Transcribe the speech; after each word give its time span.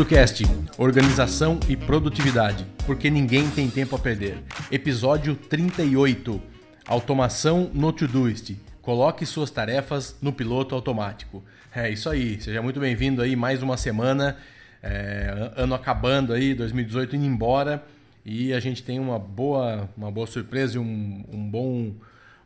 Producast, 0.00 0.44
organização 0.78 1.60
e 1.68 1.76
produtividade, 1.76 2.64
porque 2.86 3.10
ninguém 3.10 3.50
tem 3.50 3.68
tempo 3.68 3.94
a 3.94 3.98
perder. 3.98 4.38
Episódio 4.72 5.36
38, 5.36 6.40
automação 6.86 7.70
no 7.74 7.92
Todoist. 7.92 8.56
Coloque 8.80 9.26
suas 9.26 9.50
tarefas 9.50 10.16
no 10.22 10.32
piloto 10.32 10.74
automático. 10.74 11.44
É 11.74 11.90
isso 11.90 12.08
aí, 12.08 12.40
seja 12.40 12.62
muito 12.62 12.80
bem-vindo 12.80 13.20
aí 13.20 13.36
mais 13.36 13.62
uma 13.62 13.76
semana, 13.76 14.38
é, 14.82 15.52
ano 15.54 15.74
acabando 15.74 16.32
aí, 16.32 16.54
2018 16.54 17.16
indo 17.16 17.26
embora 17.26 17.84
e 18.24 18.54
a 18.54 18.58
gente 18.58 18.82
tem 18.82 18.98
uma 18.98 19.18
boa, 19.18 19.86
uma 19.94 20.10
boa 20.10 20.26
surpresa 20.26 20.76
e 20.76 20.78
um, 20.78 21.26
um 21.30 21.50
bom, 21.50 21.92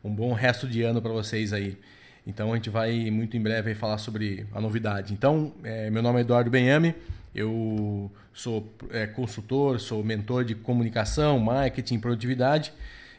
um 0.03 0.13
bom 0.13 0.33
resto 0.33 0.67
de 0.67 0.83
ano 0.83 1.01
para 1.01 1.13
vocês 1.13 1.53
aí. 1.53 1.79
Então 2.27 2.53
a 2.53 2.57
gente 2.57 2.69
vai 2.69 3.13
muito 3.13 3.37
em 3.37 3.41
breve 3.41 3.77
falar 3.77 3.99
sobre 3.99 4.45
a 4.53 4.61
novidade. 4.61 5.13
Então, 5.13 5.53
é, 5.63 5.89
meu 5.89 6.03
nome 6.03 6.19
é 6.19 6.23
Eduardo 6.23 6.51
Benhame, 6.51 6.97
eu 7.35 8.11
sou 8.33 8.73
é, 8.91 9.07
consultor, 9.07 9.81
sou 9.81 10.05
mentor 10.05 10.45
de 10.45 10.55
comunicação, 10.55 11.39
marketing, 11.39 11.99
produtividade. 11.99 12.73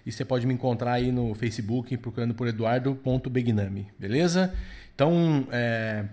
E 0.05 0.11
você 0.11 0.23
pode 0.23 0.45
me 0.45 0.53
encontrar 0.53 0.93
aí 0.93 1.11
no 1.11 1.33
Facebook 1.33 1.97
procurando 1.97 2.33
por 2.33 2.47
eduardo.begnami, 2.47 3.87
beleza? 3.99 4.53
Então, 4.93 5.47
é, 5.51 6.05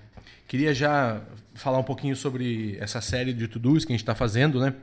queria 0.49 0.75
já 0.75 1.21
falar 1.55 1.79
um 1.79 1.85
pouquinho 1.85 2.17
sobre 2.17 2.77
essa 2.81 3.01
série 3.01 3.33
de 3.33 3.47
to-dos 3.47 3.85
que 3.85 3.93
a 3.93 3.95
gente 3.95 4.03
está 4.03 4.15
fazendo, 4.15 4.59
né? 4.59 4.75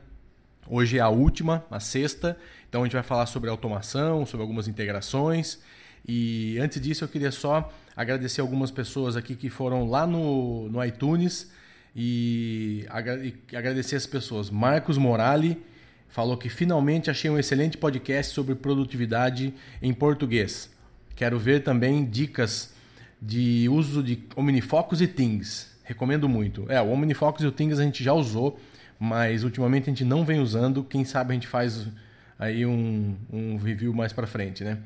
Hoje 0.68 1.00
é 1.00 1.02
a 1.02 1.10
última, 1.10 1.66
a 1.72 1.80
sexta. 1.80 2.38
Então 2.70 2.82
a 2.82 2.86
gente 2.86 2.94
vai 2.94 3.02
falar 3.02 3.26
sobre 3.26 3.50
automação, 3.50 4.26
sobre 4.26 4.44
algumas 4.44 4.68
integrações. 4.68 5.60
E 6.08 6.58
antes 6.60 6.80
disso, 6.80 7.04
eu 7.04 7.08
queria 7.08 7.32
só 7.32 7.74
agradecer 7.96 8.40
algumas 8.40 8.70
pessoas 8.70 9.18
aqui 9.18 9.36
que 9.36 9.50
foram 9.50 9.90
lá 9.90 10.06
no, 10.06 10.70
no 10.70 10.86
iTunes 10.86 11.52
e, 11.96 12.86
agradecer 13.54 13.96
as 13.96 14.06
pessoas. 14.06 14.50
Marcos 14.50 14.98
Morali 14.98 15.62
falou 16.08 16.38
que 16.38 16.50
finalmente 16.50 17.10
achei 17.10 17.30
um 17.30 17.38
excelente 17.38 17.78
podcast 17.78 18.34
sobre 18.34 18.56
produtividade 18.56 19.54
em 19.82 19.94
português. 19.94 20.70
Quero 21.16 21.38
ver 21.38 21.64
também 21.64 22.06
dicas 22.06 22.74
de 23.22 23.68
uso 23.70 24.02
de 24.02 24.24
Omnifocus 24.36 25.02
e 25.02 25.08
Things. 25.08 25.70
Recomendo 25.84 26.30
muito. 26.30 26.66
É, 26.72 26.82
o 26.82 26.90
Omnifocus 26.90 27.44
e 27.44 27.48
o 27.48 27.52
Things 27.52 27.80
a 27.80 27.84
gente 27.84 28.04
já 28.04 28.14
usou 28.14 28.60
mas 29.00 29.46
ultimamente 29.46 29.84
a 29.84 29.94
gente 29.94 30.04
não 30.04 30.26
vem 30.26 30.42
usando. 30.42 30.84
Quem 30.84 31.06
sabe 31.06 31.32
a 31.32 31.34
gente 31.34 31.48
faz 31.48 31.88
aí 32.38 32.66
um, 32.66 33.16
um 33.32 33.56
review 33.56 33.94
mais 33.94 34.12
para 34.12 34.28
frente, 34.28 34.64
né? 34.64 34.78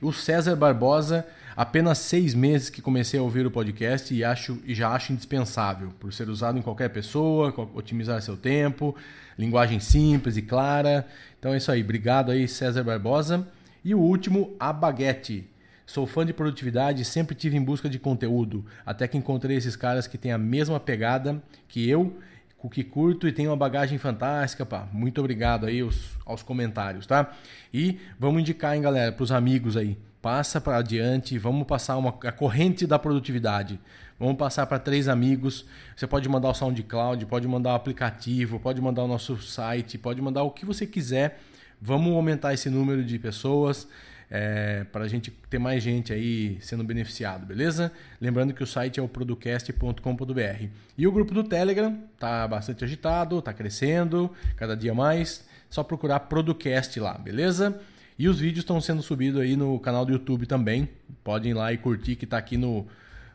O 0.00 0.12
César 0.12 0.56
Barbosa, 0.56 1.26
apenas 1.58 1.98
seis 1.98 2.34
meses 2.34 2.70
que 2.70 2.80
comecei 2.80 3.18
a 3.18 3.22
ouvir 3.24 3.44
o 3.44 3.50
podcast 3.50 4.14
e, 4.14 4.22
acho, 4.22 4.60
e 4.64 4.76
já 4.76 4.90
acho 4.90 5.12
indispensável, 5.12 5.88
por 5.98 6.12
ser 6.12 6.28
usado 6.28 6.56
em 6.56 6.62
qualquer 6.62 6.88
pessoa, 6.88 7.52
otimizar 7.74 8.22
seu 8.22 8.36
tempo, 8.36 8.94
linguagem 9.36 9.80
simples 9.80 10.36
e 10.36 10.42
clara. 10.42 11.04
Então 11.36 11.52
é 11.52 11.56
isso 11.56 11.72
aí, 11.72 11.82
obrigado 11.82 12.30
aí 12.30 12.46
César 12.46 12.84
Barbosa. 12.84 13.44
E 13.84 13.92
o 13.92 13.98
último, 13.98 14.54
a 14.60 14.72
Baguete. 14.72 15.50
Sou 15.84 16.06
fã 16.06 16.24
de 16.24 16.32
produtividade 16.32 17.02
e 17.02 17.04
sempre 17.04 17.34
tive 17.34 17.56
em 17.56 17.62
busca 17.62 17.88
de 17.88 17.98
conteúdo, 17.98 18.64
até 18.86 19.08
que 19.08 19.18
encontrei 19.18 19.56
esses 19.56 19.74
caras 19.74 20.06
que 20.06 20.16
têm 20.16 20.30
a 20.30 20.38
mesma 20.38 20.78
pegada 20.78 21.42
que 21.66 21.90
eu 21.90 22.16
cookie 22.56 22.84
curto 22.84 23.26
e 23.26 23.32
tem 23.32 23.48
uma 23.48 23.56
bagagem 23.56 23.98
fantástica, 23.98 24.64
pá. 24.64 24.86
Muito 24.92 25.18
obrigado 25.18 25.66
aí 25.66 25.80
aos, 25.80 26.10
aos 26.24 26.42
comentários, 26.42 27.04
tá? 27.04 27.32
E 27.74 27.98
vamos 28.16 28.42
indicar, 28.42 28.76
hein, 28.76 28.82
galera, 28.82 29.10
para 29.10 29.24
os 29.24 29.32
amigos 29.32 29.76
aí. 29.76 29.96
Passa 30.20 30.60
para 30.60 30.78
adiante, 30.78 31.38
vamos 31.38 31.66
passar 31.66 31.96
uma, 31.96 32.10
a 32.24 32.32
corrente 32.32 32.86
da 32.86 32.98
produtividade. 32.98 33.78
Vamos 34.18 34.36
passar 34.36 34.66
para 34.66 34.78
três 34.78 35.06
amigos. 35.06 35.64
Você 35.96 36.06
pode 36.06 36.28
mandar 36.28 36.48
o 36.48 36.54
SoundCloud, 36.54 37.24
pode 37.26 37.46
mandar 37.46 37.72
o 37.72 37.76
aplicativo, 37.76 38.58
pode 38.58 38.80
mandar 38.80 39.04
o 39.04 39.06
nosso 39.06 39.40
site, 39.40 39.96
pode 39.96 40.20
mandar 40.20 40.42
o 40.42 40.50
que 40.50 40.66
você 40.66 40.86
quiser. 40.86 41.40
Vamos 41.80 42.12
aumentar 42.12 42.52
esse 42.52 42.68
número 42.68 43.04
de 43.04 43.16
pessoas 43.16 43.86
é, 44.30 44.84
para 44.92 45.04
a 45.04 45.08
gente 45.08 45.30
ter 45.48 45.58
mais 45.58 45.82
gente 45.82 46.12
aí 46.12 46.58
sendo 46.60 46.84
beneficiado, 46.84 47.46
beleza? 47.46 47.92
Lembrando 48.20 48.52
que 48.52 48.62
o 48.62 48.66
site 48.66 49.00
é 49.00 49.02
o 49.02 49.08
producast.com.br. 49.08 50.66
E 50.96 51.06
o 51.06 51.12
grupo 51.12 51.32
do 51.32 51.44
Telegram 51.44 51.96
tá 52.18 52.46
bastante 52.46 52.84
agitado, 52.84 53.40
tá 53.40 53.52
crescendo, 53.52 54.30
cada 54.56 54.76
dia 54.76 54.94
mais. 54.94 55.46
Só 55.70 55.82
procurar 55.82 56.20
Producast 56.20 56.98
lá, 56.98 57.14
beleza? 57.14 57.80
E 58.18 58.28
os 58.28 58.40
vídeos 58.40 58.64
estão 58.64 58.80
sendo 58.80 59.02
subidos 59.02 59.40
aí 59.40 59.56
no 59.56 59.78
canal 59.78 60.04
do 60.04 60.12
YouTube 60.12 60.46
também. 60.46 60.88
Podem 61.22 61.52
ir 61.52 61.54
lá 61.54 61.72
e 61.72 61.78
curtir 61.78 62.16
que 62.16 62.26
tá 62.26 62.36
aqui 62.36 62.56
no, 62.56 62.86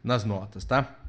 nas 0.04 0.26
notas, 0.26 0.66
tá? 0.66 1.00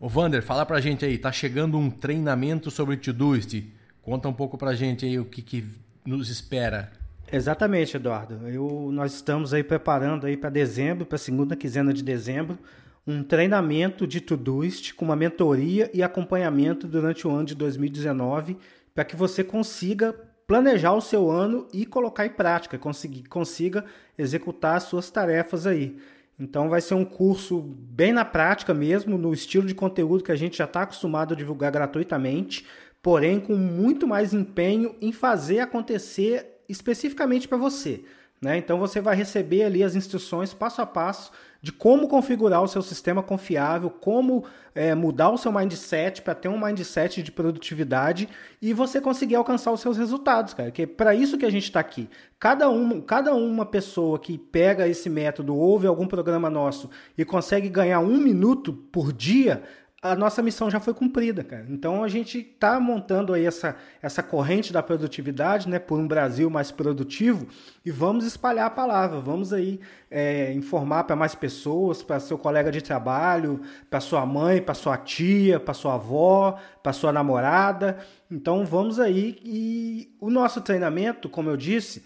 Ô 0.00 0.08
Vander, 0.08 0.42
fala 0.42 0.64
pra 0.64 0.80
gente 0.80 1.04
aí, 1.04 1.18
tá 1.18 1.30
chegando 1.30 1.76
um 1.76 1.90
treinamento 1.90 2.70
sobre 2.70 2.96
Todoist. 2.96 3.62
Conta 4.00 4.28
um 4.28 4.32
pouco 4.32 4.56
pra 4.56 4.74
gente 4.74 5.04
aí 5.04 5.18
o 5.18 5.26
que, 5.26 5.42
que 5.42 5.64
nos 6.06 6.30
espera 6.30 6.90
Exatamente, 7.32 7.96
Eduardo. 7.96 8.48
Eu, 8.48 8.90
nós 8.92 9.14
estamos 9.14 9.54
aí 9.54 9.62
preparando 9.62 10.26
aí 10.26 10.36
para 10.36 10.50
dezembro, 10.50 11.06
para 11.06 11.16
segunda 11.16 11.54
quinzena 11.54 11.94
de 11.94 12.02
dezembro, 12.02 12.58
um 13.06 13.22
treinamento 13.22 14.06
de 14.06 14.20
Todoist 14.20 14.92
com 14.94 15.04
uma 15.04 15.14
mentoria 15.14 15.88
e 15.94 16.02
acompanhamento 16.02 16.88
durante 16.88 17.26
o 17.26 17.30
ano 17.30 17.44
de 17.44 17.54
2019 17.54 18.56
para 18.92 19.04
que 19.04 19.14
você 19.14 19.44
consiga 19.44 20.14
planejar 20.50 20.94
o 20.94 21.00
seu 21.00 21.30
ano 21.30 21.68
e 21.72 21.86
colocar 21.86 22.26
em 22.26 22.30
prática, 22.30 22.76
conseguir, 22.76 23.22
consiga 23.28 23.84
executar 24.18 24.78
as 24.78 24.82
suas 24.82 25.08
tarefas 25.08 25.64
aí. 25.64 25.96
Então 26.36 26.68
vai 26.68 26.80
ser 26.80 26.94
um 26.94 27.04
curso 27.04 27.60
bem 27.60 28.12
na 28.12 28.24
prática 28.24 28.74
mesmo, 28.74 29.16
no 29.16 29.32
estilo 29.32 29.64
de 29.64 29.76
conteúdo 29.76 30.24
que 30.24 30.32
a 30.32 30.36
gente 30.36 30.58
já 30.58 30.64
está 30.64 30.82
acostumado 30.82 31.34
a 31.34 31.36
divulgar 31.36 31.70
gratuitamente, 31.70 32.66
porém 33.00 33.38
com 33.38 33.54
muito 33.54 34.08
mais 34.08 34.34
empenho 34.34 34.96
em 35.00 35.12
fazer 35.12 35.60
acontecer 35.60 36.60
especificamente 36.68 37.46
para 37.46 37.56
você. 37.56 38.02
Né? 38.40 38.56
Então 38.56 38.78
você 38.78 39.02
vai 39.02 39.14
receber 39.14 39.64
ali 39.64 39.84
as 39.84 39.94
instruções 39.94 40.54
passo 40.54 40.80
a 40.80 40.86
passo 40.86 41.30
de 41.60 41.70
como 41.70 42.08
configurar 42.08 42.62
o 42.62 42.68
seu 42.68 42.80
sistema 42.80 43.22
confiável, 43.22 43.90
como 43.90 44.44
é, 44.74 44.94
mudar 44.94 45.28
o 45.28 45.36
seu 45.36 45.52
mindset 45.52 46.22
para 46.22 46.34
ter 46.34 46.48
um 46.48 46.58
mindset 46.58 47.22
de 47.22 47.30
produtividade 47.30 48.30
e 48.62 48.72
você 48.72 48.98
conseguir 48.98 49.34
alcançar 49.34 49.70
os 49.72 49.80
seus 49.82 49.98
resultados, 49.98 50.54
cara. 50.54 50.70
Que 50.70 50.82
é 50.82 50.86
para 50.86 51.14
isso 51.14 51.36
que 51.36 51.44
a 51.44 51.50
gente 51.50 51.64
está 51.64 51.80
aqui. 51.80 52.08
Cada 52.38 52.70
uma, 52.70 53.02
cada 53.02 53.34
uma 53.34 53.66
pessoa 53.66 54.18
que 54.18 54.38
pega 54.38 54.88
esse 54.88 55.10
método, 55.10 55.54
ouve 55.54 55.86
algum 55.86 56.06
programa 56.06 56.48
nosso 56.48 56.88
e 57.18 57.26
consegue 57.26 57.68
ganhar 57.68 58.00
um 58.00 58.16
minuto 58.16 58.72
por 58.72 59.12
dia, 59.12 59.62
a 60.02 60.16
nossa 60.16 60.40
missão 60.42 60.70
já 60.70 60.80
foi 60.80 60.94
cumprida, 60.94 61.44
cara. 61.44 61.66
Então 61.68 62.02
a 62.02 62.08
gente 62.08 62.38
está 62.38 62.80
montando 62.80 63.34
aí 63.34 63.44
essa, 63.44 63.76
essa 64.00 64.22
corrente 64.22 64.72
da 64.72 64.82
produtividade, 64.82 65.68
né, 65.68 65.78
por 65.78 65.98
um 65.98 66.08
Brasil 66.08 66.48
mais 66.48 66.70
produtivo 66.70 67.46
e 67.84 67.90
vamos 67.90 68.24
espalhar 68.24 68.66
a 68.66 68.70
palavra, 68.70 69.20
vamos 69.20 69.52
aí 69.52 69.78
é, 70.10 70.54
informar 70.54 71.04
para 71.04 71.14
mais 71.14 71.34
pessoas, 71.34 72.02
para 72.02 72.18
seu 72.18 72.38
colega 72.38 72.72
de 72.72 72.80
trabalho, 72.80 73.60
para 73.90 74.00
sua 74.00 74.24
mãe, 74.24 74.62
para 74.62 74.74
sua 74.74 74.96
tia, 74.96 75.60
para 75.60 75.74
sua 75.74 75.94
avó, 75.94 76.58
para 76.82 76.94
sua 76.94 77.12
namorada. 77.12 77.98
Então 78.30 78.64
vamos 78.64 78.98
aí 78.98 79.38
e 79.44 80.16
o 80.18 80.30
nosso 80.30 80.62
treinamento, 80.62 81.28
como 81.28 81.50
eu 81.50 81.58
disse, 81.58 82.02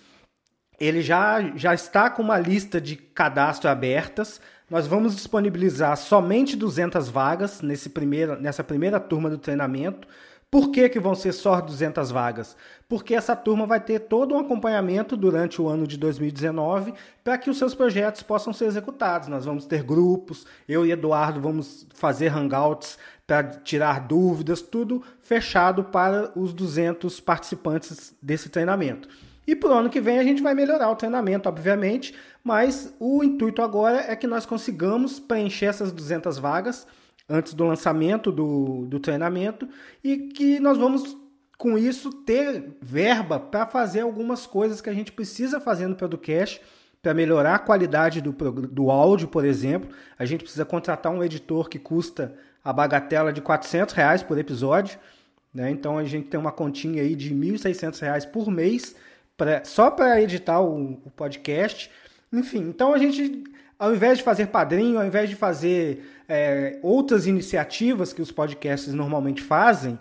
ele 0.80 1.00
já, 1.00 1.40
já 1.54 1.72
está 1.72 2.10
com 2.10 2.22
uma 2.22 2.38
lista 2.38 2.80
de 2.80 2.96
cadastro 2.96 3.70
abertas 3.70 4.40
nós 4.70 4.86
vamos 4.86 5.14
disponibilizar 5.14 5.96
somente 5.96 6.56
200 6.56 7.08
vagas 7.08 7.60
nesse 7.60 7.90
primeira, 7.90 8.36
nessa 8.36 8.64
primeira 8.64 8.98
turma 8.98 9.28
do 9.28 9.38
treinamento. 9.38 10.08
Por 10.50 10.70
que, 10.70 10.88
que 10.88 11.00
vão 11.00 11.16
ser 11.16 11.32
só 11.32 11.60
200 11.60 12.12
vagas? 12.12 12.56
Porque 12.88 13.14
essa 13.14 13.34
turma 13.34 13.66
vai 13.66 13.80
ter 13.80 13.98
todo 13.98 14.34
um 14.34 14.38
acompanhamento 14.38 15.16
durante 15.16 15.60
o 15.60 15.68
ano 15.68 15.84
de 15.84 15.98
2019 15.98 16.94
para 17.24 17.36
que 17.36 17.50
os 17.50 17.58
seus 17.58 17.74
projetos 17.74 18.22
possam 18.22 18.52
ser 18.52 18.66
executados. 18.66 19.26
Nós 19.26 19.44
vamos 19.44 19.66
ter 19.66 19.82
grupos, 19.82 20.46
eu 20.68 20.86
e 20.86 20.92
Eduardo 20.92 21.40
vamos 21.40 21.86
fazer 21.92 22.28
hangouts 22.28 22.96
para 23.26 23.42
tirar 23.42 24.06
dúvidas, 24.06 24.62
tudo 24.62 25.02
fechado 25.20 25.84
para 25.84 26.30
os 26.36 26.54
200 26.54 27.18
participantes 27.20 28.14
desse 28.22 28.48
treinamento. 28.48 29.08
E 29.46 29.54
para 29.54 29.70
o 29.70 29.74
ano 29.74 29.90
que 29.90 30.00
vem 30.00 30.18
a 30.18 30.24
gente 30.24 30.42
vai 30.42 30.54
melhorar 30.54 30.88
o 30.90 30.96
treinamento, 30.96 31.48
obviamente, 31.48 32.14
mas 32.44 32.94
o 33.00 33.24
intuito 33.24 33.62
agora 33.62 34.04
é 34.06 34.14
que 34.14 34.26
nós 34.26 34.44
consigamos 34.44 35.18
preencher 35.18 35.66
essas 35.66 35.90
200 35.90 36.38
vagas 36.38 36.86
antes 37.28 37.54
do 37.54 37.64
lançamento 37.64 38.30
do, 38.30 38.84
do 38.86 39.00
treinamento 39.00 39.66
e 40.02 40.28
que 40.28 40.60
nós 40.60 40.76
vamos, 40.76 41.16
com 41.56 41.78
isso, 41.78 42.12
ter 42.12 42.76
verba 42.82 43.40
para 43.40 43.66
fazer 43.66 44.00
algumas 44.00 44.46
coisas 44.46 44.82
que 44.82 44.90
a 44.90 44.94
gente 44.94 45.10
precisa 45.10 45.58
fazer 45.58 45.88
no 45.88 45.96
Producast 45.96 46.60
para 47.00 47.14
melhorar 47.14 47.54
a 47.54 47.58
qualidade 47.58 48.20
do, 48.20 48.32
do 48.32 48.90
áudio, 48.90 49.28
por 49.28 49.44
exemplo. 49.44 49.90
A 50.18 50.24
gente 50.24 50.42
precisa 50.42 50.64
contratar 50.64 51.12
um 51.12 51.24
editor 51.24 51.68
que 51.68 51.78
custa 51.78 52.34
a 52.62 52.72
bagatela 52.72 53.32
de 53.32 53.40
400 53.40 53.94
reais 53.94 54.22
por 54.22 54.38
episódio. 54.38 54.98
Né? 55.52 55.70
Então 55.70 55.98
a 55.98 56.04
gente 56.04 56.28
tem 56.28 56.40
uma 56.40 56.52
continha 56.52 57.02
aí 57.02 57.14
de 57.14 57.34
1.600 57.34 58.00
reais 58.00 58.26
por 58.26 58.50
mês 58.50 58.96
pra, 59.36 59.64
só 59.64 59.90
para 59.90 60.20
editar 60.20 60.60
o, 60.60 61.00
o, 61.04 61.10
podcast. 61.10 61.90
Enfim, 62.34 62.68
então 62.68 62.92
a 62.92 62.98
gente, 62.98 63.44
ao 63.78 63.94
invés 63.94 64.18
de 64.18 64.24
fazer 64.24 64.46
padrinho, 64.48 64.98
ao 64.98 65.06
invés 65.06 65.30
de 65.30 65.36
fazer 65.36 66.04
é, 66.28 66.78
outras 66.82 67.26
iniciativas 67.26 68.12
que 68.12 68.20
os 68.20 68.32
podcasts 68.32 68.92
normalmente 68.92 69.40
fazem, 69.40 69.98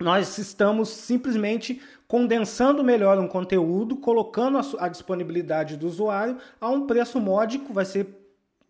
nós 0.00 0.38
estamos 0.38 0.88
simplesmente 0.88 1.80
condensando 2.08 2.82
melhor 2.82 3.18
um 3.18 3.28
conteúdo, 3.28 3.96
colocando 3.96 4.58
a, 4.78 4.88
disponibilidade 4.88 5.76
do 5.76 5.86
usuário 5.86 6.38
a 6.60 6.68
um 6.70 6.86
preço 6.86 7.20
módico, 7.20 7.72
vai 7.72 7.84
ser 7.84 8.06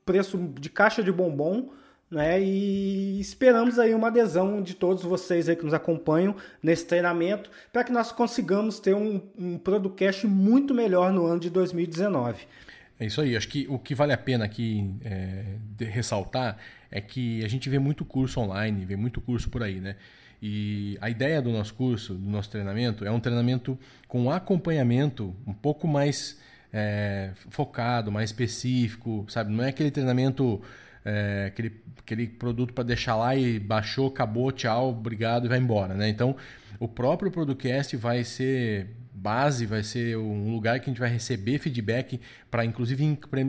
preço 0.05 0.37
de 0.37 0.69
caixa 0.69 1.03
de 1.03 1.13
bombom, 1.13 1.71
né? 2.11 2.43
E 2.43 3.21
esperamos 3.21 3.79
aí 3.79 3.95
uma 3.95 4.09
adesão 4.09 4.61
de 4.61 4.75
todos 4.75 5.05
vocês 5.05 5.49
aí 5.49 5.55
que 5.55 5.65
nos 5.65 5.73
acompanham 5.73 6.35
nesse 6.61 6.85
treinamento 6.85 7.49
para 7.73 7.85
que 7.85 7.93
nós 7.93 8.11
consigamos 8.11 8.81
ter 8.81 8.95
um, 8.95 9.23
um 9.39 9.57
podcast 9.57 10.27
muito 10.27 10.75
melhor 10.75 11.13
no 11.13 11.25
ano 11.25 11.39
de 11.39 11.49
2019. 11.49 12.49
É 13.01 13.07
isso 13.07 13.21
aí. 13.23 13.35
Acho 13.35 13.49
que 13.49 13.67
o 13.71 13.79
que 13.79 13.95
vale 13.95 14.13
a 14.13 14.19
pena 14.19 14.45
aqui 14.45 14.95
é, 15.03 15.57
ressaltar 15.87 16.59
é 16.91 17.01
que 17.01 17.43
a 17.43 17.49
gente 17.49 17.71
vê 17.71 17.79
muito 17.79 18.05
curso 18.05 18.39
online, 18.41 18.85
vê 18.85 18.95
muito 18.95 19.23
curso 19.23 19.49
por 19.49 19.63
aí, 19.63 19.81
né? 19.81 19.97
E 20.43 20.99
a 21.01 21.09
ideia 21.09 21.41
do 21.41 21.51
nosso 21.51 21.73
curso, 21.75 22.13
do 22.13 22.31
nosso 22.31 22.51
treinamento, 22.51 23.05
é 23.05 23.11
um 23.11 23.19
treinamento 23.19 23.79
com 24.07 24.31
acompanhamento 24.31 25.35
um 25.47 25.55
pouco 25.55 25.89
mais 25.89 26.39
é, 26.73 27.31
focado, 27.49 28.13
mais 28.13 28.31
específico, 28.31 29.25
sabe? 29.29 29.51
Não 29.51 29.65
é 29.65 29.69
aquele 29.69 29.91
treinamento, 29.91 30.61
é, 31.03 31.47
aquele, 31.49 31.81
aquele 31.99 32.27
produto 32.27 32.75
para 32.75 32.85
deixar 32.85 33.17
lá 33.17 33.35
e 33.35 33.59
baixou, 33.59 34.09
acabou, 34.09 34.53
tchau, 34.53 34.91
obrigado 34.91 35.47
e 35.47 35.49
vai 35.49 35.59
embora, 35.59 35.95
né? 35.95 36.09
Então, 36.09 36.37
o 36.79 36.89
próprio 36.89 37.31
Producast 37.31 37.97
vai 37.97 38.25
ser 38.25 38.89
base, 39.21 39.67
vai 39.67 39.83
ser 39.83 40.17
um 40.17 40.51
lugar 40.53 40.81
que 40.81 40.89
a 40.89 40.91
gente 40.91 41.01
vai 41.01 41.11
receber 41.11 41.59
feedback 41.59 42.21
para, 42.51 42.65
inclusive, 42.65 43.05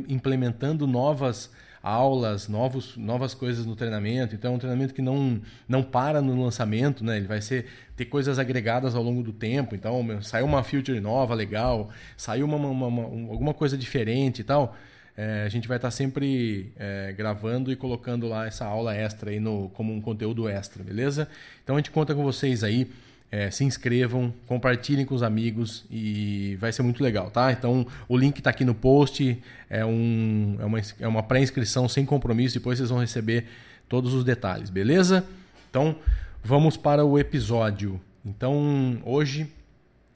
implementando 0.07 0.85
novas 0.85 1.49
aulas, 1.81 2.47
novos, 2.47 2.95
novas 2.95 3.33
coisas 3.33 3.65
no 3.65 3.75
treinamento. 3.75 4.35
Então 4.35 4.53
é 4.53 4.55
um 4.55 4.59
treinamento 4.59 4.93
que 4.93 5.01
não, 5.01 5.41
não 5.67 5.81
para 5.81 6.21
no 6.21 6.39
lançamento, 6.43 7.03
né? 7.03 7.17
Ele 7.17 7.27
vai 7.27 7.41
ser 7.41 7.65
ter 7.95 8.05
coisas 8.05 8.37
agregadas 8.37 8.95
ao 8.95 9.01
longo 9.01 9.23
do 9.23 9.33
tempo. 9.33 9.73
Então 9.73 10.21
saiu 10.21 10.45
uma 10.45 10.61
feature 10.63 10.99
nova, 10.99 11.33
legal, 11.33 11.89
saiu 12.15 12.45
uma, 12.45 12.57
uma, 12.57 12.87
uma 12.87 13.03
alguma 13.31 13.53
coisa 13.53 13.77
diferente 13.77 14.41
e 14.41 14.43
tal. 14.43 14.75
É, 15.17 15.43
a 15.45 15.49
gente 15.49 15.67
vai 15.67 15.77
estar 15.77 15.91
sempre 15.91 16.71
é, 16.77 17.13
gravando 17.13 17.71
e 17.71 17.75
colocando 17.75 18.27
lá 18.27 18.47
essa 18.47 18.65
aula 18.65 18.95
extra 18.95 19.31
aí 19.31 19.39
no, 19.39 19.69
como 19.69 19.93
um 19.93 19.99
conteúdo 19.99 20.47
extra, 20.47 20.83
beleza? 20.83 21.27
Então 21.63 21.75
a 21.75 21.79
gente 21.79 21.91
conta 21.91 22.13
com 22.13 22.23
vocês 22.23 22.63
aí. 22.63 22.89
É, 23.31 23.49
se 23.49 23.63
inscrevam, 23.63 24.33
compartilhem 24.45 25.05
com 25.05 25.15
os 25.15 25.23
amigos 25.23 25.85
e 25.89 26.57
vai 26.59 26.69
ser 26.73 26.81
muito 26.81 27.01
legal, 27.01 27.31
tá? 27.31 27.49
Então 27.49 27.87
o 28.09 28.17
link 28.17 28.39
está 28.39 28.49
aqui 28.49 28.65
no 28.65 28.75
post, 28.75 29.41
é, 29.69 29.85
um, 29.85 30.57
é 30.59 30.65
uma, 30.65 30.81
é 30.99 31.07
uma 31.07 31.23
pré-inscrição 31.23 31.87
sem 31.87 32.05
compromisso, 32.05 32.55
depois 32.55 32.77
vocês 32.77 32.89
vão 32.89 32.99
receber 32.99 33.45
todos 33.87 34.13
os 34.13 34.25
detalhes, 34.25 34.69
beleza? 34.69 35.25
Então 35.69 35.95
vamos 36.43 36.75
para 36.75 37.05
o 37.05 37.17
episódio. 37.17 38.01
Então 38.25 39.01
hoje 39.05 39.47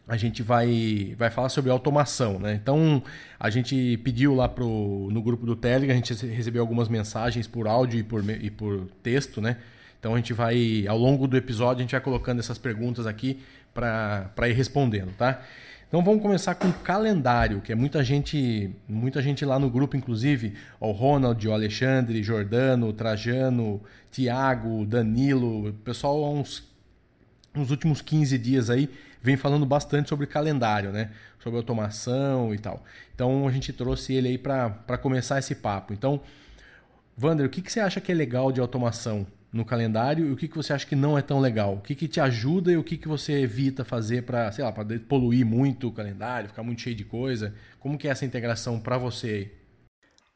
a 0.08 0.18
gente 0.18 0.44
vai, 0.44 1.16
vai 1.18 1.32
falar 1.32 1.50
sobre 1.50 1.72
automação, 1.72 2.38
né? 2.38 2.54
Então 2.54 3.02
a 3.40 3.50
gente 3.50 3.98
pediu 4.04 4.36
lá 4.36 4.48
pro, 4.48 5.10
no 5.12 5.22
grupo 5.22 5.46
do 5.46 5.56
Telegram, 5.56 5.94
a 5.94 5.96
gente 5.96 6.14
recebeu 6.28 6.62
algumas 6.62 6.88
mensagens 6.90 7.48
por 7.48 7.68
áudio 7.68 8.00
e 8.00 8.04
por, 8.04 8.30
e 8.30 8.50
por 8.52 8.88
texto, 9.02 9.42
né? 9.42 9.58
Então 10.06 10.14
a 10.14 10.18
gente 10.18 10.34
vai, 10.34 10.86
ao 10.88 11.00
longo 11.00 11.28
do 11.28 11.36
episódio, 11.36 11.80
a 11.80 11.82
gente 11.82 11.94
vai 11.94 12.00
colocando 12.00 12.38
essas 12.38 12.60
perguntas 12.60 13.08
aqui 13.08 13.40
para 13.74 14.48
ir 14.48 14.54
respondendo, 14.54 15.12
tá? 15.18 15.42
Então 15.88 16.04
vamos 16.04 16.22
começar 16.22 16.54
com 16.54 16.68
o 16.68 16.74
calendário, 16.74 17.60
que 17.60 17.72
é 17.72 17.76
muita 17.76 18.04
gente, 18.04 18.70
muita 18.88 19.20
gente 19.20 19.44
lá 19.44 19.58
no 19.58 19.68
grupo, 19.68 19.98
inclusive, 19.98 20.54
o 20.80 20.92
Ronald, 20.92 21.48
o 21.48 21.52
Alexandre, 21.52 22.22
Jordano, 22.22 22.94
Trajano, 22.94 23.82
Tiago, 24.12 24.86
Danilo, 24.86 25.70
o 25.70 25.74
pessoal 25.74 26.24
há 26.24 26.30
uns, 26.30 26.72
uns 27.56 27.72
últimos 27.72 28.00
15 28.00 28.38
dias 28.38 28.70
aí 28.70 28.88
vem 29.24 29.36
falando 29.36 29.66
bastante 29.66 30.08
sobre 30.08 30.28
calendário, 30.28 30.92
né? 30.92 31.10
Sobre 31.40 31.58
automação 31.58 32.54
e 32.54 32.60
tal. 32.60 32.84
Então 33.16 33.48
a 33.48 33.52
gente 33.52 33.74
trouxe 33.74 34.14
ele 34.14 34.28
aí 34.28 34.38
para 34.38 35.00
começar 35.02 35.40
esse 35.40 35.56
papo. 35.56 35.94
Então, 35.94 36.22
Wander, 37.20 37.48
o 37.48 37.50
que, 37.50 37.60
que 37.60 37.72
você 37.72 37.80
acha 37.80 38.00
que 38.00 38.12
é 38.12 38.16
legal 38.16 38.52
de 38.52 38.62
automação? 38.62 39.26
No 39.56 39.64
calendário 39.64 40.28
e 40.28 40.32
o 40.34 40.36
que, 40.36 40.50
que 40.50 40.58
você 40.58 40.74
acha 40.74 40.86
que 40.86 40.98
não 40.98 41.18
é 41.18 41.22
tão 41.22 41.40
legal? 41.40 41.76
O 41.76 41.82
que, 41.82 41.96
que 41.96 42.10
te 42.10 42.20
ajuda 42.20 42.74
e 42.74 42.78
o 42.78 42.84
que, 42.84 42.98
que 42.98 43.08
você 43.08 43.40
evita 43.40 43.86
fazer 43.86 44.24
para, 44.24 44.52
sei 44.52 44.66
lá, 44.66 44.72
para 44.72 45.00
poluir 45.00 45.46
muito 45.46 45.88
o 45.88 45.94
calendário, 45.94 46.50
ficar 46.50 46.62
muito 46.62 46.82
cheio 46.82 46.96
de 46.96 47.06
coisa? 47.06 47.56
Como 47.80 47.98
que 47.98 48.06
é 48.06 48.12
essa 48.12 48.26
integração 48.26 48.82
para 48.82 48.98
você 48.98 49.28
aí? 49.28 49.52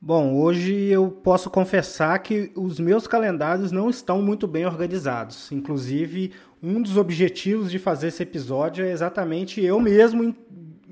Bom, 0.02 0.34
hoje 0.36 0.74
eu 0.86 1.12
posso 1.12 1.50
confessar 1.50 2.18
que 2.20 2.50
os 2.56 2.80
meus 2.80 3.08
calendários 3.08 3.74
não 3.74 3.90
estão 3.90 4.22
muito 4.22 4.48
bem 4.48 4.66
organizados. 4.66 5.52
Inclusive, 5.52 6.32
um 6.64 6.82
dos 6.82 6.96
objetivos 6.96 7.70
de 7.70 7.78
fazer 7.78 8.08
esse 8.08 8.24
episódio 8.24 8.86
é 8.86 8.92
exatamente 8.92 9.62
eu 9.62 9.82
mesmo 9.82 10.34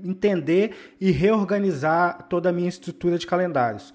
entender 0.04 0.76
e 1.00 1.12
reorganizar 1.12 2.28
toda 2.30 2.50
a 2.50 2.52
minha 2.52 2.68
estrutura 2.68 3.18
de 3.18 3.26
calendários. 3.26 3.94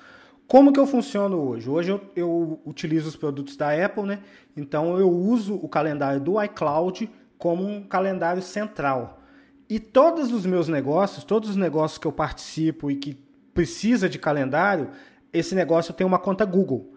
Como 0.52 0.70
que 0.70 0.78
eu 0.78 0.86
funciono 0.86 1.38
hoje? 1.38 1.70
Hoje 1.70 1.90
eu, 1.92 2.00
eu 2.14 2.60
utilizo 2.66 3.08
os 3.08 3.16
produtos 3.16 3.56
da 3.56 3.72
Apple, 3.72 4.02
né? 4.02 4.18
Então 4.54 4.98
eu 4.98 5.10
uso 5.10 5.54
o 5.54 5.66
calendário 5.66 6.20
do 6.20 6.38
iCloud 6.42 7.10
como 7.38 7.66
um 7.66 7.82
calendário 7.82 8.42
central. 8.42 9.22
E 9.66 9.80
todos 9.80 10.30
os 10.30 10.44
meus 10.44 10.68
negócios, 10.68 11.24
todos 11.24 11.48
os 11.48 11.56
negócios 11.56 11.96
que 11.96 12.06
eu 12.06 12.12
participo 12.12 12.90
e 12.90 12.96
que 12.96 13.16
precisa 13.54 14.10
de 14.10 14.18
calendário, 14.18 14.90
esse 15.32 15.54
negócio 15.54 15.94
tem 15.94 16.06
uma 16.06 16.18
conta 16.18 16.44
Google. 16.44 16.92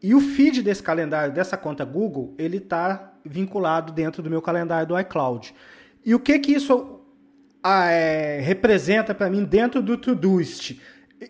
E 0.00 0.14
o 0.14 0.20
feed 0.20 0.62
desse 0.62 0.84
calendário, 0.84 1.34
dessa 1.34 1.56
conta 1.56 1.84
Google, 1.84 2.36
ele 2.38 2.58
está 2.58 3.14
vinculado 3.24 3.92
dentro 3.92 4.22
do 4.22 4.30
meu 4.30 4.40
calendário 4.40 4.86
do 4.86 4.96
iCloud. 5.00 5.52
E 6.04 6.14
o 6.14 6.20
que 6.20 6.38
que 6.38 6.52
isso 6.52 7.00
ah, 7.60 7.90
é, 7.90 8.38
representa 8.38 9.12
para 9.12 9.28
mim 9.28 9.42
dentro 9.42 9.82
do 9.82 9.96
Todoist? 9.96 10.80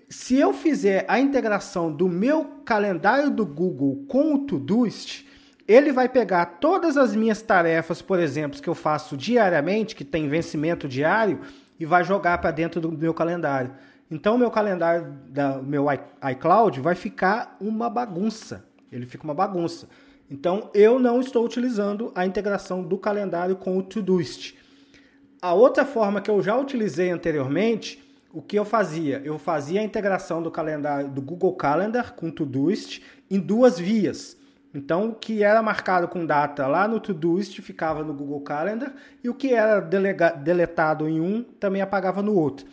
Se 0.08 0.36
eu 0.38 0.52
fizer 0.52 1.04
a 1.08 1.18
integração 1.18 1.92
do 1.92 2.08
meu 2.08 2.44
calendário 2.64 3.30
do 3.30 3.44
Google 3.44 4.04
com 4.08 4.34
o 4.34 4.38
Todoist, 4.38 5.26
ele 5.66 5.92
vai 5.92 6.08
pegar 6.08 6.46
todas 6.60 6.96
as 6.96 7.14
minhas 7.14 7.42
tarefas, 7.42 8.02
por 8.02 8.18
exemplo, 8.18 8.60
que 8.60 8.68
eu 8.68 8.74
faço 8.74 9.16
diariamente, 9.16 9.94
que 9.94 10.04
tem 10.04 10.28
vencimento 10.28 10.88
diário, 10.88 11.40
e 11.78 11.84
vai 11.84 12.04
jogar 12.04 12.38
para 12.38 12.50
dentro 12.50 12.80
do 12.80 12.92
meu 12.92 13.14
calendário. 13.14 13.72
Então, 14.10 14.36
meu 14.36 14.50
calendário, 14.50 15.16
do 15.28 15.62
meu 15.62 15.86
iCloud, 16.30 16.80
vai 16.80 16.94
ficar 16.94 17.56
uma 17.60 17.88
bagunça. 17.88 18.64
Ele 18.90 19.06
fica 19.06 19.24
uma 19.24 19.34
bagunça. 19.34 19.88
Então, 20.30 20.70
eu 20.74 20.98
não 20.98 21.20
estou 21.20 21.44
utilizando 21.44 22.12
a 22.14 22.26
integração 22.26 22.82
do 22.82 22.98
calendário 22.98 23.56
com 23.56 23.78
o 23.78 23.82
Todoist. 23.82 24.54
A 25.40 25.54
outra 25.54 25.84
forma 25.84 26.20
que 26.20 26.30
eu 26.30 26.42
já 26.42 26.56
utilizei 26.56 27.10
anteriormente 27.10 28.02
o 28.32 28.40
que 28.40 28.58
eu 28.58 28.64
fazia? 28.64 29.20
Eu 29.24 29.38
fazia 29.38 29.80
a 29.80 29.84
integração 29.84 30.42
do 30.42 30.50
calendário 30.50 31.08
do 31.08 31.20
Google 31.20 31.54
Calendar 31.54 32.14
com 32.14 32.28
o 32.28 32.32
Todoist 32.32 33.02
em 33.30 33.38
duas 33.38 33.78
vias. 33.78 34.36
Então, 34.74 35.10
o 35.10 35.14
que 35.14 35.42
era 35.42 35.62
marcado 35.62 36.08
com 36.08 36.24
data 36.24 36.66
lá 36.66 36.88
no 36.88 36.98
Todoist 36.98 37.60
ficava 37.60 38.02
no 38.02 38.14
Google 38.14 38.40
Calendar 38.40 38.94
e 39.22 39.28
o 39.28 39.34
que 39.34 39.52
era 39.52 39.80
deletado 39.80 41.06
em 41.06 41.20
um 41.20 41.42
também 41.42 41.82
apagava 41.82 42.22
no 42.22 42.34
outro. 42.34 42.66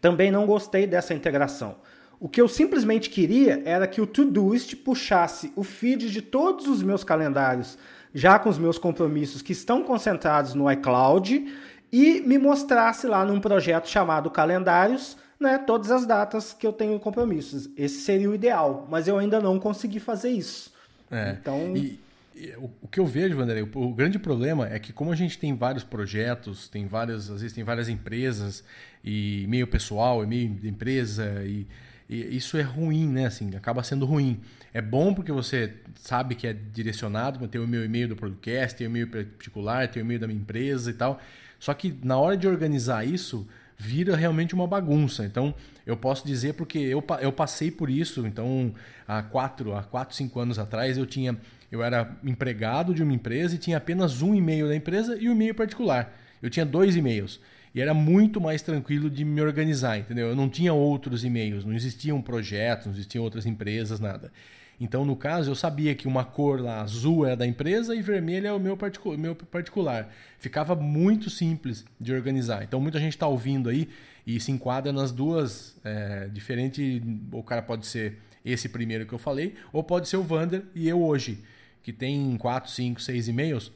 Também 0.00 0.32
não 0.32 0.46
gostei 0.46 0.84
dessa 0.84 1.14
integração. 1.14 1.76
O 2.18 2.28
que 2.28 2.40
eu 2.40 2.48
simplesmente 2.48 3.08
queria 3.08 3.62
era 3.64 3.86
que 3.86 4.00
o 4.00 4.06
Todoist 4.06 4.74
puxasse 4.76 5.52
o 5.54 5.62
feed 5.62 6.10
de 6.10 6.22
todos 6.22 6.66
os 6.66 6.82
meus 6.82 7.04
calendários, 7.04 7.78
já 8.12 8.38
com 8.38 8.48
os 8.48 8.58
meus 8.58 8.78
compromissos 8.78 9.42
que 9.42 9.52
estão 9.52 9.82
concentrados 9.84 10.54
no 10.54 10.70
iCloud 10.70 11.46
e 11.92 12.22
me 12.22 12.38
mostrasse 12.38 13.06
lá 13.06 13.24
num 13.24 13.38
projeto 13.38 13.88
chamado 13.88 14.30
Calendários, 14.30 15.16
né, 15.38 15.58
todas 15.58 15.90
as 15.90 16.06
datas 16.06 16.52
que 16.52 16.66
eu 16.66 16.72
tenho 16.72 16.98
compromissos. 16.98 17.68
Esse 17.76 18.00
seria 18.00 18.30
o 18.30 18.34
ideal, 18.34 18.86
mas 18.90 19.06
eu 19.06 19.18
ainda 19.18 19.40
não 19.40 19.58
consegui 19.58 20.00
fazer 20.00 20.30
isso. 20.30 20.72
É, 21.10 21.36
então, 21.38 21.76
e, 21.76 22.00
e, 22.34 22.54
o, 22.80 22.88
que 22.88 22.98
eu 22.98 23.04
vejo, 23.04 23.36
Vanderlei, 23.36 23.62
o, 23.64 23.78
o, 23.78 23.92
grande 23.92 24.18
problema 24.18 24.66
é 24.66 24.78
que 24.78 24.92
como 24.92 25.12
a 25.12 25.16
gente 25.16 25.38
tem 25.38 25.54
vários 25.54 25.84
projetos, 25.84 26.68
tem 26.68 26.86
várias, 26.86 27.28
às 27.28 27.42
vezes 27.42 27.52
tem 27.52 27.64
várias 27.64 27.88
empresas 27.88 28.64
e 29.04 29.44
meio 29.48 29.66
pessoal, 29.66 30.24
e 30.24 30.26
meio 30.26 30.48
de 30.48 30.68
empresa 30.68 31.42
e, 31.44 31.66
isso 32.08 32.58
é 32.58 32.62
ruim, 32.62 33.08
né? 33.08 33.26
Assim, 33.26 33.54
acaba 33.56 33.82
sendo 33.82 34.04
ruim. 34.04 34.38
É 34.74 34.82
bom 34.82 35.14
porque 35.14 35.32
você 35.32 35.72
sabe 35.96 36.34
que 36.34 36.46
é 36.46 36.52
direcionado, 36.52 37.46
tem 37.48 37.58
o 37.58 37.66
meu 37.66 37.82
e-mail 37.84 38.08
do 38.08 38.16
podcast, 38.16 38.76
tem 38.76 38.86
o 38.86 38.90
e-mail 38.90 39.08
particular, 39.08 39.88
tem 39.88 40.02
o 40.02 40.04
e-mail 40.04 40.20
da 40.20 40.26
minha 40.26 40.38
empresa 40.38 40.90
e 40.90 40.94
tal. 40.94 41.18
Só 41.62 41.72
que 41.72 41.96
na 42.02 42.18
hora 42.18 42.36
de 42.36 42.48
organizar 42.48 43.06
isso, 43.06 43.46
vira 43.78 44.16
realmente 44.16 44.52
uma 44.52 44.66
bagunça. 44.66 45.24
Então, 45.24 45.54
eu 45.86 45.96
posso 45.96 46.26
dizer 46.26 46.54
porque 46.54 46.76
eu, 46.76 47.04
eu 47.20 47.30
passei 47.30 47.70
por 47.70 47.88
isso. 47.88 48.26
Então, 48.26 48.74
há 49.06 49.22
quatro, 49.22 49.72
há 49.72 49.84
quatro, 49.84 50.16
cinco 50.16 50.40
anos 50.40 50.58
atrás, 50.58 50.98
eu 50.98 51.06
tinha, 51.06 51.38
eu 51.70 51.80
era 51.80 52.16
empregado 52.24 52.92
de 52.92 53.00
uma 53.00 53.12
empresa 53.12 53.54
e 53.54 53.58
tinha 53.58 53.76
apenas 53.76 54.22
um 54.22 54.34
e-mail 54.34 54.66
da 54.66 54.74
empresa 54.74 55.16
e 55.16 55.28
um 55.28 55.32
e-mail 55.34 55.54
particular. 55.54 56.12
Eu 56.42 56.50
tinha 56.50 56.66
dois 56.66 56.96
e-mails. 56.96 57.38
E 57.72 57.80
era 57.80 57.94
muito 57.94 58.40
mais 58.40 58.60
tranquilo 58.60 59.08
de 59.08 59.24
me 59.24 59.40
organizar, 59.40 59.96
entendeu? 59.96 60.30
Eu 60.30 60.34
não 60.34 60.48
tinha 60.48 60.74
outros 60.74 61.22
e-mails, 61.22 61.64
não 61.64 61.74
existiam 61.74 62.20
projetos, 62.20 62.86
não 62.86 62.92
existiam 62.92 63.22
outras 63.22 63.46
empresas, 63.46 64.00
nada. 64.00 64.32
Então, 64.80 65.04
no 65.04 65.14
caso, 65.14 65.50
eu 65.50 65.54
sabia 65.54 65.94
que 65.94 66.08
uma 66.08 66.24
cor 66.24 66.60
lá 66.60 66.80
azul 66.80 67.26
é 67.26 67.36
da 67.36 67.46
empresa 67.46 67.94
e 67.94 68.02
vermelha 68.02 68.48
é 68.48 68.52
o 68.52 68.58
meu, 68.58 68.76
particu 68.76 69.16
meu 69.16 69.34
particular. 69.34 70.12
Ficava 70.38 70.74
muito 70.74 71.30
simples 71.30 71.84
de 72.00 72.12
organizar. 72.12 72.64
Então, 72.64 72.80
muita 72.80 72.98
gente 72.98 73.12
está 73.12 73.26
ouvindo 73.26 73.68
aí 73.68 73.88
e 74.26 74.40
se 74.40 74.50
enquadra 74.50 74.92
nas 74.92 75.12
duas 75.12 75.76
é, 75.84 76.28
diferentes. 76.32 77.00
O 77.30 77.42
cara 77.42 77.62
pode 77.62 77.86
ser 77.86 78.18
esse 78.44 78.68
primeiro 78.68 79.06
que 79.06 79.12
eu 79.12 79.18
falei, 79.18 79.54
ou 79.72 79.82
pode 79.82 80.08
ser 80.08 80.16
o 80.16 80.22
Vander 80.22 80.64
e 80.74 80.88
eu 80.88 81.02
hoje, 81.02 81.38
que 81.82 81.92
tem 81.92 82.36
4, 82.36 82.70
5, 82.70 83.00
6 83.00 83.28
e-mails. 83.28 83.72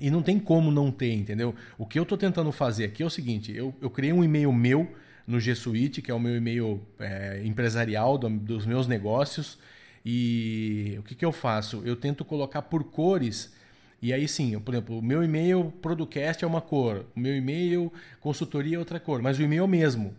E 0.00 0.10
não 0.10 0.22
tem 0.22 0.38
como 0.38 0.70
não 0.70 0.90
ter, 0.90 1.12
entendeu? 1.12 1.54
O 1.76 1.84
que 1.84 1.98
eu 1.98 2.04
estou 2.04 2.16
tentando 2.16 2.50
fazer 2.50 2.84
aqui 2.84 3.02
é 3.02 3.06
o 3.06 3.10
seguinte: 3.10 3.54
eu, 3.54 3.74
eu 3.82 3.90
criei 3.90 4.12
um 4.12 4.24
e-mail 4.24 4.50
meu 4.50 4.90
no 5.26 5.38
G 5.38 5.54
Suite, 5.54 6.00
que 6.00 6.10
é 6.10 6.14
o 6.14 6.18
meu 6.18 6.34
e-mail 6.34 6.80
é, 6.98 7.42
empresarial 7.44 8.16
do, 8.16 8.30
dos 8.30 8.64
meus 8.64 8.86
negócios. 8.86 9.58
E 10.04 10.96
o 10.98 11.02
que, 11.02 11.14
que 11.14 11.24
eu 11.24 11.32
faço? 11.32 11.82
Eu 11.84 11.96
tento 11.96 12.24
colocar 12.24 12.62
por 12.62 12.84
cores. 12.84 13.52
E 14.02 14.12
aí 14.12 14.26
sim, 14.26 14.54
eu, 14.54 14.60
por 14.60 14.74
exemplo, 14.74 14.98
o 14.98 15.02
meu 15.02 15.22
e-mail 15.22 15.72
Producast 15.82 16.42
é 16.42 16.46
uma 16.46 16.60
cor, 16.60 17.04
o 17.14 17.20
meu 17.20 17.36
e-mail 17.36 17.92
consultoria 18.18 18.76
é 18.76 18.78
outra 18.78 18.98
cor, 18.98 19.20
mas 19.20 19.38
o 19.38 19.42
e-mail 19.42 19.60
é 19.60 19.64
o 19.64 19.68
mesmo. 19.68 20.14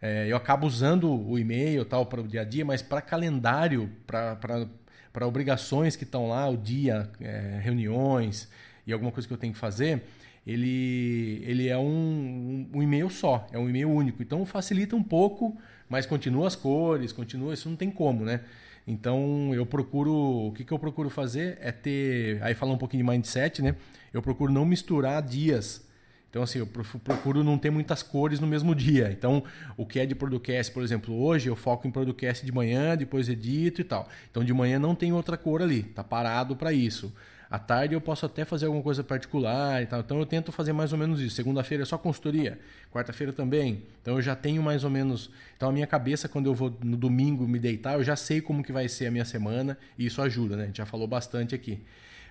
É, 0.00 0.26
eu 0.30 0.36
acabo 0.36 0.66
usando 0.66 1.10
o 1.10 1.38
e-mail 1.38 1.84
tal 1.84 2.06
para 2.06 2.20
o 2.20 2.28
dia 2.28 2.42
a 2.42 2.44
dia, 2.44 2.64
mas 2.64 2.80
para 2.80 3.02
calendário, 3.02 3.90
para 4.06 5.26
obrigações 5.26 5.96
que 5.96 6.04
estão 6.04 6.28
lá, 6.28 6.48
o 6.48 6.56
dia, 6.56 7.10
é, 7.20 7.60
reuniões 7.62 8.48
e 8.86 8.92
alguma 8.92 9.10
coisa 9.12 9.26
que 9.26 9.34
eu 9.34 9.38
tenho 9.38 9.52
que 9.52 9.58
fazer, 9.58 10.02
ele, 10.46 11.42
ele 11.44 11.68
é 11.68 11.76
um, 11.76 11.82
um, 11.82 12.78
um 12.78 12.82
e-mail 12.82 13.10
só, 13.10 13.46
é 13.52 13.58
um 13.58 13.68
e-mail 13.68 13.90
único. 13.90 14.22
Então 14.22 14.46
facilita 14.46 14.94
um 14.94 15.02
pouco, 15.02 15.56
mas 15.88 16.06
continua 16.06 16.46
as 16.46 16.54
cores, 16.54 17.12
continua, 17.12 17.52
isso 17.52 17.68
não 17.68 17.76
tem 17.76 17.90
como, 17.90 18.24
né? 18.24 18.40
Então 18.86 19.52
eu 19.52 19.66
procuro, 19.66 20.12
o 20.14 20.52
que, 20.52 20.64
que 20.64 20.72
eu 20.72 20.78
procuro 20.78 21.10
fazer 21.10 21.58
é 21.60 21.72
ter, 21.72 22.40
aí 22.42 22.54
falar 22.54 22.72
um 22.72 22.78
pouquinho 22.78 23.04
de 23.04 23.10
mindset, 23.10 23.60
né? 23.60 23.74
Eu 24.12 24.22
procuro 24.22 24.52
não 24.52 24.64
misturar 24.64 25.20
dias. 25.22 25.84
Então 26.30 26.42
assim, 26.42 26.58
eu 26.58 26.66
procuro 26.66 27.42
não 27.42 27.58
ter 27.58 27.70
muitas 27.70 28.02
cores 28.02 28.38
no 28.38 28.46
mesmo 28.46 28.74
dia. 28.76 29.10
Então 29.10 29.42
o 29.76 29.84
que 29.84 29.98
é 29.98 30.06
de 30.06 30.14
podcast, 30.14 30.72
por 30.72 30.84
exemplo, 30.84 31.14
hoje 31.20 31.48
eu 31.48 31.56
foco 31.56 31.88
em 31.88 31.90
podcast 31.90 32.46
de 32.46 32.52
manhã, 32.52 32.96
depois 32.96 33.28
edito 33.28 33.80
e 33.80 33.84
tal. 33.84 34.08
Então 34.30 34.44
de 34.44 34.54
manhã 34.54 34.78
não 34.78 34.94
tem 34.94 35.12
outra 35.12 35.36
cor 35.36 35.62
ali, 35.62 35.82
tá 35.82 36.04
parado 36.04 36.54
para 36.54 36.72
isso. 36.72 37.12
À 37.48 37.58
tarde 37.58 37.94
eu 37.94 38.00
posso 38.00 38.26
até 38.26 38.44
fazer 38.44 38.66
alguma 38.66 38.82
coisa 38.82 39.04
particular 39.04 39.82
e 39.82 39.86
tal. 39.86 40.00
Então 40.00 40.18
eu 40.18 40.26
tento 40.26 40.50
fazer 40.50 40.72
mais 40.72 40.92
ou 40.92 40.98
menos 40.98 41.20
isso. 41.20 41.36
Segunda-feira 41.36 41.84
é 41.84 41.86
só 41.86 41.96
consultoria, 41.96 42.58
quarta-feira 42.92 43.32
também. 43.32 43.82
Então 44.02 44.16
eu 44.16 44.22
já 44.22 44.34
tenho 44.34 44.62
mais 44.62 44.82
ou 44.82 44.90
menos. 44.90 45.30
Então 45.56 45.68
a 45.68 45.72
minha 45.72 45.86
cabeça, 45.86 46.28
quando 46.28 46.46
eu 46.46 46.54
vou 46.54 46.76
no 46.82 46.96
domingo 46.96 47.46
me 47.46 47.58
deitar, 47.58 47.94
eu 47.94 48.04
já 48.04 48.16
sei 48.16 48.40
como 48.40 48.64
que 48.64 48.72
vai 48.72 48.88
ser 48.88 49.06
a 49.06 49.10
minha 49.10 49.24
semana 49.24 49.78
e 49.96 50.06
isso 50.06 50.20
ajuda, 50.20 50.56
né? 50.56 50.64
A 50.64 50.66
gente 50.66 50.78
já 50.78 50.86
falou 50.86 51.06
bastante 51.06 51.54
aqui. 51.54 51.80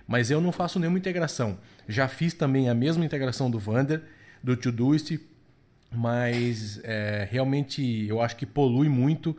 Mas 0.06 0.30
eu 0.30 0.40
não 0.40 0.52
faço 0.52 0.78
nenhuma 0.78 0.98
integração. 0.98 1.58
Já 1.88 2.06
fiz 2.08 2.34
também 2.34 2.68
a 2.68 2.74
mesma 2.74 3.04
integração 3.04 3.50
do 3.50 3.58
Vander, 3.58 4.02
do 4.42 4.56
Todoist, 4.56 5.18
mas 5.90 6.78
é, 6.84 7.26
realmente 7.30 8.06
eu 8.06 8.20
acho 8.20 8.36
que 8.36 8.44
polui 8.44 8.88
muito. 8.88 9.34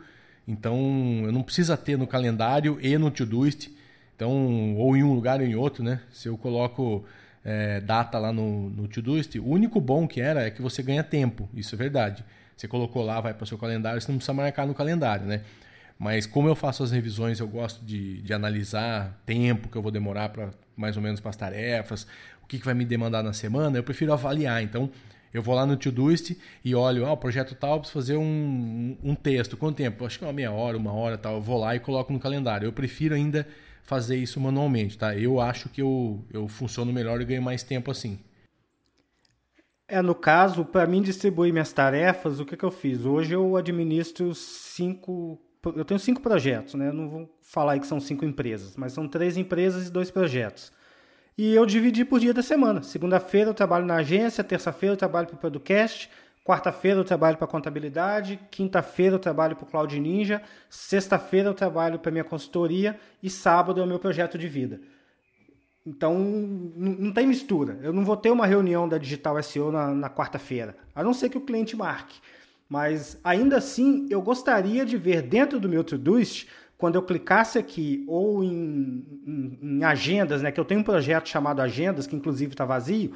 Então 0.46 1.22
eu 1.24 1.30
não 1.30 1.42
precisa 1.42 1.76
ter 1.76 1.96
no 1.96 2.06
calendário 2.06 2.78
e 2.82 2.98
no 2.98 3.10
Todoist 3.12 3.70
então, 4.18 4.74
ou 4.74 4.96
em 4.96 5.04
um 5.04 5.14
lugar 5.14 5.38
ou 5.38 5.46
em 5.46 5.54
outro, 5.54 5.84
né? 5.84 6.00
Se 6.10 6.26
eu 6.26 6.36
coloco 6.36 7.04
é, 7.44 7.80
data 7.80 8.18
lá 8.18 8.32
no, 8.32 8.68
no 8.68 8.88
Todoist, 8.88 9.38
o 9.38 9.46
único 9.46 9.80
bom 9.80 10.08
que 10.08 10.20
era 10.20 10.44
é 10.44 10.50
que 10.50 10.60
você 10.60 10.82
ganha 10.82 11.04
tempo, 11.04 11.48
isso 11.54 11.76
é 11.76 11.78
verdade. 11.78 12.24
Você 12.56 12.66
colocou 12.66 13.04
lá, 13.04 13.20
vai 13.20 13.32
para 13.32 13.44
o 13.44 13.46
seu 13.46 13.56
calendário, 13.56 14.00
você 14.00 14.10
não 14.10 14.18
precisa 14.18 14.34
marcar 14.34 14.66
no 14.66 14.74
calendário, 14.74 15.24
né? 15.24 15.42
Mas 15.96 16.26
como 16.26 16.48
eu 16.48 16.56
faço 16.56 16.82
as 16.82 16.90
revisões, 16.90 17.38
eu 17.38 17.46
gosto 17.46 17.84
de, 17.84 18.20
de 18.22 18.32
analisar 18.32 19.22
tempo 19.24 19.68
que 19.68 19.76
eu 19.76 19.82
vou 19.82 19.92
demorar 19.92 20.30
para 20.30 20.50
mais 20.76 20.96
ou 20.96 21.02
menos 21.02 21.20
para 21.20 21.30
as 21.30 21.36
tarefas, 21.36 22.04
o 22.42 22.46
que, 22.48 22.58
que 22.58 22.64
vai 22.64 22.74
me 22.74 22.84
demandar 22.84 23.22
na 23.22 23.32
semana, 23.32 23.78
eu 23.78 23.84
prefiro 23.84 24.12
avaliar. 24.12 24.64
Então, 24.64 24.90
eu 25.32 25.42
vou 25.44 25.54
lá 25.54 25.64
no 25.64 25.76
Todoist 25.76 26.36
e 26.64 26.74
olho, 26.74 27.06
ah, 27.06 27.12
o 27.12 27.16
projeto 27.16 27.54
tal, 27.54 27.78
preciso 27.78 28.00
fazer 28.00 28.16
um, 28.16 28.96
um 29.00 29.14
texto. 29.14 29.56
Quanto 29.56 29.76
tempo? 29.76 30.04
Acho 30.04 30.18
que 30.18 30.24
é 30.24 30.26
uma 30.26 30.32
meia 30.32 30.50
hora, 30.50 30.76
uma 30.76 30.92
hora 30.92 31.16
tal. 31.16 31.34
Eu 31.34 31.40
vou 31.40 31.58
lá 31.60 31.76
e 31.76 31.78
coloco 31.78 32.12
no 32.12 32.18
calendário. 32.18 32.66
Eu 32.66 32.72
prefiro 32.72 33.14
ainda 33.14 33.46
fazer 33.88 34.16
isso 34.16 34.38
manualmente, 34.38 34.98
tá? 34.98 35.16
Eu 35.16 35.40
acho 35.40 35.70
que 35.70 35.80
eu, 35.80 36.22
eu 36.30 36.46
funciono 36.46 36.92
melhor 36.92 37.22
e 37.22 37.24
ganho 37.24 37.40
mais 37.40 37.62
tempo 37.62 37.90
assim. 37.90 38.18
É, 39.88 40.02
no 40.02 40.14
caso, 40.14 40.62
para 40.62 40.86
mim 40.86 41.00
distribuir 41.00 41.50
minhas 41.54 41.72
tarefas, 41.72 42.38
o 42.38 42.44
que, 42.44 42.54
que 42.54 42.64
eu 42.64 42.70
fiz? 42.70 43.06
Hoje 43.06 43.32
eu 43.32 43.56
administro 43.56 44.34
cinco. 44.34 45.40
Eu 45.74 45.86
tenho 45.86 45.98
cinco 45.98 46.20
projetos, 46.20 46.74
né? 46.74 46.92
não 46.92 47.08
vou 47.08 47.38
falar 47.40 47.78
que 47.78 47.86
são 47.86 47.98
cinco 47.98 48.26
empresas, 48.26 48.76
mas 48.76 48.92
são 48.92 49.08
três 49.08 49.38
empresas 49.38 49.88
e 49.88 49.90
dois 49.90 50.10
projetos. 50.10 50.70
E 51.36 51.54
eu 51.54 51.64
dividi 51.64 52.04
por 52.04 52.20
dia 52.20 52.34
da 52.34 52.42
semana. 52.42 52.82
Segunda-feira 52.82 53.48
eu 53.48 53.54
trabalho 53.54 53.86
na 53.86 53.96
agência, 53.96 54.44
terça-feira 54.44 54.92
eu 54.92 54.98
trabalho 54.98 55.28
para 55.28 55.36
o 55.36 55.38
podcast, 55.38 56.10
Quarta-feira 56.48 56.98
eu 56.98 57.04
trabalho 57.04 57.36
para 57.36 57.46
contabilidade, 57.46 58.40
quinta-feira 58.50 59.16
eu 59.16 59.18
trabalho 59.18 59.54
para 59.54 59.64
o 59.64 59.66
Cloud 59.68 60.00
Ninja, 60.00 60.40
sexta-feira 60.70 61.50
eu 61.50 61.52
trabalho 61.52 61.98
para 61.98 62.10
minha 62.10 62.24
consultoria 62.24 62.98
e 63.22 63.28
sábado 63.28 63.82
é 63.82 63.84
o 63.84 63.86
meu 63.86 63.98
projeto 63.98 64.38
de 64.38 64.48
vida. 64.48 64.80
Então 65.84 66.18
não 66.18 67.12
tem 67.12 67.26
mistura. 67.26 67.78
Eu 67.82 67.92
não 67.92 68.02
vou 68.02 68.16
ter 68.16 68.30
uma 68.30 68.46
reunião 68.46 68.88
da 68.88 68.96
Digital 68.96 69.42
SEO 69.42 69.70
na, 69.70 69.88
na 69.88 70.08
quarta-feira, 70.08 70.74
a 70.94 71.04
não 71.04 71.12
ser 71.12 71.28
que 71.28 71.36
o 71.36 71.42
cliente 71.42 71.76
marque. 71.76 72.18
Mas 72.66 73.20
ainda 73.22 73.58
assim 73.58 74.06
eu 74.08 74.22
gostaria 74.22 74.86
de 74.86 74.96
ver 74.96 75.20
dentro 75.20 75.60
do 75.60 75.68
meu 75.68 75.84
Todoist, 75.84 76.48
quando 76.78 76.94
eu 76.94 77.02
clicasse 77.02 77.58
aqui 77.58 78.06
ou 78.08 78.42
em, 78.42 79.04
em, 79.26 79.58
em 79.60 79.84
agendas, 79.84 80.40
né, 80.40 80.50
que 80.50 80.58
eu 80.58 80.64
tenho 80.64 80.80
um 80.80 80.84
projeto 80.84 81.28
chamado 81.28 81.60
Agendas, 81.60 82.06
que 82.06 82.16
inclusive 82.16 82.54
está 82.54 82.64
vazio 82.64 83.12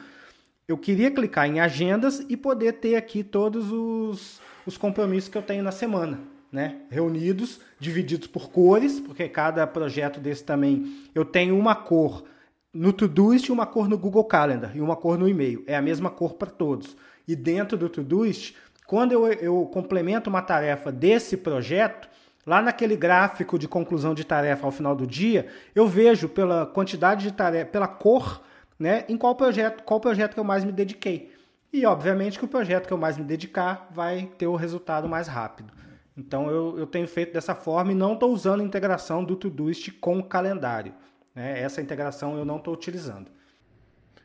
eu 0.67 0.79
queria 0.79 1.11
clicar 1.11 1.49
em 1.49 1.61
agendas 1.61 2.25
e 2.29 2.37
poder 2.37 2.75
ter 2.75 2.97
aqui 2.97 3.23
todos 3.23 3.71
os, 3.71 4.41
os 4.65 4.77
compromissos 4.77 5.29
que 5.29 5.37
eu 5.37 5.43
tenho 5.43 5.63
na 5.63 5.73
semana, 5.73 6.21
né? 6.51 6.83
Reunidos, 6.91 7.61
divididos 7.79 8.29
por 8.29 8.51
cores, 8.51 9.01
porque 9.01 9.29
cada 9.29 9.67
projeto 9.67 10.21
desse 10.21 10.45
também 10.45 11.09
eu 11.15 11.25
tenho 11.25 11.59
uma 11.59 11.75
cor 11.75 12.25
no 12.73 12.93
Todoist 12.93 13.49
e 13.49 13.53
uma 13.53 13.67
cor 13.67 13.89
no 13.89 13.99
Google 13.99 14.25
Calendar 14.25 14.75
e 14.75 14.81
uma 14.81 14.97
cor 14.97 15.19
no 15.19 15.29
e-mail. 15.29 15.63
É 15.67 15.77
a 15.77 15.83
mesma 15.83 16.11
cor 16.11 16.35
para 16.35 16.51
todos. 16.51 16.97
E 17.27 17.37
dentro 17.37 17.77
do 17.77 17.89
Todoist, 17.89 18.55
quando 18.87 19.13
eu, 19.13 19.27
eu 19.27 19.71
complemento 19.73 20.31
uma 20.31 20.43
tarefa 20.43 20.91
desse 20.91 21.37
projeto, 21.37 22.09
lá 22.47 22.63
naquele 22.63 22.97
gráfico 22.97 23.59
de 23.59 23.69
conclusão 23.69 24.15
de 24.15 24.25
tarefa 24.25 24.67
ao 24.67 24.73
final 24.73 24.95
do 24.95 25.07
dia, 25.07 25.47
eu 25.75 25.87
vejo 25.87 26.29
pela 26.29 26.67
quantidade 26.67 27.25
de 27.25 27.33
tarefa, 27.33 27.71
pela 27.71 27.89
cor 27.89 28.43
né, 28.83 29.05
em 29.09 29.17
qual 29.17 29.37
projeto, 29.37 29.85
qual 29.85 30.01
projeto 30.01 30.35
que 30.35 30.41
eu 30.41 30.45
mais 30.45 30.65
me 30.65 30.73
dediquei. 30.73 31.33
E 31.73 31.87
obviamente 31.87 32.37
que 32.37 32.45
o 32.45 32.49
projeto 32.49 32.89
que 32.89 32.93
eu 32.93 32.99
mais 32.99 33.17
me 33.17 33.25
dedicar 33.25 33.89
vai 33.95 34.29
ter 34.37 34.49
o 34.49 34.57
resultado 34.57 35.09
mais 35.09 35.29
rápido. 35.29 35.73
Então 36.17 36.51
eu, 36.51 36.77
eu 36.79 36.87
tenho 36.87 37.07
feito 37.07 37.33
dessa 37.33 37.55
forma 37.55 37.93
e 37.93 37.95
não 37.95 38.15
estou 38.15 38.33
usando 38.33 38.61
a 38.61 38.65
integração 38.65 39.25
do 39.25 39.37
Todoist 39.37 39.93
com 40.01 40.19
o 40.19 40.25
calendário. 40.25 40.93
Né? 41.33 41.61
Essa 41.61 41.81
integração 41.81 42.37
eu 42.37 42.45
não 42.45 42.57
estou 42.57 42.75
utilizando. 42.75 43.31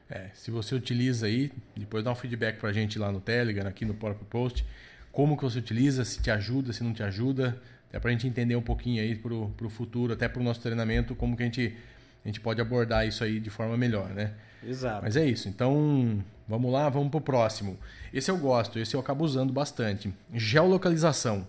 É, 0.09 0.31
se 0.33 0.49
você 0.49 0.73
utiliza 0.73 1.27
aí, 1.27 1.51
depois 1.75 2.03
dá 2.03 2.11
um 2.11 2.15
feedback 2.15 2.57
para 2.57 2.69
a 2.69 2.73
gente 2.73 2.97
lá 2.97 3.11
no 3.11 3.21
Telegram, 3.21 3.69
aqui 3.69 3.85
no 3.85 3.93
próprio 3.93 4.25
post, 4.25 4.65
como 5.11 5.37
que 5.37 5.43
você 5.43 5.59
utiliza, 5.59 6.03
se 6.03 6.19
te 6.19 6.31
ajuda, 6.31 6.73
se 6.73 6.83
não 6.83 6.93
te 6.93 7.03
ajuda, 7.03 7.61
é 7.93 7.99
para 7.99 8.09
a 8.09 8.11
gente 8.11 8.27
entender 8.27 8.55
um 8.55 8.61
pouquinho 8.61 9.03
aí 9.03 9.15
para 9.15 9.33
o 9.33 9.69
futuro, 9.69 10.13
até 10.13 10.27
para 10.27 10.41
o 10.41 10.43
nosso 10.43 10.61
treinamento, 10.61 11.13
como 11.15 11.37
que 11.37 11.43
a 11.43 11.45
gente, 11.45 11.77
a 12.23 12.27
gente 12.27 12.39
pode 12.39 12.61
abordar 12.61 13.07
isso 13.07 13.23
aí 13.23 13.39
de 13.39 13.49
forma 13.49 13.77
melhor, 13.77 14.09
né? 14.09 14.33
Exato. 14.63 15.03
Mas 15.03 15.15
é 15.15 15.25
isso. 15.25 15.47
Então, 15.47 16.23
vamos 16.47 16.71
lá, 16.71 16.89
vamos 16.89 17.09
pro 17.09 17.21
próximo. 17.21 17.77
Esse 18.13 18.31
eu 18.31 18.37
gosto, 18.37 18.79
esse 18.79 18.95
eu 18.95 18.99
acabo 18.99 19.23
usando 19.23 19.53
bastante. 19.53 20.13
Geolocalização. 20.33 21.47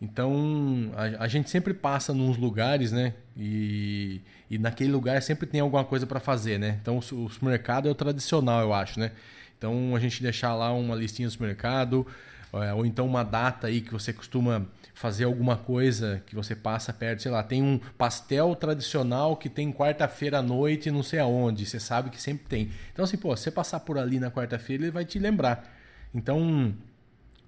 Então, 0.00 0.92
a, 0.94 1.24
a 1.24 1.28
gente 1.28 1.48
sempre 1.48 1.72
passa 1.72 2.12
nos 2.12 2.36
lugares, 2.36 2.92
né? 2.92 3.14
E, 3.36 4.20
e 4.50 4.58
naquele 4.58 4.92
lugar 4.92 5.22
sempre 5.22 5.46
tem 5.46 5.60
alguma 5.60 5.84
coisa 5.84 6.06
para 6.06 6.20
fazer, 6.20 6.58
né? 6.58 6.78
Então, 6.80 6.96
o, 6.96 6.98
o 6.98 7.30
supermercado 7.30 7.88
é 7.88 7.90
o 7.90 7.94
tradicional, 7.94 8.60
eu 8.60 8.74
acho, 8.74 9.00
né? 9.00 9.12
Então, 9.56 9.96
a 9.96 9.98
gente 9.98 10.22
deixar 10.22 10.54
lá 10.54 10.72
uma 10.72 10.94
listinha 10.94 11.26
do 11.26 11.32
supermercado, 11.32 12.06
ou 12.52 12.86
então 12.86 13.06
uma 13.06 13.22
data 13.22 13.66
aí 13.66 13.80
que 13.80 13.92
você 13.92 14.12
costuma 14.12 14.66
fazer 14.94 15.24
alguma 15.24 15.56
coisa 15.56 16.22
que 16.26 16.34
você 16.34 16.54
passa 16.54 16.92
perto, 16.92 17.22
sei 17.22 17.30
lá, 17.30 17.42
tem 17.42 17.62
um 17.62 17.78
pastel 17.98 18.54
tradicional 18.56 19.36
que 19.36 19.48
tem 19.48 19.70
quarta-feira 19.70 20.38
à 20.38 20.42
noite, 20.42 20.90
não 20.90 21.02
sei 21.02 21.18
aonde, 21.18 21.66
você 21.66 21.78
sabe 21.78 22.08
que 22.08 22.20
sempre 22.20 22.46
tem. 22.46 22.70
Então 22.92 23.04
assim, 23.04 23.18
pô, 23.18 23.36
você 23.36 23.50
passar 23.50 23.80
por 23.80 23.98
ali 23.98 24.18
na 24.18 24.30
quarta-feira, 24.30 24.84
ele 24.84 24.90
vai 24.90 25.04
te 25.04 25.18
lembrar. 25.18 25.70
Então, 26.14 26.74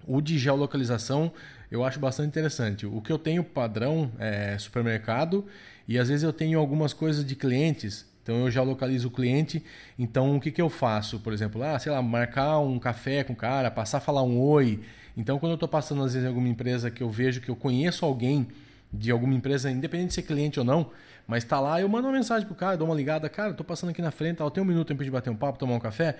o 0.07 0.21
de 0.21 0.37
geolocalização 0.37 1.31
eu 1.71 1.83
acho 1.83 1.99
bastante 1.99 2.27
interessante. 2.27 2.85
O 2.85 3.01
que 3.01 3.11
eu 3.11 3.17
tenho 3.17 3.43
padrão 3.43 4.11
é 4.19 4.57
supermercado 4.57 5.45
e 5.87 5.97
às 5.97 6.09
vezes 6.09 6.23
eu 6.23 6.33
tenho 6.33 6.59
algumas 6.59 6.93
coisas 6.93 7.25
de 7.25 7.35
clientes 7.35 8.05
então 8.29 8.41
eu 8.41 8.51
já 8.51 8.61
localizo 8.61 9.07
o 9.07 9.11
cliente. 9.11 9.63
Então 9.97 10.37
o 10.37 10.39
que, 10.39 10.51
que 10.51 10.61
eu 10.61 10.69
faço? 10.69 11.19
Por 11.19 11.33
exemplo, 11.33 11.63
ah, 11.63 11.79
sei 11.79 11.91
lá, 11.91 11.99
marcar 11.99 12.59
um 12.59 12.77
café 12.77 13.23
com 13.23 13.33
o 13.33 13.35
cara, 13.35 13.71
passar 13.71 13.97
a 13.97 14.01
falar 14.01 14.21
um 14.21 14.39
oi. 14.39 14.81
Então 15.17 15.39
quando 15.39 15.53
eu 15.53 15.55
estou 15.55 15.67
passando 15.67 16.03
às 16.03 16.13
vezes 16.13 16.25
em 16.25 16.27
alguma 16.27 16.47
empresa 16.47 16.91
que 16.91 17.01
eu 17.01 17.09
vejo 17.09 17.41
que 17.41 17.49
eu 17.49 17.55
conheço 17.55 18.05
alguém 18.05 18.47
de 18.93 19.09
alguma 19.09 19.33
empresa, 19.33 19.71
independente 19.71 20.09
de 20.09 20.13
ser 20.13 20.21
cliente 20.21 20.59
ou 20.59 20.65
não, 20.65 20.91
mas 21.27 21.43
tá 21.43 21.59
lá, 21.59 21.81
eu 21.81 21.89
mando 21.89 22.07
uma 22.07 22.13
mensagem 22.13 22.45
pro 22.45 22.55
cara, 22.55 22.77
dou 22.77 22.87
uma 22.87 22.95
ligada, 22.95 23.27
cara, 23.29 23.51
tô 23.53 23.63
passando 23.63 23.89
aqui 23.89 24.01
na 24.01 24.11
frente, 24.11 24.37
tal, 24.37 24.51
tem 24.51 24.61
um 24.61 24.65
minuto 24.65 24.87
tempo 24.87 25.03
de 25.03 25.09
bater 25.09 25.31
um 25.31 25.35
papo, 25.35 25.57
tomar 25.57 25.73
um 25.73 25.79
café. 25.79 26.15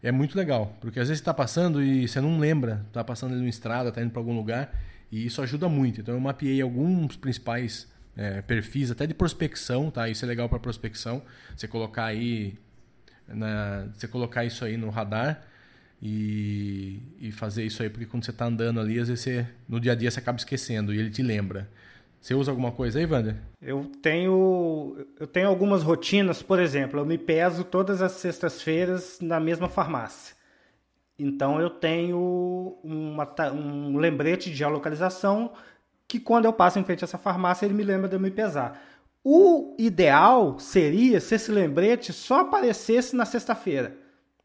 É 0.00 0.12
muito 0.12 0.36
legal, 0.38 0.72
porque 0.80 1.00
às 1.00 1.08
vezes 1.08 1.18
você 1.18 1.24
tá 1.24 1.34
passando 1.34 1.82
e 1.82 2.06
você 2.06 2.20
não 2.20 2.38
lembra, 2.38 2.86
tá 2.92 3.02
passando 3.02 3.32
ali 3.32 3.40
numa 3.40 3.50
estrada, 3.50 3.90
tá 3.90 4.00
indo 4.00 4.10
para 4.10 4.20
algum 4.20 4.36
lugar, 4.36 4.72
e 5.10 5.26
isso 5.26 5.42
ajuda 5.42 5.68
muito. 5.68 6.00
Então 6.00 6.14
eu 6.14 6.20
mapeei 6.20 6.60
alguns 6.62 7.16
principais 7.16 7.88
é, 8.18 8.42
perfis, 8.42 8.90
até 8.90 9.06
de 9.06 9.14
prospecção, 9.14 9.92
tá? 9.92 10.08
Isso 10.08 10.24
é 10.24 10.28
legal 10.28 10.48
para 10.48 10.58
prospecção. 10.58 11.22
Você 11.56 11.68
colocar 11.68 12.06
aí, 12.06 12.58
na, 13.28 13.86
você 13.94 14.08
colocar 14.08 14.44
isso 14.44 14.64
aí 14.64 14.76
no 14.76 14.90
radar 14.90 15.46
e, 16.02 17.00
e 17.20 17.30
fazer 17.30 17.64
isso 17.64 17.80
aí, 17.80 17.88
porque 17.88 18.06
quando 18.06 18.24
você 18.24 18.32
está 18.32 18.46
andando 18.46 18.80
ali, 18.80 18.98
às 18.98 19.06
vezes 19.06 19.22
você, 19.22 19.46
no 19.68 19.78
dia 19.78 19.92
a 19.92 19.94
dia 19.94 20.10
você 20.10 20.18
acaba 20.18 20.36
esquecendo 20.36 20.92
e 20.92 20.98
ele 20.98 21.10
te 21.10 21.22
lembra. 21.22 21.70
Você 22.20 22.34
usa 22.34 22.50
alguma 22.50 22.72
coisa 22.72 22.98
aí, 22.98 23.06
Wander? 23.06 23.36
Eu 23.62 23.88
tenho, 24.02 25.06
eu 25.20 25.26
tenho 25.28 25.46
algumas 25.46 25.84
rotinas, 25.84 26.42
por 26.42 26.58
exemplo, 26.58 26.98
eu 26.98 27.06
me 27.06 27.16
peso 27.16 27.62
todas 27.62 28.02
as 28.02 28.12
sextas-feiras 28.12 29.20
na 29.22 29.38
mesma 29.38 29.68
farmácia. 29.68 30.36
Então 31.16 31.60
eu 31.60 31.70
tenho 31.70 32.78
uma, 32.82 33.28
um 33.52 33.96
lembrete 33.96 34.50
de 34.50 34.56
geolocalização 34.56 35.52
que 36.08 36.18
quando 36.18 36.46
eu 36.46 36.52
passo 36.52 36.78
em 36.78 36.84
frente 36.84 37.04
a 37.04 37.06
essa 37.06 37.18
farmácia 37.18 37.66
ele 37.66 37.74
me 37.74 37.84
lembra 37.84 38.08
de 38.08 38.16
eu 38.16 38.20
me 38.20 38.30
pesar. 38.30 38.82
O 39.22 39.76
ideal 39.78 40.58
seria 40.58 41.20
se 41.20 41.34
esse 41.34 41.52
lembrete 41.52 42.12
só 42.12 42.40
aparecesse 42.40 43.14
na 43.14 43.24
sexta-feira, 43.24 43.96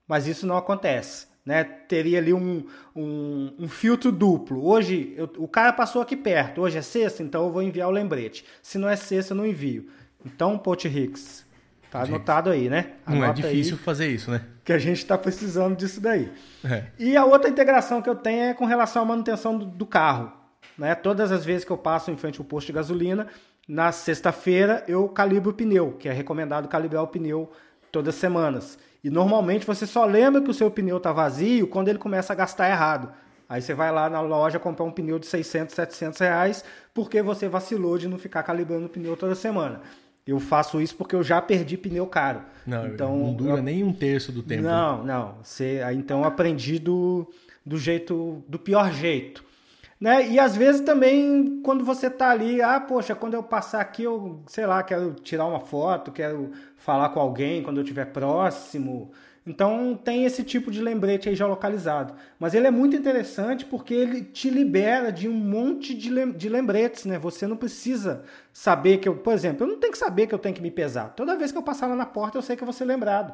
mas 0.06 0.28
isso 0.28 0.46
não 0.46 0.58
acontece 0.58 1.34
né? 1.46 1.64
Teria 1.64 2.20
ali 2.20 2.34
um, 2.34 2.66
um, 2.96 3.54
um 3.60 3.68
filtro 3.68 4.12
duplo. 4.12 4.66
Hoje, 4.66 5.14
eu, 5.18 5.30
o 5.38 5.48
cara 5.48 5.74
passou 5.74 6.02
aqui 6.02 6.16
perto, 6.16 6.62
hoje 6.62 6.78
é 6.78 6.82
sexta, 6.82 7.22
então 7.22 7.46
eu 7.46 7.52
vou 7.52 7.62
enviar 7.62 7.88
o 7.88 7.92
lembrete. 7.92 8.46
Se 8.62 8.78
não 8.78 8.90
é 8.90 8.96
sexta, 8.96 9.34
eu 9.34 9.38
não 9.38 9.46
envio. 9.46 9.88
Então, 10.26 10.58
Pot 10.58 10.88
Hicks, 10.88 11.46
tá 11.92 12.04
anotado 12.04 12.50
aí, 12.50 12.70
né? 12.70 12.94
Anota 13.06 13.22
não 13.22 13.30
é 13.30 13.34
difícil 13.34 13.78
fazer 13.78 14.08
isso, 14.08 14.32
né? 14.32 14.42
Que 14.64 14.72
a 14.72 14.78
gente 14.78 15.00
está 15.00 15.18
precisando 15.18 15.76
disso 15.76 16.00
daí. 16.00 16.32
É. 16.64 16.86
E 16.98 17.18
a 17.18 17.26
outra 17.26 17.50
integração 17.50 18.02
que 18.02 18.10
eu 18.10 18.16
tenho 18.16 18.44
é 18.44 18.54
com 18.54 18.66
relação 18.66 19.02
à 19.02 19.06
manutenção 19.06 19.58
do, 19.58 19.66
do 19.66 19.86
carro. 19.86 20.32
Né? 20.78 20.96
Todas 20.96 21.32
as 21.32 21.46
vezes 21.46 21.66
que 21.66 21.72
eu 21.72 21.78
passo 21.78 22.12
em 22.12 22.18
frente 22.18 22.40
ao 22.40 22.46
posto 22.46 22.68
de 22.68 22.74
gasolina, 22.74 23.28
na 23.68 23.92
sexta-feira 23.92 24.84
eu 24.88 25.08
calibro 25.08 25.52
o 25.52 25.54
pneu, 25.54 25.94
que 25.94 26.10
é 26.10 26.14
recomendado 26.14 26.68
calibrar 26.68 27.04
o 27.04 27.08
pneu 27.08 27.52
todas 27.92 28.16
as 28.16 28.20
semanas. 28.20 28.78
E 29.04 29.10
normalmente 29.10 29.66
você 29.66 29.86
só 29.86 30.06
lembra 30.06 30.42
que 30.42 30.50
o 30.50 30.54
seu 30.54 30.72
pneu 30.72 30.98
está 30.98 31.12
vazio 31.12 31.68
quando 31.68 31.90
ele 31.90 32.00
começa 32.00 32.34
a 32.34 32.36
gastar 32.36 32.70
errado. 32.70 33.12
Aí 33.48 33.62
você 33.62 33.74
vai 33.74 33.92
lá 33.92 34.10
na 34.10 34.22
loja 34.22 34.58
comprar 34.58 34.86
um 34.86 34.92
pneu 34.92 35.20
de 35.20 35.28
600, 35.28 35.76
700 35.76 36.20
reais 36.20 36.64
porque 36.94 37.22
você 37.22 37.48
vacilou 37.48 37.98
de 37.98 38.08
não 38.08 38.18
ficar 38.18 38.44
calibrando 38.44 38.86
o 38.86 38.90
pneu 38.90 39.16
toda 39.16 39.36
semana. 39.36 39.82
Eu 40.26 40.40
faço 40.40 40.82
isso 40.82 40.96
porque 40.96 41.16
eu 41.16 41.24
já 41.24 41.42
perdi 41.42 41.78
pneu 41.78 42.08
caro. 42.08 42.42
Não, 42.66 42.88
então, 42.88 43.18
não 43.18 43.34
dura 43.34 43.58
eu... 43.58 43.64
nem 43.64 43.84
um 43.84 43.92
terço 43.92 44.32
do 44.32 44.42
tempo. 44.42 44.64
Não, 44.64 45.04
não. 45.04 45.36
Você, 45.44 45.82
então 45.94 46.22
eu 46.22 46.26
aprendi 46.26 46.80
do, 46.80 47.30
do 47.66 47.78
jeito, 47.78 48.42
do 48.48 48.58
pior 48.58 48.92
jeito. 48.94 49.44
Né? 50.04 50.32
E 50.32 50.38
às 50.38 50.54
vezes 50.54 50.82
também 50.82 51.62
quando 51.64 51.86
você 51.86 52.10
tá 52.10 52.30
ali, 52.30 52.62
ah, 52.62 52.78
poxa, 52.78 53.16
quando 53.16 53.36
eu 53.36 53.42
passar 53.42 53.80
aqui, 53.80 54.04
eu, 54.04 54.42
sei 54.48 54.66
lá, 54.66 54.84
quero 54.84 55.14
tirar 55.14 55.46
uma 55.46 55.62
foto, 55.62 56.12
quero 56.12 56.52
falar 56.76 57.08
com 57.08 57.22
alguém 57.22 57.64
quando 57.64 57.78
eu 57.78 57.84
estiver 57.84 58.08
próximo. 58.08 59.14
Então 59.48 59.96
tem 59.96 60.26
esse 60.26 60.44
tipo 60.44 60.70
de 60.70 60.82
lembrete 60.82 61.30
aí 61.30 61.36
já 61.36 61.48
localizado. 61.48 62.16
Mas 62.38 62.54
ele 62.54 62.68
é 62.68 62.72
muito 62.72 62.98
interessante 62.98 63.64
porque 63.66 63.94
ele 63.94 64.24
te 64.24 64.50
libera 64.50 65.10
de 65.10 65.30
um 65.30 65.34
monte 65.34 65.94
de, 65.94 66.10
lem 66.10 66.34
de 66.34 66.50
lembretes, 66.50 67.06
né? 67.06 67.18
Você 67.18 67.48
não 67.48 67.56
precisa 67.56 68.26
saber 68.52 68.98
que 68.98 69.08
eu, 69.08 69.16
por 69.16 69.32
exemplo, 69.32 69.66
eu 69.66 69.72
não 69.72 69.80
tenho 69.80 69.94
que 69.94 69.98
saber 69.98 70.28
que 70.28 70.36
eu 70.36 70.40
tenho 70.40 70.54
que 70.54 70.62
me 70.62 70.72
pesar. 70.72 71.14
Toda 71.16 71.38
vez 71.38 71.50
que 71.50 71.58
eu 71.58 71.64
passar 71.64 71.88
lá 71.88 71.96
na 71.96 72.06
porta, 72.06 72.38
eu 72.38 72.42
sei 72.42 72.58
que 72.58 72.64
eu 72.64 72.66
vou 72.68 72.74
ser 72.74 72.84
lembrado. 72.84 73.34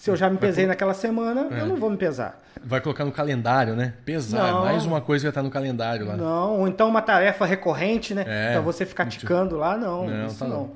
Se 0.00 0.10
eu 0.10 0.16
já 0.16 0.30
me 0.30 0.38
pesei 0.38 0.66
naquela 0.66 0.94
semana, 0.94 1.48
é. 1.50 1.60
eu 1.60 1.66
não 1.66 1.76
vou 1.76 1.90
me 1.90 1.96
pesar. 1.98 2.40
Vai 2.64 2.80
colocar 2.80 3.04
no 3.04 3.12
calendário, 3.12 3.76
né? 3.76 3.92
Pesar, 4.02 4.50
não, 4.50 4.64
mais 4.64 4.86
uma 4.86 5.02
coisa 5.02 5.20
que 5.20 5.26
vai 5.26 5.30
estar 5.30 5.42
no 5.42 5.50
calendário 5.50 6.06
lá. 6.06 6.16
Não, 6.16 6.60
ou 6.60 6.66
então 6.66 6.88
uma 6.88 7.02
tarefa 7.02 7.44
recorrente, 7.44 8.14
né? 8.14 8.24
É, 8.26 8.52
pra 8.52 8.62
você 8.62 8.86
ficar 8.86 9.04
ticando 9.04 9.58
lá, 9.58 9.76
não. 9.76 10.06
Não, 10.06 10.26
isso 10.26 10.38
tá 10.38 10.46
não. 10.46 10.56
não. 10.56 10.70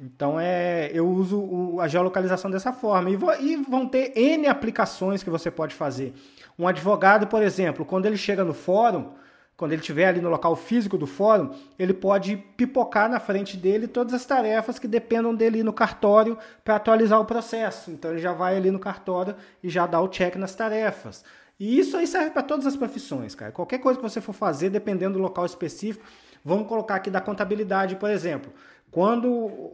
Então 0.00 0.40
é, 0.40 0.90
eu 0.94 1.06
uso 1.06 1.38
o, 1.38 1.78
a 1.78 1.86
geolocalização 1.86 2.50
dessa 2.50 2.72
forma. 2.72 3.10
E, 3.10 3.16
vou, 3.16 3.38
e 3.38 3.54
vão 3.56 3.86
ter 3.86 4.16
N 4.16 4.48
aplicações 4.48 5.22
que 5.22 5.28
você 5.28 5.50
pode 5.50 5.74
fazer. 5.74 6.14
Um 6.58 6.66
advogado, 6.66 7.26
por 7.26 7.42
exemplo, 7.42 7.84
quando 7.84 8.06
ele 8.06 8.16
chega 8.16 8.44
no 8.44 8.54
fórum, 8.54 9.10
quando 9.56 9.72
ele 9.72 9.80
estiver 9.80 10.06
ali 10.06 10.20
no 10.20 10.28
local 10.28 10.56
físico 10.56 10.98
do 10.98 11.06
fórum, 11.06 11.50
ele 11.78 11.94
pode 11.94 12.36
pipocar 12.36 13.08
na 13.08 13.20
frente 13.20 13.56
dele 13.56 13.86
todas 13.86 14.12
as 14.12 14.24
tarefas 14.24 14.78
que 14.78 14.88
dependam 14.88 15.34
dele 15.34 15.62
no 15.62 15.72
cartório 15.72 16.36
para 16.64 16.76
atualizar 16.76 17.20
o 17.20 17.24
processo. 17.24 17.90
Então 17.90 18.10
ele 18.10 18.20
já 18.20 18.32
vai 18.32 18.56
ali 18.56 18.70
no 18.70 18.80
cartório 18.80 19.36
e 19.62 19.68
já 19.68 19.86
dá 19.86 20.00
o 20.00 20.08
check 20.08 20.34
nas 20.36 20.54
tarefas. 20.54 21.24
E 21.58 21.78
isso 21.78 21.96
aí 21.96 22.06
serve 22.06 22.30
para 22.30 22.42
todas 22.42 22.66
as 22.66 22.74
profissões, 22.74 23.34
cara. 23.34 23.52
Qualquer 23.52 23.78
coisa 23.78 23.98
que 23.98 24.02
você 24.02 24.20
for 24.20 24.32
fazer, 24.32 24.70
dependendo 24.70 25.18
do 25.18 25.22
local 25.22 25.46
específico, 25.46 26.04
vamos 26.44 26.66
colocar 26.66 26.96
aqui 26.96 27.08
da 27.08 27.20
contabilidade, 27.20 27.94
por 27.94 28.10
exemplo. 28.10 28.52
Quando 28.90 29.30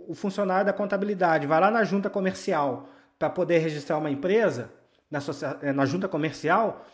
o 0.06 0.14
funcionário 0.14 0.66
da 0.66 0.72
contabilidade 0.74 1.46
vai 1.46 1.58
lá 1.58 1.70
na 1.70 1.84
junta 1.84 2.10
comercial 2.10 2.90
para 3.18 3.30
poder 3.30 3.58
registrar 3.58 3.96
uma 3.96 4.10
empresa, 4.10 4.70
na, 5.10 5.20
eh, 5.62 5.72
na 5.72 5.86
junta 5.86 6.06
comercial, 6.06 6.86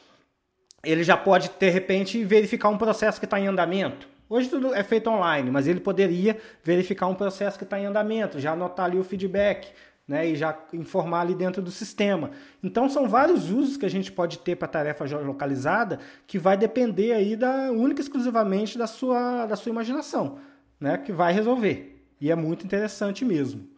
ele 0.87 1.03
já 1.03 1.17
pode, 1.17 1.51
de 1.59 1.69
repente, 1.69 2.25
verificar 2.25 2.69
um 2.69 2.79
processo 2.79 3.19
que 3.19 3.27
está 3.27 3.39
em 3.39 3.47
andamento. 3.47 4.09
Hoje 4.29 4.49
tudo 4.49 4.75
é 4.75 4.83
feito 4.83 5.09
online, 5.11 5.51
mas 5.51 5.67
ele 5.67 5.81
poderia 5.81 6.39
verificar 6.63 7.07
um 7.07 7.15
processo 7.15 7.59
que 7.59 7.65
está 7.65 7.79
em 7.79 7.87
andamento, 7.87 8.41
já 8.41 8.53
anotar 8.53 8.87
ali 8.87 8.99
o 8.99 9.05
feedback, 9.05 9.69
né, 10.07 10.29
e 10.29 10.37
já 10.37 10.57
informar 10.73 11.21
ali 11.23 11.35
dentro 11.35 11.61
do 11.61 11.71
sistema. 11.71 12.31
Então 12.63 12.89
são 12.89 13.09
vários 13.09 13.51
usos 13.51 13.77
que 13.77 13.87
a 13.87 13.91
gente 13.91 14.11
pode 14.11 14.39
ter 14.39 14.57
para 14.57 14.67
a 14.67 14.71
tarefa 14.71 15.05
localizada 15.19 15.99
que 16.27 16.39
vai 16.39 16.57
depender 16.57 17.13
aí 17.13 17.37
da 17.37 17.71
única 17.73 18.01
e 18.01 18.05
exclusivamente 18.05 18.79
da 18.79 18.87
sua, 18.87 19.47
da 19.47 19.57
sua 19.57 19.71
imaginação, 19.71 20.39
né, 20.79 20.99
que 20.99 21.13
vai 21.13 21.33
resolver. 21.33 22.05
E 22.21 22.31
é 22.31 22.35
muito 22.35 22.65
interessante 22.65 23.25
mesmo. 23.25 23.69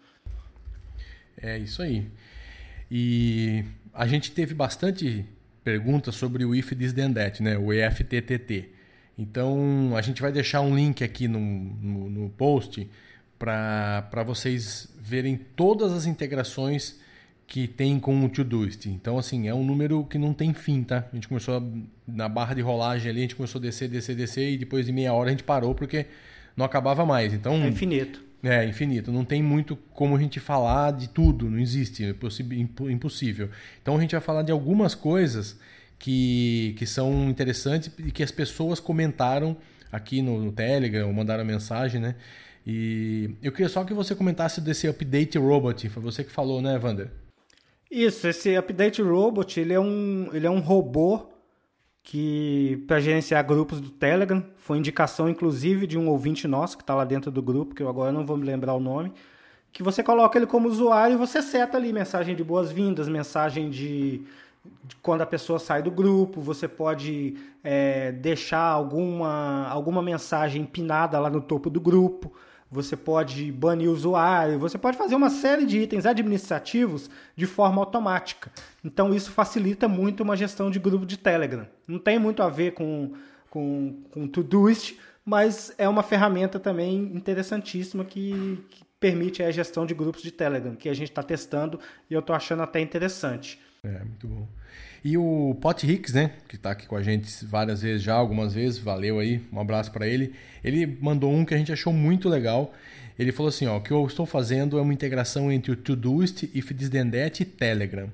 É 1.40 1.59
isso 1.59 1.83
aí. 1.83 2.07
E 2.90 3.64
a 3.92 4.07
gente 4.07 4.33
teve 4.33 4.55
bastante 4.55 5.27
pergunta 5.68 6.11
sobre 6.11 6.46
o 6.46 6.54
If 6.54 6.70
This 6.70 6.94
Then 6.94 7.12
That, 7.12 7.42
né? 7.42 7.59
o 7.59 7.70
EFTTT. 7.74 8.70
Então 9.18 9.94
a 9.94 10.00
gente 10.00 10.22
vai 10.22 10.33
deixar 10.33 10.62
um 10.62 10.74
link 10.74 11.04
aqui 11.04 11.28
no, 11.28 11.38
no, 11.38 12.09
no 12.09 12.31
post 12.31 12.88
para 13.38 14.24
vocês 14.24 14.88
verem 14.98 15.37
todas 15.37 15.92
as 15.92 16.07
integrações 16.07 16.98
que 17.46 17.68
tem 17.68 18.00
com 18.00 18.24
o 18.24 18.28
Todoist. 18.31 18.87
Então, 18.87 19.18
assim, 19.18 19.46
é 19.46 19.54
um 19.54 19.64
número 19.64 20.04
que 20.04 20.16
não 20.16 20.33
tem 20.33 20.54
fim, 20.54 20.83
tá? 20.83 21.07
A 21.12 21.14
gente 21.14 21.28
começou 21.28 21.62
na 22.07 22.28
barra 22.31 22.54
de 22.54 22.62
rolagem 22.62 23.11
ali, 23.11 23.18
a 23.20 23.22
gente 23.22 23.37
começou 23.37 23.59
a 23.59 23.62
descer, 23.62 23.88
descer, 23.88 24.16
descer, 24.16 24.52
e 24.52 24.57
depois 24.57 24.87
de 24.87 24.92
meia 24.92 25.12
hora 25.12 25.28
a 25.28 25.33
gente 25.33 25.44
parou 25.44 25.74
porque 25.74 26.07
não 26.57 26.64
acabava 26.64 27.04
mais. 27.04 27.35
Então, 27.35 27.52
é 27.54 27.68
infinito. 27.68 28.22
É, 28.42 28.64
infinito. 28.64 29.11
Não 29.11 29.24
tem 29.24 29.42
muito 29.42 29.77
como 29.92 30.16
a 30.16 30.18
gente 30.18 30.38
falar 30.38 30.92
de 30.92 31.09
tudo, 31.09 31.51
não 31.51 31.59
existe, 31.59 32.05
é 32.05 32.14
impossível. 32.90 33.51
Então 33.83 33.96
a 33.96 34.01
gente 34.01 34.12
vai 34.12 34.20
falar 34.20 34.42
de 34.42 34.53
algumas 34.53 34.94
coisas 34.94 35.59
que, 35.98 36.74
que 36.79 36.87
são 36.87 37.29
interessantes 37.29 37.90
e 37.98 38.12
que 38.12 38.22
as 38.22 38.31
pessoas 38.31 38.79
comentaram 38.79 39.57
aqui 39.90 40.22
no, 40.22 40.40
no 40.40 40.53
Telegram, 40.53 41.12
mandaram 41.12 41.44
mensagem, 41.44 42.01
né? 42.01 42.14
E 42.66 43.31
eu 43.42 43.51
queria 43.51 43.68
só 43.68 43.83
que 43.83 43.94
você 43.94 44.14
comentasse 44.14 44.61
desse 44.61 44.87
Update 44.87 45.38
Robot, 45.38 45.88
foi 45.88 46.03
você 46.03 46.22
que 46.22 46.31
falou, 46.31 46.61
né, 46.61 46.79
Wander? 46.79 47.11
Isso, 47.90 48.29
esse 48.29 48.55
Update 48.57 49.01
Robot, 49.01 49.59
ele 49.59 49.72
é 49.72 49.81
um, 49.81 50.29
ele 50.33 50.46
é 50.46 50.51
um 50.51 50.61
robô 50.61 51.31
que 52.09 52.83
para 52.87 53.01
gerenciar 53.01 53.44
grupos 53.44 53.83
do 53.83 53.90
Telegram, 53.90 54.42
foi 54.57 54.79
indicação 54.79 55.29
inclusive 55.29 55.87
de 55.87 55.99
um 55.99 56.09
ouvinte 56.09 56.49
nosso 56.49 56.75
que 56.75 56.83
está 56.83 56.94
lá 56.94 57.05
dentro 57.05 57.31
do 57.31 57.42
grupo, 57.42 57.75
que 57.75 57.83
eu 57.83 57.88
agora 57.88 58.11
não 58.11 58.25
vou 58.25 58.35
me 58.35 58.47
lembrar 58.47 58.73
o 58.73 58.81
nome, 58.81 59.12
que 59.71 59.83
você 59.83 60.03
coloca 60.03 60.38
ele 60.38 60.47
como 60.47 60.68
usuário 60.68 61.16
e 61.16 61.18
você 61.18 61.42
seta 61.42 61.77
ali 61.77 61.92
mensagem 61.92 62.35
de 62.35 62.42
boas-vindas, 62.42 63.11
mensagem 63.11 63.68
de, 63.68 64.23
de, 64.85 64.97
quando 65.03 65.21
a 65.21 65.27
pessoa 65.27 65.59
sai 65.59 65.83
do 65.83 65.90
grupo, 65.90 66.40
você 66.40 66.66
pode 66.66 67.37
é, 67.62 68.11
deixar 68.11 68.64
alguma, 68.64 69.68
alguma 69.68 70.01
mensagem 70.01 70.62
empinada 70.62 71.21
lá 71.21 71.29
no 71.29 71.42
topo 71.42 71.68
do 71.68 71.79
grupo, 71.79 72.33
você 72.70 72.96
pode 72.96 73.50
banir 73.50 73.88
o 73.88 73.92
usuário, 73.92 74.59
você 74.59 74.76
pode 74.76 74.96
fazer 74.96 75.14
uma 75.14 75.31
série 75.31 75.64
de 75.64 75.78
itens 75.78 76.04
administrativos 76.04 77.11
de 77.35 77.46
forma 77.46 77.81
automática. 77.81 78.50
Então 78.85 79.14
isso 79.14 79.31
facilita 79.31 79.88
muito 79.88 80.22
uma 80.22 80.37
gestão 80.37 80.70
de 80.70 80.78
grupo 80.78 81.07
de 81.07 81.16
Telegram. 81.16 81.66
Não 81.87 81.98
tem 81.98 82.18
muito 82.18 82.42
a 82.42 82.48
ver 82.48 82.72
com, 82.72 83.12
com, 83.48 84.02
com 84.11 84.28
Todoist, 84.28 84.98
mas 85.24 85.74
é 85.78 85.88
uma 85.88 86.02
ferramenta 86.02 86.59
também 86.59 86.96
interessantíssima 87.14 88.04
que, 88.04 88.62
que 88.70 88.85
permite 89.00 89.42
a 89.42 89.50
gestão 89.50 89.87
de 89.87 89.94
grupos 89.94 90.22
de 90.22 90.31
Telegram, 90.31 90.74
que 90.74 90.88
a 90.88 90.94
gente 90.94 91.11
está 91.11 91.22
testando 91.22 91.81
e 92.11 92.14
eu 92.14 92.20
estou 92.20 92.35
achando 92.35 92.62
até 92.62 92.81
interessante. 92.81 93.59
É, 93.83 93.98
muito 94.00 94.26
bom. 94.26 94.48
E 95.05 95.17
o 95.17 95.57
Pot 95.61 95.87
Hicks, 95.87 96.13
né, 96.13 96.33
que 96.49 96.57
está 96.57 96.73
aqui 96.73 96.87
com 96.87 96.97
a 96.97 97.03
gente 97.03 97.45
várias 97.45 97.83
vezes 97.83 98.03
já, 98.03 98.15
algumas 98.15 98.53
vezes, 98.53 98.79
valeu 98.79 99.21
aí, 99.21 99.41
um 99.53 99.61
abraço 99.61 99.93
para 99.93 100.07
ele. 100.07 100.35
Ele 100.63 100.99
mandou 101.01 101.33
um 101.33 101.45
que 101.45 101.55
a 101.55 101.59
gente 101.59 101.73
achou 101.73 101.93
muito 101.93 102.29
legal. 102.29 102.75
Ele 103.19 103.33
falou 103.33 103.49
assim, 103.49 103.67
ó, 103.67 103.77
o 103.77 103.81
que 103.81 103.91
eu 103.93 104.05
estou 104.07 104.27
fazendo 104.27 104.79
é 104.79 104.83
uma 104.83 104.93
integração 104.93 105.51
entre 105.53 105.71
o 105.73 105.77
Todoist, 105.77 106.51
Ifdesdendet 106.55 107.43
e 107.43 107.47
Telegram. 107.47 108.11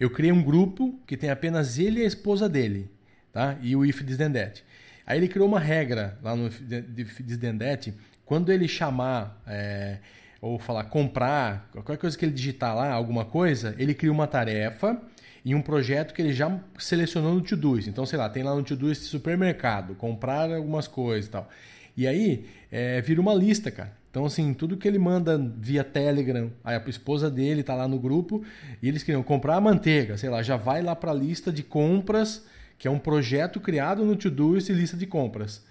Eu 0.00 0.10
criei 0.10 0.32
um 0.32 0.42
grupo 0.42 0.98
que 1.06 1.16
tem 1.16 1.30
apenas 1.30 1.78
ele 1.78 2.00
e 2.00 2.04
a 2.04 2.06
esposa 2.06 2.48
dele, 2.48 2.90
tá? 3.32 3.56
E 3.62 3.76
o 3.76 3.84
Ifdesdendet. 3.84 4.64
Aí 5.06 5.18
ele 5.18 5.28
criou 5.28 5.46
uma 5.46 5.60
regra 5.60 6.18
lá 6.22 6.34
no 6.34 6.46
Ifdesdendet, 6.46 7.94
quando 8.24 8.50
ele 8.50 8.66
chamar 8.66 9.40
é, 9.46 9.98
ou 10.40 10.58
falar 10.58 10.84
comprar, 10.84 11.68
qualquer 11.72 11.98
coisa 11.98 12.16
que 12.16 12.24
ele 12.24 12.32
digitar 12.32 12.74
lá, 12.74 12.90
alguma 12.90 13.24
coisa, 13.24 13.74
ele 13.78 13.94
cria 13.94 14.10
uma 14.12 14.26
tarefa 14.26 15.00
em 15.44 15.54
um 15.54 15.60
projeto 15.60 16.14
que 16.14 16.22
ele 16.22 16.32
já 16.32 16.58
selecionou 16.78 17.34
no 17.34 17.42
Todoist. 17.42 17.88
Então, 17.88 18.06
sei 18.06 18.18
lá, 18.18 18.28
tem 18.28 18.42
lá 18.42 18.54
no 18.54 18.62
Todoist 18.62 19.02
supermercado, 19.02 19.94
comprar 19.94 20.50
algumas 20.50 20.88
coisas 20.88 21.26
e 21.26 21.30
tal. 21.30 21.48
E 21.96 22.06
aí, 22.06 22.46
é, 22.72 23.00
vira 23.02 23.20
uma 23.20 23.34
lista, 23.34 23.70
cara. 23.70 23.92
Então, 24.10 24.24
assim, 24.24 24.54
tudo 24.54 24.76
que 24.76 24.86
ele 24.86 24.98
manda 24.98 25.36
via 25.58 25.82
Telegram, 25.82 26.50
a 26.62 26.76
esposa 26.88 27.28
dele 27.28 27.64
tá 27.64 27.74
lá 27.74 27.88
no 27.88 27.98
grupo 27.98 28.44
e 28.80 28.88
eles 28.88 29.02
queriam 29.02 29.24
comprar 29.24 29.56
a 29.56 29.60
manteiga, 29.60 30.16
sei 30.16 30.30
lá, 30.30 30.40
já 30.40 30.56
vai 30.56 30.82
lá 30.82 30.94
para 30.94 31.10
a 31.10 31.14
lista 31.14 31.52
de 31.52 31.64
compras, 31.64 32.46
que 32.78 32.86
é 32.86 32.90
um 32.90 32.98
projeto 32.98 33.58
criado 33.60 34.04
no 34.04 34.14
Todoist 34.14 34.70
lista 34.70 34.96
de 34.96 35.06
compras. 35.06 35.64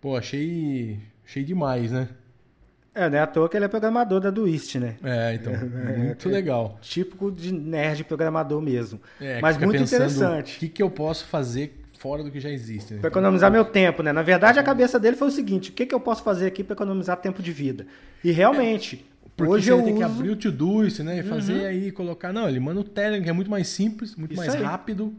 Pô, 0.00 0.16
achei, 0.16 1.00
achei 1.26 1.42
demais, 1.42 1.90
né? 1.90 2.08
É, 2.94 3.08
não 3.08 3.18
é 3.18 3.20
à 3.20 3.26
toa 3.26 3.48
que 3.48 3.56
ele 3.56 3.64
é 3.64 3.68
programador 3.68 4.20
da 4.20 4.30
Duist, 4.30 4.78
né? 4.78 4.96
É, 5.02 5.34
então, 5.34 5.52
muito 5.96 6.26
é, 6.28 6.32
legal. 6.32 6.78
Típico 6.80 7.30
de 7.30 7.52
nerd 7.52 8.02
programador 8.04 8.60
mesmo. 8.60 9.00
É, 9.20 9.40
Mas 9.40 9.56
muito 9.56 9.82
interessante. 9.82 10.56
O 10.56 10.60
que, 10.60 10.68
que 10.68 10.82
eu 10.82 10.90
posso 10.90 11.24
fazer 11.26 11.80
fora 11.98 12.24
do 12.24 12.30
que 12.30 12.40
já 12.40 12.50
existe? 12.50 12.94
Né? 12.94 13.00
Para 13.00 13.08
economizar 13.08 13.50
meu 13.50 13.64
tempo, 13.64 14.02
né? 14.02 14.12
Na 14.12 14.22
verdade, 14.22 14.58
a 14.58 14.62
cabeça 14.62 14.98
dele 14.98 15.16
foi 15.16 15.28
o 15.28 15.30
seguinte: 15.30 15.70
o 15.70 15.72
que, 15.72 15.86
que 15.86 15.94
eu 15.94 16.00
posso 16.00 16.24
fazer 16.24 16.46
aqui 16.46 16.64
para 16.64 16.74
economizar 16.74 17.16
tempo 17.18 17.40
de 17.40 17.52
vida? 17.52 17.86
E 18.24 18.32
realmente. 18.32 19.06
Porque 19.36 19.52
hoje 19.52 19.70
eu 19.70 19.78
tem 19.82 19.94
uso... 19.94 19.96
que 19.96 20.02
abrir 20.02 20.30
o 20.30 20.36
Todoist, 20.36 21.02
né? 21.02 21.20
E 21.20 21.22
fazer 21.22 21.60
uhum. 21.60 21.66
aí, 21.66 21.92
colocar. 21.92 22.32
Não, 22.32 22.48
ele 22.48 22.60
manda 22.60 22.80
o 22.80 22.84
Telegram, 22.84 23.22
que 23.22 23.30
é 23.30 23.32
muito 23.32 23.50
mais 23.50 23.68
simples, 23.68 24.16
muito 24.16 24.32
Isso 24.32 24.40
mais 24.40 24.54
aí. 24.54 24.62
rápido. 24.62 25.14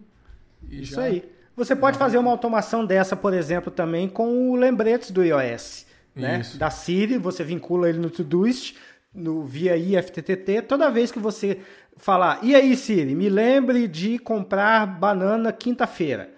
Isso 0.69 0.95
já... 0.95 1.03
aí. 1.03 1.23
Você 1.55 1.75
pode 1.75 1.97
fazer 1.97 2.17
uma 2.17 2.31
automação 2.31 2.86
dessa, 2.86 3.15
por 3.15 3.34
exemplo, 3.34 3.71
também 3.71 4.10
com 4.10 4.51
o 4.51 4.55
lembretes 4.55 5.10
do 5.12 5.23
iOS 5.23 5.86
né? 6.15 6.41
da 6.56 6.69
Siri, 6.69 7.17
você 7.17 7.43
vincula 7.43 7.89
ele 7.89 8.00
no 8.00 8.10
Todoist, 8.10 8.76
no, 9.13 9.43
via 9.43 9.76
IFTTT, 9.76 10.63
toda 10.63 10.89
vez 10.89 11.12
que 11.12 11.19
você 11.19 11.60
falar, 11.97 12.39
e 12.41 12.56
aí 12.56 12.76
Siri, 12.76 13.15
me 13.15 13.30
lembre 13.30 13.88
de 13.88 14.17
comprar 14.19 14.86
banana 14.86 15.52
quinta-feira. 15.52 16.30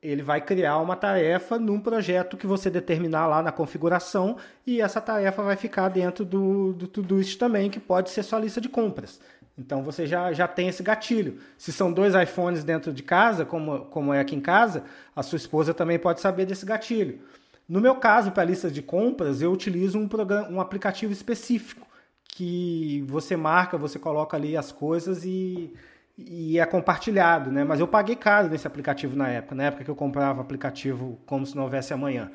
Ele 0.00 0.22
vai 0.22 0.40
criar 0.40 0.78
uma 0.78 0.94
tarefa 0.94 1.58
num 1.58 1.80
projeto 1.80 2.36
que 2.36 2.46
você 2.46 2.70
determinar 2.70 3.26
lá 3.26 3.42
na 3.42 3.50
configuração 3.50 4.36
e 4.64 4.80
essa 4.80 5.00
tarefa 5.00 5.42
vai 5.42 5.56
ficar 5.56 5.88
dentro 5.88 6.24
do, 6.24 6.72
do 6.72 6.86
Todoist 6.86 7.36
também, 7.36 7.68
que 7.68 7.80
pode 7.80 8.10
ser 8.10 8.22
sua 8.22 8.38
lista 8.38 8.60
de 8.60 8.68
compras. 8.68 9.20
Então 9.58 9.82
você 9.82 10.06
já, 10.06 10.32
já 10.32 10.46
tem 10.46 10.68
esse 10.68 10.84
gatilho. 10.84 11.38
Se 11.56 11.72
são 11.72 11.92
dois 11.92 12.14
iPhones 12.14 12.62
dentro 12.62 12.92
de 12.92 13.02
casa, 13.02 13.44
como, 13.44 13.86
como 13.86 14.14
é 14.14 14.20
aqui 14.20 14.36
em 14.36 14.40
casa, 14.40 14.84
a 15.16 15.22
sua 15.22 15.36
esposa 15.36 15.74
também 15.74 15.98
pode 15.98 16.20
saber 16.20 16.46
desse 16.46 16.64
gatilho. 16.64 17.18
No 17.68 17.80
meu 17.80 17.96
caso, 17.96 18.32
para 18.32 18.42
a 18.42 18.46
lista 18.46 18.70
de 18.70 18.80
compras, 18.80 19.42
eu 19.42 19.52
utilizo 19.52 19.98
um, 19.98 20.08
programa, 20.08 20.48
um 20.48 20.60
aplicativo 20.60 21.12
específico 21.12 21.86
que 22.24 23.04
você 23.06 23.36
marca, 23.36 23.76
você 23.76 23.98
coloca 23.98 24.36
ali 24.36 24.56
as 24.56 24.72
coisas 24.72 25.24
e, 25.24 25.74
e 26.16 26.58
é 26.58 26.64
compartilhado, 26.64 27.50
né? 27.50 27.64
Mas 27.64 27.80
eu 27.80 27.88
paguei 27.88 28.16
caro 28.16 28.48
nesse 28.48 28.66
aplicativo 28.66 29.14
na 29.16 29.28
época, 29.28 29.54
na 29.54 29.64
época 29.64 29.84
que 29.84 29.90
eu 29.90 29.96
comprava 29.96 30.40
aplicativo 30.40 31.18
como 31.26 31.44
se 31.44 31.54
não 31.54 31.64
houvesse 31.64 31.92
amanhã. 31.92 32.30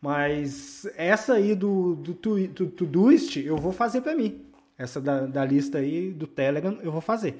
Mas 0.00 0.84
essa 0.96 1.34
aí 1.34 1.54
do, 1.54 1.94
do, 1.94 2.14
do, 2.14 2.48
do 2.48 2.66
Todoist 2.66 3.36
eu 3.36 3.56
vou 3.56 3.72
fazer 3.72 4.00
para 4.00 4.16
mim. 4.16 4.44
Essa 4.76 5.00
da, 5.00 5.26
da 5.26 5.44
lista 5.44 5.78
aí 5.78 6.10
do 6.10 6.26
Telegram 6.26 6.78
eu 6.82 6.90
vou 6.90 7.00
fazer. 7.00 7.38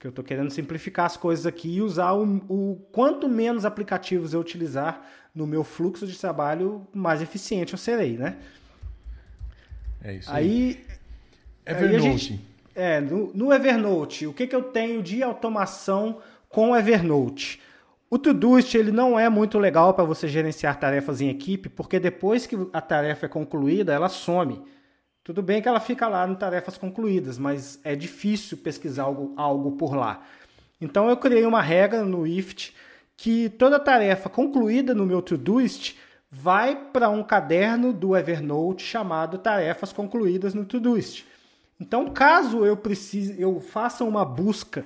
Que 0.00 0.06
eu 0.06 0.10
estou 0.10 0.24
querendo 0.24 0.50
simplificar 0.50 1.06
as 1.06 1.16
coisas 1.16 1.46
aqui 1.46 1.76
e 1.76 1.82
usar 1.82 2.12
o, 2.14 2.24
o 2.48 2.76
quanto 2.90 3.28
menos 3.28 3.64
aplicativos 3.64 4.34
eu 4.34 4.40
utilizar, 4.40 5.06
no 5.34 5.46
meu 5.46 5.62
fluxo 5.62 6.06
de 6.06 6.18
trabalho, 6.18 6.86
mais 6.92 7.22
eficiente 7.22 7.74
eu 7.74 7.78
serei, 7.78 8.16
né? 8.16 8.36
É 10.02 10.14
isso 10.14 10.30
aí. 10.30 10.80
aí 11.66 11.74
Evernote. 11.76 12.06
Aí 12.06 12.18
gente, 12.18 12.40
é, 12.74 13.00
no, 13.00 13.32
no, 13.34 13.52
Evernote, 13.52 14.26
o 14.26 14.32
que, 14.32 14.46
que 14.46 14.56
eu 14.56 14.62
tenho 14.62 15.02
de 15.02 15.22
automação 15.22 16.20
com 16.48 16.70
o 16.70 16.76
Evernote? 16.76 17.60
O 18.08 18.18
Todoist 18.18 18.74
ele 18.74 18.90
não 18.90 19.18
é 19.18 19.28
muito 19.28 19.58
legal 19.58 19.94
para 19.94 20.02
você 20.02 20.26
gerenciar 20.26 20.80
tarefas 20.80 21.20
em 21.20 21.28
equipe, 21.28 21.68
porque 21.68 22.00
depois 22.00 22.46
que 22.46 22.56
a 22.72 22.80
tarefa 22.80 23.26
é 23.26 23.28
concluída, 23.28 23.92
ela 23.92 24.08
some. 24.08 24.64
Tudo 25.30 25.42
bem 25.42 25.62
que 25.62 25.68
ela 25.68 25.78
fica 25.78 26.08
lá 26.08 26.26
em 26.26 26.34
tarefas 26.34 26.76
concluídas, 26.76 27.38
mas 27.38 27.78
é 27.84 27.94
difícil 27.94 28.58
pesquisar 28.58 29.04
algo, 29.04 29.32
algo 29.36 29.70
por 29.76 29.94
lá. 29.94 30.24
Então 30.80 31.08
eu 31.08 31.16
criei 31.16 31.46
uma 31.46 31.62
regra 31.62 32.04
no 32.04 32.26
IFT 32.26 32.74
que 33.16 33.48
toda 33.48 33.78
tarefa 33.78 34.28
concluída 34.28 34.92
no 34.92 35.06
meu 35.06 35.22
Todoist 35.22 35.96
vai 36.28 36.74
para 36.74 37.08
um 37.08 37.22
caderno 37.22 37.92
do 37.92 38.16
Evernote 38.16 38.82
chamado 38.82 39.38
Tarefas 39.38 39.92
Concluídas 39.92 40.52
no 40.52 40.64
Todoist. 40.64 41.24
Então, 41.78 42.10
caso 42.10 42.64
eu 42.66 42.76
precise, 42.76 43.40
eu 43.40 43.60
faça 43.60 44.02
uma 44.02 44.24
busca 44.24 44.84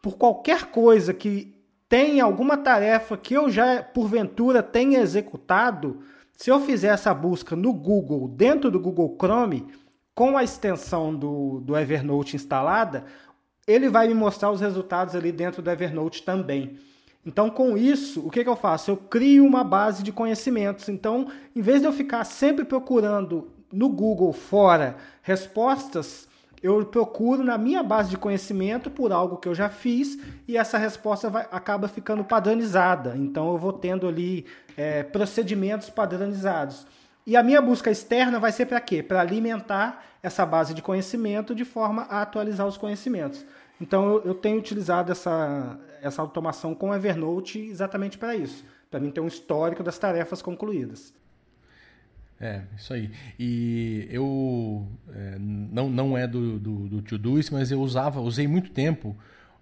por 0.00 0.16
qualquer 0.16 0.70
coisa 0.70 1.12
que 1.12 1.54
tenha 1.86 2.24
alguma 2.24 2.56
tarefa 2.56 3.14
que 3.14 3.34
eu 3.34 3.50
já 3.50 3.82
porventura 3.82 4.62
tenha 4.62 5.00
executado, 5.00 6.00
se 6.36 6.50
eu 6.50 6.60
fizer 6.60 6.88
essa 6.88 7.12
busca 7.14 7.56
no 7.56 7.72
Google, 7.72 8.28
dentro 8.28 8.70
do 8.70 8.78
Google 8.78 9.16
Chrome, 9.18 9.66
com 10.14 10.36
a 10.36 10.44
extensão 10.44 11.14
do, 11.14 11.60
do 11.60 11.76
Evernote 11.76 12.36
instalada, 12.36 13.04
ele 13.66 13.88
vai 13.88 14.06
me 14.06 14.14
mostrar 14.14 14.50
os 14.50 14.60
resultados 14.60 15.14
ali 15.14 15.32
dentro 15.32 15.62
do 15.62 15.70
Evernote 15.70 16.22
também. 16.22 16.78
Então, 17.24 17.50
com 17.50 17.76
isso, 17.76 18.24
o 18.24 18.30
que, 18.30 18.44
que 18.44 18.48
eu 18.48 18.54
faço? 18.54 18.90
Eu 18.90 18.96
crio 18.96 19.44
uma 19.44 19.64
base 19.64 20.02
de 20.02 20.12
conhecimentos. 20.12 20.88
Então, 20.88 21.26
em 21.54 21.60
vez 21.60 21.80
de 21.80 21.88
eu 21.88 21.92
ficar 21.92 22.22
sempre 22.24 22.64
procurando 22.64 23.50
no 23.72 23.88
Google 23.88 24.32
fora 24.32 24.96
respostas, 25.22 26.28
eu 26.66 26.84
procuro 26.84 27.44
na 27.44 27.56
minha 27.56 27.82
base 27.82 28.10
de 28.10 28.18
conhecimento 28.18 28.90
por 28.90 29.12
algo 29.12 29.36
que 29.36 29.48
eu 29.48 29.54
já 29.54 29.68
fiz 29.68 30.18
e 30.48 30.56
essa 30.56 30.76
resposta 30.76 31.30
vai, 31.30 31.46
acaba 31.50 31.86
ficando 31.86 32.24
padronizada. 32.24 33.14
Então, 33.16 33.52
eu 33.52 33.58
vou 33.58 33.72
tendo 33.72 34.08
ali 34.08 34.44
é, 34.76 35.02
procedimentos 35.02 35.88
padronizados. 35.88 36.86
E 37.26 37.36
a 37.36 37.42
minha 37.42 37.60
busca 37.60 37.90
externa 37.90 38.38
vai 38.38 38.52
ser 38.52 38.66
para 38.66 38.80
quê? 38.80 39.02
Para 39.02 39.20
alimentar 39.20 40.04
essa 40.22 40.44
base 40.44 40.74
de 40.74 40.82
conhecimento 40.82 41.54
de 41.54 41.64
forma 41.64 42.02
a 42.02 42.22
atualizar 42.22 42.66
os 42.66 42.76
conhecimentos. 42.76 43.44
Então 43.80 44.06
eu, 44.06 44.22
eu 44.24 44.34
tenho 44.34 44.58
utilizado 44.58 45.12
essa, 45.12 45.78
essa 46.02 46.22
automação 46.22 46.74
com 46.74 46.94
Evernote 46.94 47.58
exatamente 47.60 48.18
para 48.18 48.34
isso, 48.34 48.64
para 48.90 49.00
mim 49.00 49.10
ter 49.10 49.20
um 49.20 49.26
histórico 49.26 49.82
das 49.82 49.98
tarefas 49.98 50.40
concluídas. 50.42 51.12
É, 52.40 52.62
isso 52.76 52.92
aí. 52.92 53.10
E 53.38 54.06
eu 54.10 54.86
é, 55.14 55.36
não, 55.38 55.88
não 55.88 56.18
é 56.18 56.26
do, 56.26 56.58
do, 56.58 56.88
do 56.88 57.02
Todoist, 57.02 57.52
mas 57.52 57.70
eu 57.70 57.80
usava, 57.80 58.20
usei 58.20 58.46
muito 58.46 58.70
tempo. 58.70 59.16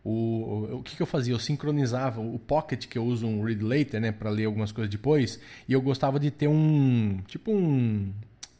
O, 0.04 0.10
o, 0.10 0.76
o 0.78 0.82
que, 0.82 0.96
que 0.96 1.02
eu 1.02 1.06
fazia? 1.06 1.32
Eu 1.32 1.38
sincronizava 1.38 2.20
o 2.20 2.38
Pocket, 2.38 2.86
que 2.86 2.98
eu 2.98 3.04
uso 3.04 3.26
um 3.26 3.42
Read 3.42 3.62
Later, 3.62 4.00
né, 4.00 4.12
para 4.12 4.28
ler 4.28 4.44
algumas 4.46 4.72
coisas 4.72 4.90
depois, 4.90 5.40
e 5.68 5.72
eu 5.72 5.80
gostava 5.80 6.18
de 6.18 6.30
ter 6.30 6.48
um, 6.48 7.20
tipo 7.26 7.52
um, 7.52 8.12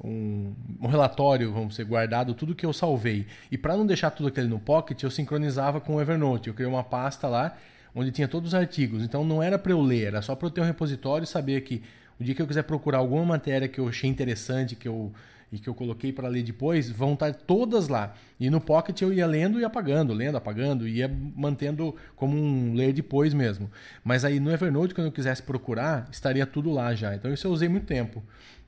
um, 0.03 0.55
um, 0.81 0.87
relatório, 0.87 1.53
vamos 1.53 1.75
ser 1.75 1.85
guardado 1.85 2.35
tudo 2.35 2.55
que 2.55 2.65
eu 2.65 2.73
salvei. 2.73 3.27
E 3.51 3.59
para 3.59 3.77
não 3.77 3.85
deixar 3.85 4.11
tudo 4.11 4.29
aquele 4.29 4.49
no 4.49 4.61
Pocket, 4.61 5.03
eu 5.03 5.11
sincronizava 5.11 5.81
com 5.81 5.97
o 5.97 6.01
Evernote. 6.01 6.49
Eu 6.49 6.55
criei 6.55 6.71
uma 6.71 6.85
pasta 6.85 7.27
lá 7.29 7.57
onde 7.95 8.11
tinha 8.11 8.27
todos 8.27 8.49
os 8.49 8.55
artigos. 8.55 9.03
Então 9.03 9.25
não 9.25 9.43
era 9.43 9.59
para 9.59 9.73
eu 9.73 9.81
ler, 9.81 10.09
era 10.09 10.23
só 10.23 10.35
para 10.35 10.47
eu 10.47 10.51
ter 10.51 10.61
um 10.61 10.65
repositório 10.65 11.25
e 11.25 11.27
saber 11.27 11.61
que 11.63 11.83
o 12.21 12.25
dia 12.25 12.35
que 12.35 12.43
eu 12.43 12.47
quiser 12.47 12.65
procurar 12.65 12.99
alguma 12.99 13.25
matéria 13.25 13.69
que 13.69 13.79
eu 13.79 13.89
achei 13.89 14.09
interessante, 14.09 14.77
que 14.77 14.89
eu 14.89 15.13
e 15.53 15.59
que 15.59 15.69
eu 15.69 15.75
coloquei 15.75 16.13
para 16.13 16.27
ler 16.27 16.43
depois, 16.43 16.91
vão 16.91 17.13
estar 17.13 17.33
todas 17.33 17.87
lá. 17.87 18.13
E 18.41 18.51
no 18.51 18.61
Pocket 18.61 19.01
eu 19.03 19.13
ia 19.13 19.25
lendo 19.25 19.61
e 19.61 19.65
apagando, 19.65 20.13
lendo, 20.13 20.37
apagando, 20.37 20.89
ia 20.89 21.09
mantendo 21.09 21.95
como 22.17 22.37
um 22.37 22.75
ler 22.75 22.93
depois 22.93 23.33
mesmo. 23.33 23.71
Mas 24.03 24.25
aí 24.25 24.41
no 24.41 24.51
Evernote, 24.51 24.93
quando 24.93 25.07
eu 25.07 25.13
quisesse 25.13 25.45
procurar, 25.45 26.09
estaria 26.11 26.45
tudo 26.45 26.73
lá 26.73 26.93
já. 26.93 27.15
Então 27.15 27.33
isso 27.33 27.47
eu 27.47 27.53
usei 27.53 27.69
muito 27.69 27.87
tempo 27.87 28.21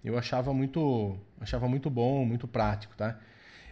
eu 0.07 0.17
achava 0.17 0.55
muito, 0.55 1.19
achava 1.41 1.69
muito 1.69 1.91
bom, 1.91 2.25
muito 2.25 2.47
prático, 2.47 2.95
tá? 2.97 3.19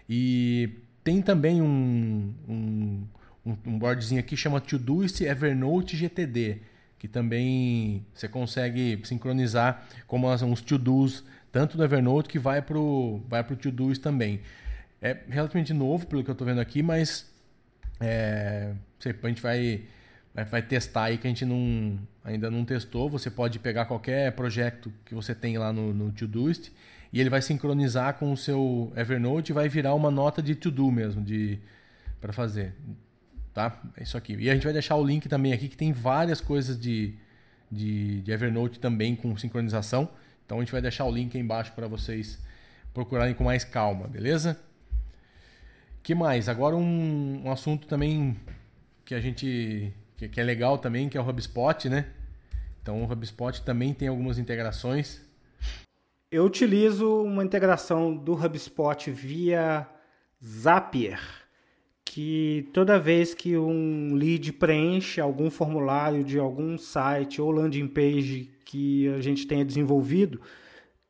E 0.08 0.68
tem 1.04 1.22
também 1.22 1.62
um, 1.62 2.34
um, 2.48 3.06
um 3.46 3.78
boardzinho 3.78 4.18
aqui 4.18 4.30
que 4.30 4.36
chama 4.36 4.60
Todoist 4.60 5.20
Evernote 5.20 5.96
GTD, 5.96 6.60
que 7.04 7.08
também 7.08 8.02
você 8.14 8.26
consegue 8.26 8.98
sincronizar 9.04 9.86
como 10.06 10.26
uns 10.26 10.62
to-dos, 10.62 11.22
tanto 11.52 11.76
no 11.76 11.84
Evernote 11.84 12.30
que 12.30 12.38
vai 12.38 12.62
para 12.62 12.78
o 12.78 13.22
vai 13.28 13.44
pro 13.44 13.54
Todoist 13.54 14.02
também. 14.02 14.40
É 15.02 15.14
relativamente 15.28 15.74
novo, 15.74 16.06
pelo 16.06 16.24
que 16.24 16.30
eu 16.30 16.32
estou 16.32 16.46
vendo 16.46 16.62
aqui, 16.62 16.82
mas 16.82 17.30
é, 18.00 18.72
a 19.04 19.28
gente 19.28 19.42
vai 19.42 19.82
vai 20.34 20.62
testar 20.62 21.04
aí 21.04 21.18
que 21.18 21.26
a 21.26 21.30
gente 21.30 21.44
não, 21.44 21.98
ainda 22.24 22.50
não 22.50 22.64
testou. 22.64 23.10
Você 23.10 23.30
pode 23.30 23.58
pegar 23.58 23.84
qualquer 23.84 24.32
projeto 24.32 24.90
que 25.04 25.14
você 25.14 25.34
tem 25.34 25.58
lá 25.58 25.74
no, 25.74 25.92
no 25.92 26.10
Todoist 26.10 26.72
e 27.12 27.20
ele 27.20 27.28
vai 27.28 27.42
sincronizar 27.42 28.14
com 28.14 28.32
o 28.32 28.36
seu 28.36 28.90
Evernote 28.96 29.52
e 29.52 29.54
vai 29.54 29.68
virar 29.68 29.92
uma 29.92 30.10
nota 30.10 30.40
de 30.40 30.54
to-do 30.54 30.90
mesmo, 30.90 31.22
de 31.22 31.58
para 32.18 32.32
fazer. 32.32 32.72
Tá? 33.54 33.80
É 33.96 34.02
isso 34.02 34.16
aqui. 34.16 34.34
E 34.34 34.50
a 34.50 34.54
gente 34.54 34.64
vai 34.64 34.72
deixar 34.72 34.96
o 34.96 35.04
link 35.04 35.28
também 35.28 35.52
aqui 35.52 35.68
que 35.68 35.76
tem 35.76 35.92
várias 35.92 36.40
coisas 36.40 36.78
de, 36.78 37.14
de, 37.70 38.20
de 38.20 38.32
Evernote 38.32 38.80
também 38.80 39.14
com 39.14 39.34
sincronização. 39.36 40.08
Então 40.44 40.58
a 40.58 40.60
gente 40.60 40.72
vai 40.72 40.82
deixar 40.82 41.04
o 41.04 41.10
link 41.10 41.34
aí 41.36 41.42
embaixo 41.42 41.72
para 41.72 41.86
vocês 41.86 42.38
procurarem 42.92 43.32
com 43.32 43.44
mais 43.44 43.64
calma, 43.64 44.06
beleza? 44.06 44.58
que 46.04 46.14
mais? 46.14 46.50
Agora 46.50 46.76
um, 46.76 47.42
um 47.46 47.50
assunto 47.50 47.86
também 47.86 48.36
que 49.06 49.14
a 49.14 49.20
gente 49.20 49.90
que, 50.18 50.28
que, 50.28 50.38
é 50.38 50.44
legal 50.44 50.76
também, 50.76 51.08
que 51.08 51.16
é 51.16 51.20
o 51.20 51.26
HubSpot, 51.26 51.88
né? 51.88 52.06
Então 52.82 53.02
o 53.02 53.10
HubSpot 53.10 53.62
também 53.62 53.94
tem 53.94 54.06
algumas 54.08 54.38
integrações. 54.38 55.22
Eu 56.30 56.44
utilizo 56.44 57.22
uma 57.22 57.42
integração 57.42 58.14
do 58.14 58.34
HubSpot 58.34 59.10
via 59.10 59.88
Zapier, 60.44 61.20
que 62.14 62.70
toda 62.72 62.96
vez 62.96 63.34
que 63.34 63.58
um 63.58 64.14
lead 64.14 64.52
preenche 64.52 65.20
algum 65.20 65.50
formulário 65.50 66.22
de 66.22 66.38
algum 66.38 66.78
site 66.78 67.42
ou 67.42 67.50
landing 67.50 67.88
page 67.88 68.52
que 68.64 69.08
a 69.08 69.20
gente 69.20 69.48
tenha 69.48 69.64
desenvolvido, 69.64 70.40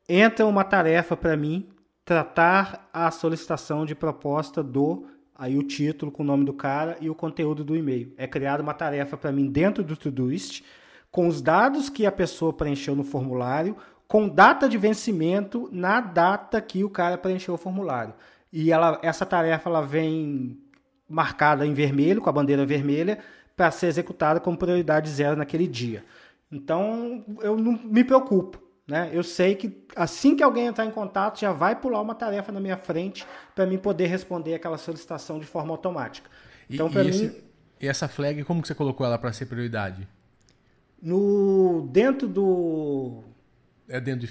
entra 0.09 0.47
uma 0.47 0.63
tarefa 0.63 1.15
para 1.15 1.37
mim 1.37 1.67
tratar 2.03 2.89
a 2.91 3.11
solicitação 3.11 3.85
de 3.85 3.93
proposta 3.93 4.63
do 4.63 5.05
aí 5.35 5.55
o 5.55 5.61
título 5.61 6.11
com 6.11 6.23
o 6.23 6.25
nome 6.25 6.43
do 6.43 6.53
cara 6.53 6.97
e 6.99 7.07
o 7.07 7.13
conteúdo 7.13 7.63
do 7.63 7.75
e-mail. 7.75 8.11
É 8.17 8.25
criada 8.25 8.63
uma 8.63 8.73
tarefa 8.73 9.15
para 9.15 9.31
mim 9.31 9.45
dentro 9.45 9.83
do 9.83 9.95
Todoist 9.95 10.63
com 11.11 11.27
os 11.27 11.39
dados 11.39 11.87
que 11.87 12.07
a 12.07 12.11
pessoa 12.11 12.51
preencheu 12.51 12.95
no 12.95 13.03
formulário, 13.03 13.77
com 14.07 14.27
data 14.27 14.67
de 14.67 14.79
vencimento 14.79 15.69
na 15.71 16.01
data 16.01 16.59
que 16.59 16.83
o 16.83 16.89
cara 16.89 17.15
preencheu 17.15 17.53
o 17.53 17.59
formulário. 17.59 18.15
E 18.51 18.71
ela, 18.71 18.97
essa 19.03 19.25
tarefa 19.25 19.69
ela 19.69 19.81
vem 19.81 20.57
marcada 21.07 21.65
em 21.65 21.73
vermelho, 21.73 22.21
com 22.21 22.29
a 22.29 22.33
bandeira 22.33 22.65
vermelha, 22.65 23.19
para 23.55 23.71
ser 23.71 23.87
executada 23.87 24.39
com 24.39 24.55
prioridade 24.55 25.09
zero 25.09 25.35
naquele 25.35 25.67
dia. 25.67 26.03
Então, 26.51 27.23
eu 27.41 27.57
não 27.57 27.79
me 27.83 28.03
preocupo. 28.03 28.61
Né? 28.87 29.09
Eu 29.11 29.23
sei 29.23 29.55
que 29.55 29.83
assim 29.95 30.35
que 30.35 30.43
alguém 30.43 30.67
entrar 30.67 30.85
em 30.85 30.91
contato, 30.91 31.39
já 31.39 31.51
vai 31.51 31.75
pular 31.75 32.01
uma 32.01 32.13
tarefa 32.13 32.51
na 32.51 32.59
minha 32.59 32.77
frente 32.77 33.25
para 33.55 33.65
mim 33.65 33.79
poder 33.79 34.05
responder 34.05 34.53
aquela 34.53 34.77
solicitação 34.77 35.39
de 35.39 35.45
forma 35.45 35.71
automática. 35.71 36.29
Então, 36.69 36.89
para 36.89 37.03
mim. 37.03 37.31
E 37.81 37.87
essa 37.87 38.07
flag, 38.07 38.43
como 38.43 38.61
que 38.61 38.67
você 38.67 38.75
colocou 38.75 39.05
ela 39.05 39.17
para 39.17 39.33
ser 39.33 39.47
prioridade? 39.47 40.07
No, 41.01 41.87
dentro 41.91 42.27
do. 42.27 43.23
É 43.87 43.99
dentro 43.99 44.27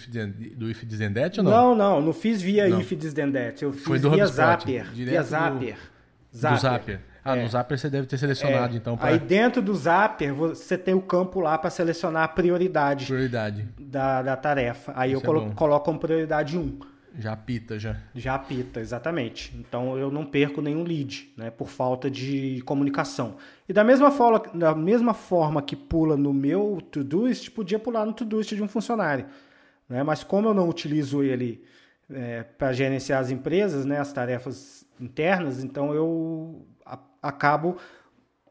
do 0.57 0.69
if 0.71 0.85
then 0.85 1.13
that 1.13 1.39
ou 1.39 1.45
não? 1.45 1.53
Não, 1.53 1.75
não, 1.75 2.01
não 2.01 2.13
fiz 2.13 2.43
via 2.43 2.69
não. 2.69 2.81
if 2.81 2.89
this 2.97 3.13
then 3.13 3.31
that. 3.31 3.63
Eu 3.63 3.73
fiz 3.73 3.85
Foi 3.85 3.99
do 3.99 4.11
via 4.11 4.27
Zapier. 4.27 4.91
Via 4.93 5.23
Zapier. 5.23 5.77
Do, 5.77 5.94
Zapier. 6.37 6.57
Do 6.57 6.61
Zapier. 6.61 7.01
Ah, 7.25 7.37
é. 7.37 7.43
no 7.43 7.49
Zapper 7.49 7.79
você 7.79 7.89
deve 7.89 8.07
ter 8.07 8.19
selecionado, 8.19 8.75
é. 8.75 8.77
então. 8.77 8.97
Pra... 8.97 9.09
Aí 9.09 9.19
dentro 9.19 9.63
do 9.63 9.75
Zapper 9.75 10.35
você 10.35 10.77
tem 10.77 10.93
o 10.93 11.01
campo 11.01 11.41
lá 11.41 11.57
para 11.57 11.71
selecionar 11.71 12.25
a 12.25 12.29
prioridade. 12.29 13.07
Prioridade. 13.07 13.67
Da, 13.79 14.21
da 14.21 14.37
tarefa. 14.37 14.93
Aí 14.95 15.13
Isso 15.13 15.21
eu 15.21 15.25
colo 15.25 15.51
é 15.51 15.55
coloco 15.55 15.85
como 15.87 15.99
prioridade 15.99 16.59
1. 16.59 16.79
Já 17.17 17.33
apita, 17.33 17.79
já. 17.79 17.97
Já 18.15 18.35
apita, 18.35 18.81
exatamente. 18.81 19.57
Então 19.57 19.97
eu 19.97 20.11
não 20.11 20.27
perco 20.27 20.61
nenhum 20.61 20.83
lead, 20.83 21.33
né? 21.37 21.51
Por 21.51 21.69
falta 21.69 22.11
de 22.11 22.61
comunicação. 22.67 23.37
E 23.69 23.73
da 23.73 23.85
mesma 23.85 24.11
forma, 24.11 24.43
da 24.53 24.75
mesma 24.75 25.15
forma 25.15 25.63
que 25.63 25.77
pula 25.77 26.17
no 26.17 26.35
meu 26.35 26.83
Todoist, 26.91 27.51
podia 27.53 27.79
pular 27.79 28.05
no 28.05 28.13
Todoist 28.13 28.55
de 28.55 28.63
um 28.63 28.69
funcionário. 28.69 29.27
Né? 29.89 30.03
Mas 30.03 30.25
como 30.25 30.49
eu 30.49 30.55
não 30.55 30.69
utilizo 30.69 31.23
ele 31.23 31.65
é, 32.11 32.43
para 32.43 32.73
gerenciar 32.73 33.21
as 33.21 33.31
empresas, 33.31 33.85
né? 33.87 33.99
As 33.99 34.13
tarefas 34.13 34.84
internas, 35.01 35.63
então 35.63 35.95
eu 35.95 36.67
acabo 37.23 37.77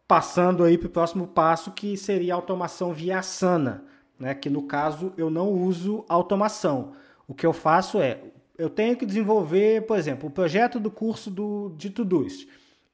passando 0.07 0.63
aí 0.63 0.77
para 0.77 0.87
o 0.87 0.91
próximo 0.91 1.27
passo, 1.27 1.71
que 1.71 1.95
seria 1.97 2.33
a 2.33 2.35
automação 2.35 2.93
via 2.93 3.19
Asana, 3.19 3.83
né? 4.19 4.33
que 4.33 4.49
no 4.49 4.63
caso 4.63 5.13
eu 5.17 5.29
não 5.29 5.51
uso 5.51 6.05
automação. 6.07 6.93
O 7.27 7.33
que 7.33 7.45
eu 7.45 7.53
faço 7.53 8.01
é, 8.01 8.19
eu 8.57 8.69
tenho 8.69 8.95
que 8.95 9.05
desenvolver, 9.05 9.85
por 9.85 9.97
exemplo, 9.97 10.29
o 10.29 10.31
projeto 10.31 10.79
do 10.79 10.91
curso 10.91 11.31
do, 11.31 11.73
de 11.77 11.89
Todoist. 11.89 12.47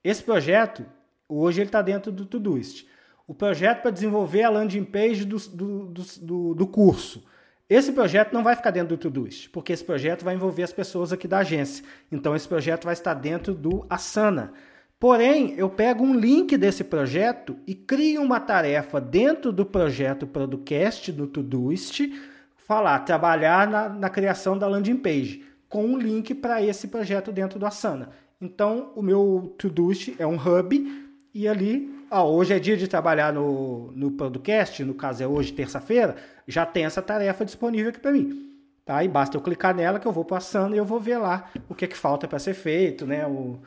Esse 0.03 0.23
projeto, 0.23 0.85
hoje 1.27 1.61
ele 1.61 1.67
está 1.67 1.81
dentro 1.81 2.11
do 2.11 2.25
Todoist. 2.25 2.87
O 3.27 3.33
projeto 3.33 3.81
para 3.81 3.91
desenvolver 3.91 4.43
a 4.43 4.49
landing 4.49 4.85
page 4.85 5.25
do, 5.25 5.37
do, 5.37 5.85
do, 6.21 6.55
do 6.55 6.67
curso. 6.67 7.23
Esse 7.69 7.91
projeto 7.91 8.33
não 8.33 8.43
vai 8.43 8.55
ficar 8.55 8.71
dentro 8.71 8.97
do 8.97 8.99
Todoist, 8.99 9.47
porque 9.51 9.71
esse 9.71 9.83
projeto 9.83 10.23
vai 10.25 10.33
envolver 10.33 10.63
as 10.63 10.73
pessoas 10.73 11.13
aqui 11.13 11.27
da 11.27 11.37
agência. 11.37 11.85
Então, 12.11 12.35
esse 12.35 12.47
projeto 12.47 12.85
vai 12.85 12.93
estar 12.93 13.13
dentro 13.13 13.53
do 13.53 13.85
Asana. 13.87 14.51
Porém, 14.99 15.53
eu 15.55 15.69
pego 15.69 16.03
um 16.03 16.13
link 16.13 16.57
desse 16.57 16.83
projeto 16.83 17.55
e 17.67 17.75
crio 17.75 18.23
uma 18.23 18.39
tarefa 18.39 18.99
dentro 18.99 19.51
do 19.51 19.65
projeto 19.65 20.25
Producast 20.25 21.11
no 21.11 21.27
Todoist, 21.27 22.11
falar, 22.57 22.99
trabalhar 22.99 23.69
na, 23.69 23.87
na 23.87 24.09
criação 24.09 24.57
da 24.57 24.67
landing 24.67 24.97
page, 24.97 25.45
com 25.69 25.85
um 25.85 25.97
link 25.97 26.33
para 26.33 26.63
esse 26.63 26.87
projeto 26.87 27.31
dentro 27.31 27.59
do 27.59 27.67
Asana. 27.67 28.09
Então, 28.41 28.91
o 28.95 29.01
meu 29.03 29.53
Todoist 29.59 30.15
é 30.17 30.25
um 30.25 30.35
hub 30.35 31.07
e 31.35 31.47
ali, 31.47 31.98
ó, 32.09 32.29
hoje 32.29 32.53
é 32.53 32.59
dia 32.59 32.77
de 32.77 32.87
trabalhar 32.87 33.33
no, 33.33 33.91
no 33.91 34.11
Producast, 34.11 34.83
no 34.83 34.93
caso 34.93 35.23
é 35.23 35.27
hoje, 35.27 35.53
terça-feira, 35.53 36.15
já 36.47 36.65
tem 36.65 36.85
essa 36.85 37.01
tarefa 37.01 37.45
disponível 37.45 37.89
aqui 37.89 37.99
para 37.99 38.11
mim. 38.11 38.49
Tá? 38.85 39.03
E 39.03 39.07
basta 39.07 39.37
eu 39.37 39.41
clicar 39.41 39.75
nela 39.75 39.99
que 39.99 40.07
eu 40.07 40.11
vou 40.11 40.25
Asana 40.31 40.75
e 40.75 40.79
eu 40.79 40.85
vou 40.85 40.99
ver 40.99 41.17
lá 41.17 41.49
o 41.69 41.75
que, 41.75 41.85
é 41.85 41.87
que 41.87 41.95
falta 41.95 42.27
para 42.27 42.39
ser 42.39 42.55
feito, 42.55 43.05
né? 43.05 43.25
O, 43.27 43.59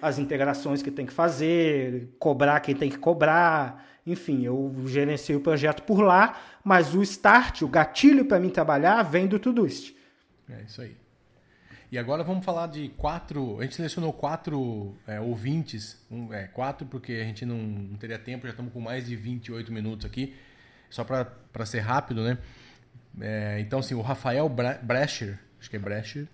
as 0.00 0.18
integrações 0.18 0.82
que 0.82 0.90
tem 0.90 1.04
que 1.04 1.12
fazer, 1.12 2.08
cobrar 2.18 2.60
quem 2.60 2.74
tem 2.74 2.88
que 2.88 2.98
cobrar, 2.98 3.84
enfim, 4.06 4.44
eu 4.44 4.74
gerencio 4.86 5.38
o 5.38 5.40
projeto 5.40 5.82
por 5.82 6.00
lá, 6.00 6.38
mas 6.64 6.94
o 6.94 7.02
start, 7.02 7.62
o 7.62 7.68
gatilho 7.68 8.24
para 8.24 8.40
mim 8.40 8.48
trabalhar 8.48 9.02
vem 9.02 9.26
do 9.26 9.38
Todoist. 9.38 9.94
É 10.48 10.62
isso 10.62 10.80
aí. 10.80 10.96
E 11.92 11.98
agora 11.98 12.22
vamos 12.22 12.44
falar 12.44 12.68
de 12.68 12.88
quatro. 12.90 13.58
A 13.58 13.64
gente 13.64 13.74
selecionou 13.74 14.12
quatro 14.12 14.94
é, 15.08 15.18
ouvintes, 15.18 15.98
um, 16.08 16.32
é, 16.32 16.44
quatro 16.44 16.86
porque 16.86 17.14
a 17.14 17.24
gente 17.24 17.44
não, 17.44 17.58
não, 17.58 17.96
teria 17.96 18.16
tempo, 18.16 18.46
já 18.46 18.52
estamos 18.52 18.72
com 18.72 18.80
mais 18.80 19.06
de 19.06 19.16
28 19.16 19.72
minutos 19.72 20.06
aqui, 20.06 20.36
só 20.88 21.02
para 21.02 21.66
ser 21.66 21.80
rápido, 21.80 22.22
né? 22.22 22.38
É, 23.20 23.58
então, 23.58 23.80
assim, 23.80 23.94
o 23.94 24.00
Rafael 24.00 24.48
Brecher, 24.48 25.40
acho 25.58 25.68
que 25.68 25.74
é 25.74 25.78
Brecher, 25.80 26.28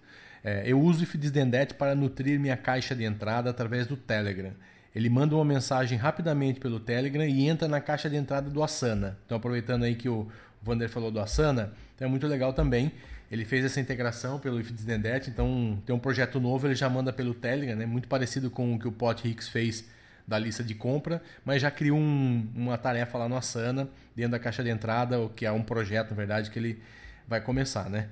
é, 0.44 0.62
eu 0.66 0.78
uso 0.78 1.00
o 1.00 1.02
Ifdisdendet 1.04 1.72
para 1.72 1.94
nutrir 1.94 2.38
minha 2.38 2.56
caixa 2.56 2.94
de 2.94 3.04
entrada 3.04 3.48
através 3.48 3.86
do 3.86 3.96
Telegram. 3.96 4.52
Ele 4.94 5.08
manda 5.08 5.34
uma 5.34 5.44
mensagem 5.44 5.96
rapidamente 5.96 6.60
pelo 6.60 6.78
Telegram 6.78 7.24
e 7.24 7.48
entra 7.48 7.66
na 7.66 7.80
caixa 7.80 8.10
de 8.10 8.16
entrada 8.16 8.50
do 8.50 8.62
Asana. 8.62 9.18
Então, 9.24 9.38
aproveitando 9.38 9.84
aí 9.84 9.94
que 9.94 10.08
o 10.08 10.30
Vander 10.62 10.90
falou 10.90 11.10
do 11.10 11.18
Asana, 11.18 11.72
então 11.94 12.06
é 12.06 12.10
muito 12.10 12.26
legal 12.26 12.52
também. 12.52 12.92
Ele 13.30 13.44
fez 13.44 13.64
essa 13.64 13.80
integração 13.80 14.38
pelo 14.38 14.60
Ifdisdendet, 14.60 15.30
então 15.30 15.82
tem 15.84 15.94
um 15.94 15.98
projeto 15.98 16.38
novo, 16.38 16.66
ele 16.66 16.74
já 16.74 16.88
manda 16.88 17.12
pelo 17.12 17.34
Telegram, 17.34 17.74
né? 17.74 17.84
muito 17.84 18.06
parecido 18.06 18.50
com 18.50 18.74
o 18.74 18.78
que 18.78 18.86
o 18.86 18.92
Pot 18.92 19.26
Hicks 19.26 19.48
fez 19.48 19.84
da 20.26 20.38
lista 20.38 20.62
de 20.62 20.74
compra, 20.74 21.22
mas 21.44 21.62
já 21.62 21.70
criou 21.70 21.98
um, 21.98 22.48
uma 22.54 22.76
tarefa 22.78 23.18
lá 23.18 23.28
no 23.28 23.36
Asana, 23.36 23.88
dentro 24.14 24.32
da 24.32 24.38
caixa 24.38 24.62
de 24.62 24.70
entrada, 24.70 25.20
o 25.20 25.28
que 25.28 25.46
é 25.46 25.52
um 25.52 25.62
projeto, 25.62 26.10
na 26.10 26.16
verdade, 26.16 26.50
que 26.50 26.58
ele 26.58 26.82
vai 27.28 27.40
começar, 27.40 27.88
né? 27.88 28.08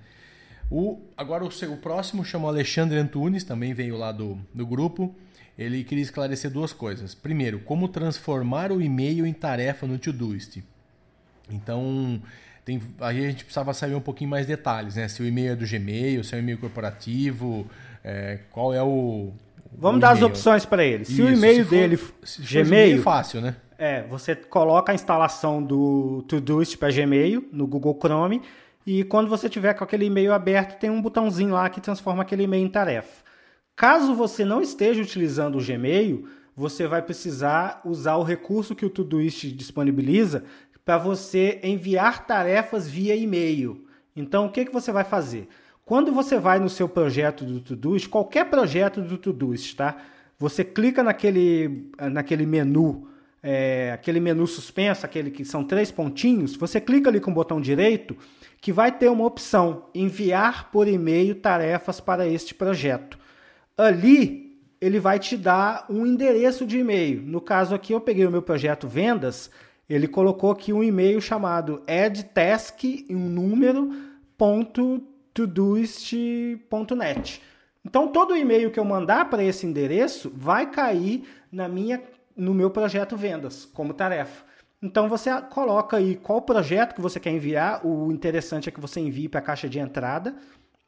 O, 0.71 1.01
agora 1.17 1.45
o, 1.45 1.49
o 1.49 1.77
próximo 1.77 2.25
chama 2.25 2.49
Alexandre 2.49 2.99
Antunes, 2.99 3.45
também 3.45 3.75
veio 3.75 3.97
lá 3.97 4.13
do, 4.13 4.39
do 4.53 4.67
grupo. 4.67 5.15
Ele 5.57 5.85
queria 5.85 6.03
esclarecer 6.03 6.51
duas 6.51 6.73
coisas. 6.73 7.15
Primeiro, 7.15 7.61
como 7.61 7.87
transformar 7.87 8.73
o 8.73 8.81
e-mail 8.81 9.27
em 9.27 9.33
tarefa 9.33 9.87
no 9.87 9.99
Todoist. 9.99 10.63
Então, 11.51 12.21
tem, 12.65 12.81
aí 13.01 13.19
a 13.19 13.29
gente 13.29 13.45
precisava 13.45 13.75
saber 13.75 13.95
um 13.95 14.01
pouquinho 14.01 14.31
mais 14.31 14.47
detalhes, 14.47 14.97
né? 14.97 15.07
Se 15.07 15.23
o 15.23 15.27
e-mail 15.27 15.53
é 15.53 15.57
do 15.57 15.67
Gmail, 15.67 16.25
se 16.25 16.35
é 16.35 16.39
um 16.39 16.41
e-mail 16.41 16.59
corporativo, 16.59 17.67
é, 18.03 18.39
qual 18.51 18.73
é 18.73 18.83
o. 18.83 19.33
Vamos 19.77 19.99
o 19.99 20.01
dar 20.01 20.11
as 20.13 20.23
opções 20.23 20.65
para 20.65 20.85
ele. 20.85 21.05
Se 21.05 21.13
Isso, 21.13 21.25
o 21.25 21.31
e-mail 21.31 21.65
dele 21.65 21.99
se 22.23 22.41
Gmail, 22.43 22.65
Gmail, 22.67 22.99
é 22.99 23.03
fácil, 23.03 23.41
né? 23.41 23.57
É, 23.77 24.03
você 24.05 24.35
coloca 24.35 24.93
a 24.93 24.95
instalação 24.95 25.63
do 25.63 26.25
Todoist 26.29 26.79
para 26.79 26.93
Gmail 26.93 27.49
no 27.53 27.67
Google 27.67 27.99
Chrome 28.01 28.41
e 28.87 29.05
quando 29.05 29.29
você 29.29 29.49
tiver 29.49 29.75
com 29.75 29.85
aquele 29.85 30.07
e-mail 30.07 30.33
aberto, 30.33 30.79
tem 30.79 30.91
um 30.91 31.03
botãozinho 31.03 31.53
lá 31.53 31.69
que 31.69 31.81
transforma 31.81 32.23
aquele 32.23 32.45
e-mail 32.45 32.65
em 32.65 32.71
tarefa. 32.71 33.25
Caso 33.75 34.15
você 34.15 34.45
não 34.45 34.63
esteja 34.63 35.03
utilizando 35.03 35.59
o 35.59 35.65
Gmail, 35.65 36.29
você 36.57 36.87
vai 36.87 37.03
precisar 37.03 37.81
usar 37.85 38.17
o 38.17 38.23
recurso 38.23 38.75
que 38.75 38.87
o 38.87 38.91
Todoist 38.91 39.51
disponibiliza 39.51 40.45
para 40.85 40.99
você 40.99 41.61
enviar 41.63 42.27
tarefas 42.27 42.89
via 42.89 43.17
e-mail. 43.17 43.87
Então, 44.15 44.47
o 44.47 44.51
que, 44.51 44.65
que 44.65 44.73
você 44.73 44.93
vai 44.93 45.05
fazer? 45.05 45.49
Quando 45.85 46.13
você 46.13 46.39
vai 46.39 46.59
no 46.59 46.69
seu 46.69 46.89
projeto 46.89 47.45
do 47.45 47.61
Todoist, 47.61 48.09
qualquer 48.09 48.45
projeto 48.49 49.01
do 49.01 49.19
Todoist, 49.19 49.77
tá? 49.77 49.97
Você 50.39 50.65
clica 50.65 51.03
naquele, 51.03 51.91
naquele 52.11 52.47
menu 52.47 53.09
é, 53.47 53.93
aquele 53.93 54.21
menu 54.21 54.47
suspenso, 54.47 55.05
aquele 55.05 55.31
que 55.31 55.45
são 55.45 55.63
três 55.63 55.91
pontinhos, 55.91 56.57
você 56.57 56.81
clica 56.81 57.11
ali 57.11 57.21
com 57.21 57.31
o 57.31 57.35
botão 57.35 57.61
direito 57.61 58.17
que 58.59 58.73
vai 58.73 58.91
ter 58.91 59.11
uma 59.11 59.27
opção 59.27 59.85
enviar 59.95 60.71
por 60.71 60.89
e-mail 60.89 61.35
tarefas 61.35 62.01
para 62.01 62.27
este 62.27 62.55
projeto. 62.55 63.19
Ali 63.77 64.59
ele 64.81 64.99
vai 64.99 65.19
te 65.19 65.37
dar 65.37 65.85
um 65.91 66.07
endereço 66.07 66.65
de 66.65 66.79
e-mail. 66.79 67.21
No 67.21 67.39
caso 67.39 67.75
aqui 67.75 67.93
eu 67.93 68.01
peguei 68.01 68.25
o 68.25 68.31
meu 68.31 68.41
projeto 68.41 68.89
vendas, 68.89 69.51
ele 69.89 70.09
colocou 70.09 70.51
aqui 70.51 70.73
um 70.73 70.83
e-mail 70.83 71.21
chamado 71.21 71.83
addtask 71.87 72.83
um 73.11 73.29
número 73.29 73.91
ponto 74.37 75.03
todoist.net. 75.33 76.63
Então 77.85 78.09
todo 78.09 78.37
e-mail 78.37 78.71
que 78.71 78.81
eu 78.81 78.85
mandar 78.85 79.29
para 79.29 79.45
esse 79.45 79.67
endereço 79.67 80.33
vai 80.35 80.71
cair 80.71 81.29
na 81.53 81.69
minha 81.69 82.03
no 82.37 82.53
meu 82.55 82.71
projeto 82.71 83.17
vendas 83.17 83.65
como 83.65 83.95
tarefa. 83.95 84.45
Então 84.83 85.09
você 85.09 85.31
coloca 85.43 85.97
aí 85.97 86.17
qual 86.17 86.43
projeto 86.43 86.95
que 86.95 87.01
você 87.01 87.21
quer 87.21 87.31
enviar. 87.31 87.87
O 87.87 88.11
interessante 88.13 88.69
é 88.69 88.73
que 88.73 88.81
você 88.81 89.01
envie 89.01 89.29
para 89.29 89.41
a 89.41 89.43
caixa 89.43 89.69
de 89.69 89.79
entrada, 89.79 90.35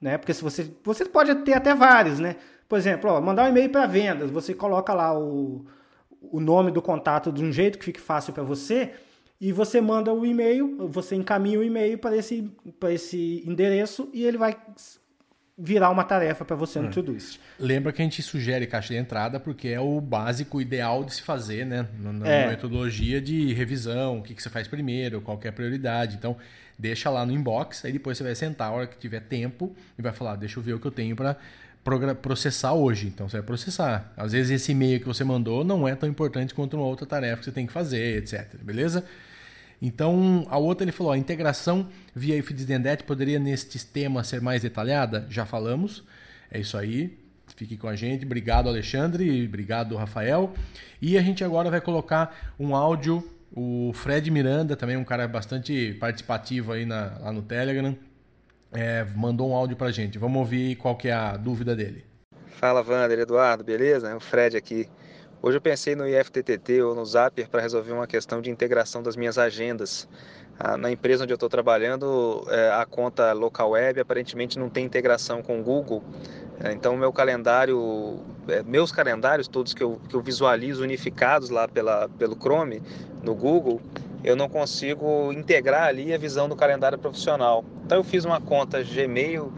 né? 0.01 0.19
Porque 0.19 0.35
se 0.35 0.43
você 0.43 0.71
você 0.85 1.05
pode 1.05 1.35
ter 1.37 1.55
até 1.55 1.75
vários, 1.75 2.19
né? 2.19 2.37
Por 2.69 2.79
exemplo, 2.79 3.11
ó, 3.11 3.21
mandar 3.21 3.45
um 3.45 3.49
e-mail 3.49 3.71
para 3.71 3.87
vendas, 3.87 4.31
você 4.31 4.53
coloca 4.55 4.93
lá 4.93 5.17
o, 5.17 5.65
o 6.21 6.41
nome 6.41 6.71
do 6.71 6.83
contato 6.83 7.33
de 7.33 7.45
um 7.45 7.53
jeito 7.53 7.79
que 7.79 7.85
fique 7.85 8.01
fácil 8.01 8.33
para 8.33 8.43
você 8.43 8.93
e 9.41 9.53
você 9.53 9.81
manda 9.81 10.13
o 10.13 10.25
e-mail, 10.25 10.89
você 10.89 11.15
encaminha 11.15 11.59
o 11.59 11.65
e-mail 11.65 11.99
para 11.99 12.17
esse 12.17 12.51
esse 12.89 13.43
endereço 13.47 14.09
e 14.13 14.25
ele 14.25 14.39
vai 14.39 14.57
virar 15.59 15.91
uma 15.91 16.05
tarefa 16.05 16.45
para 16.45 16.55
você 16.55 16.79
no 16.81 16.89
hum. 16.89 16.91
Todoist. 16.91 17.41
Lembra 17.59 17.93
que 17.93 18.03
a 18.03 18.05
gente 18.05 18.23
sugere 18.23 18.67
caixa 18.67 18.93
de 18.93 19.01
entrada 19.01 19.41
porque 19.41 19.69
é 19.69 19.81
o 19.81 20.01
básico 20.01 20.61
ideal 20.61 21.03
de 21.03 21.15
se 21.15 21.23
fazer, 21.23 21.65
né? 21.65 21.89
Na, 21.99 22.29
é. 22.29 22.49
metodologia 22.49 23.21
de 23.21 23.55
revisão, 23.55 24.19
o 24.19 24.23
que, 24.23 24.35
que 24.35 24.43
você 24.43 24.51
faz 24.51 24.69
primeiro, 24.69 25.21
qual 25.23 25.41
é 25.43 25.49
a 25.49 25.53
prioridade. 25.53 26.17
Então, 26.17 26.37
deixa 26.79 27.09
lá 27.09 27.25
no 27.25 27.33
inbox, 27.33 27.87
aí 27.87 27.93
depois 27.93 28.19
você 28.19 28.25
vai 28.25 28.35
sentar 28.35 28.69
a 28.69 28.73
hora 28.73 28.87
que 28.87 28.99
tiver 28.99 29.21
tempo 29.21 29.75
e 29.99 30.03
vai 30.03 30.13
falar, 30.13 30.37
deixa 30.37 30.59
eu 30.59 30.63
ver 30.63 30.75
o 30.75 30.79
que 30.79 30.87
eu 30.87 30.91
tenho 30.91 31.17
para 31.17 31.37
processar 32.21 32.73
hoje. 32.75 33.07
Então, 33.07 33.29
você 33.29 33.39
vai 33.39 33.47
processar. 33.47 34.13
Às 34.17 34.33
vezes, 34.33 34.51
esse 34.51 34.73
e-mail 34.73 35.01
que 35.01 35.07
você 35.07 35.25
mandou 35.25 35.65
não 35.65 35.87
é 35.87 35.95
tão 35.95 36.09
importante 36.09 36.55
quanto 36.55 36.77
uma 36.77 36.87
outra 36.87 37.07
tarefa 37.07 37.39
que 37.39 37.45
você 37.45 37.53
tem 37.53 37.67
que 37.67 37.73
fazer, 37.73 38.19
etc. 38.19 38.57
Beleza? 38.63 39.05
Então, 39.81 40.47
a 40.51 40.59
outra 40.59 40.85
ele 40.85 40.93
falou, 40.93 41.13
a 41.13 41.19
integração 41.19 41.89
via 42.15 42.37
if 42.37 42.49
this 42.49 42.67
that 42.67 43.05
poderia 43.05 43.39
neste 43.39 43.85
tema 43.87 44.25
ser 44.25 44.41
mais 44.41 44.63
detalhada? 44.63 45.27
Já 45.29 45.45
falamos. 45.45 46.03
É 46.51 46.59
isso 46.59 46.77
aí. 46.77 47.19
Fique 47.55 47.77
com 47.77 47.89
a 47.89 47.97
gente. 47.97 48.25
Obrigado, 48.25 48.69
Alexandre. 48.69 49.47
Obrigado, 49.47 49.97
Rafael. 49.97 50.53
E 51.01 51.17
a 51.17 51.23
gente 51.23 51.45
agora 51.45 51.71
vai 51.71 51.81
colocar 51.81 52.55
um 52.59 52.75
áudio. 52.75 53.27
O 53.53 53.93
Fred 53.95 54.31
Miranda, 54.31 54.77
também 54.77 54.97
um 54.97 55.05
cara 55.05 55.27
bastante 55.27 55.97
participativo 56.01 56.73
aí 56.73 56.85
na, 56.85 57.17
lá 57.21 57.33
no 57.33 57.41
Telegram, 57.41 57.97
é, 58.77 59.05
mandou 59.17 59.51
um 59.51 59.55
áudio 59.55 59.77
pra 59.77 59.91
gente. 59.91 60.19
Vamos 60.19 60.39
ouvir 60.39 60.77
qual 60.77 60.95
que 60.97 61.09
é 61.09 61.13
a 61.13 61.37
dúvida 61.37 61.75
dele. 61.75 62.05
Fala, 62.47 62.85
Wander, 62.87 63.19
Eduardo, 63.19 63.65
beleza? 63.65 64.11
É 64.11 64.15
o 64.15 64.21
Fred 64.21 64.57
aqui. 64.57 64.89
Hoje 65.43 65.57
eu 65.57 65.61
pensei 65.61 65.95
no 65.95 66.07
IFTTT 66.07 66.83
ou 66.83 66.95
no 66.95 67.05
Zapier 67.05 67.49
para 67.49 67.61
resolver 67.61 67.93
uma 67.93 68.07
questão 68.07 68.41
de 68.41 68.51
integração 68.51 69.03
das 69.03 69.17
minhas 69.17 69.39
agendas. 69.39 70.09
Ah, 70.59 70.77
na 70.77 70.91
empresa 70.91 71.25
onde 71.25 71.33
eu 71.33 71.37
estou 71.37 71.49
trabalhando, 71.49 72.45
é, 72.49 72.71
a 72.71 72.87
conta 72.87 73.33
local 73.33 73.71
web 73.71 74.01
aparentemente 74.01 74.59
não 74.59 74.71
tem 74.71 74.85
integração 74.85 75.43
com 75.43 75.61
o 75.61 75.63
Google. 75.63 76.03
É, 76.65 76.73
então, 76.73 76.97
meu 76.97 77.13
calendário, 77.13 78.21
é, 78.49 78.63
meus 78.63 78.91
calendários, 78.91 79.47
todos 79.47 79.75
que 79.75 79.83
eu, 79.83 80.01
que 80.09 80.17
eu 80.17 80.23
visualizo 80.23 80.83
unificados 80.83 81.51
lá 81.51 81.69
pela, 81.69 82.09
pelo 82.09 82.35
Chrome, 82.35 82.83
no 83.23 83.35
Google, 83.35 83.81
eu 84.27 84.35
não 84.35 84.49
consigo 84.49 85.33
integrar 85.33 85.85
ali 85.85 86.13
a 86.13 86.19
visão 86.19 86.49
do 86.49 86.57
calendário 86.57 86.99
profissional. 86.99 87.65
Então, 87.85 87.99
eu 87.99 88.03
fiz 88.03 88.25
uma 88.25 88.41
conta 88.41 88.83
Gmail 88.83 89.53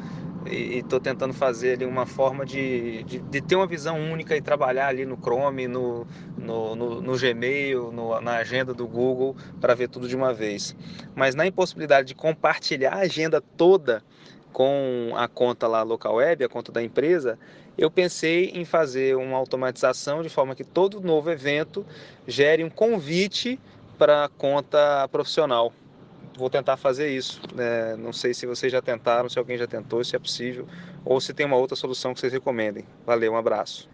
e 0.47 0.81
estou 0.81 1.01
tentando 1.01 1.33
fazer 1.33 1.73
ali 1.73 1.87
uma 1.87 2.05
forma 2.05 2.45
de, 2.45 3.03
de, 3.05 3.19
de, 3.19 3.41
ter 3.41 3.57
uma 3.57 3.67
visão 3.67 3.99
única 3.99 4.37
e 4.37 4.43
trabalhar 4.43 4.89
ali 4.89 5.07
no 5.07 5.17
Chrome, 5.17 5.67
no, 5.67 6.07
no, 6.37 6.77
no, 6.77 7.01
no 7.01 7.19
Gmail, 7.19 7.91
no, 7.91 8.21
na 8.21 8.37
agenda 8.37 8.75
do 8.75 8.87
Google 8.87 9.35
para 9.59 9.75
ver 9.75 9.89
tudo 9.89 10.07
de 10.07 10.15
uma 10.15 10.35
vez. 10.35 10.77
Mas 11.17 11.35
na 11.35 11.47
impossibilidade 11.47 12.09
de 12.09 12.15
compartilhar 12.15 12.93
a 12.93 12.99
agenda 12.99 13.41
toda 13.41 14.03
com 14.53 15.13
a 15.17 15.27
conta 15.29 15.67
lá 15.67 15.83
local 15.83 16.17
web, 16.17 16.45
a 16.45 16.49
conta 16.49 16.71
da 16.73 16.83
empresa, 16.83 17.39
eu 17.77 17.91
pensei 17.91 18.51
em 18.55 18.65
fazer 18.65 19.17
uma 19.17 19.39
automatização 19.39 20.23
de 20.23 20.29
forma 20.29 20.55
que 20.55 20.65
todo 20.65 21.01
novo 21.01 21.31
evento 21.31 21.87
gere 22.27 22.65
um 22.65 22.71
convite 22.71 23.59
para 23.99 24.29
conta 24.39 25.09
profissional 25.09 25.73
vou 26.39 26.49
tentar 26.49 26.77
fazer 26.77 27.11
isso. 27.11 27.41
Né? 27.55 27.97
Não 27.97 28.13
sei 28.13 28.33
se 28.33 28.47
vocês 28.47 28.71
já 28.71 28.81
tentaram, 28.81 29.29
se 29.29 29.39
alguém 29.39 29.59
já 29.59 29.67
tentou, 29.67 30.03
se 30.05 30.15
é 30.15 30.19
possível, 30.19 30.67
ou 31.05 31.21
se 31.21 31.35
tem 31.35 31.45
uma 31.45 31.57
outra 31.57 31.77
solução 31.77 32.15
que 32.15 32.21
vocês 32.21 32.33
recomendem. 32.33 32.85
Valeu, 33.05 33.33
um 33.33 33.37
abraço. 33.37 33.91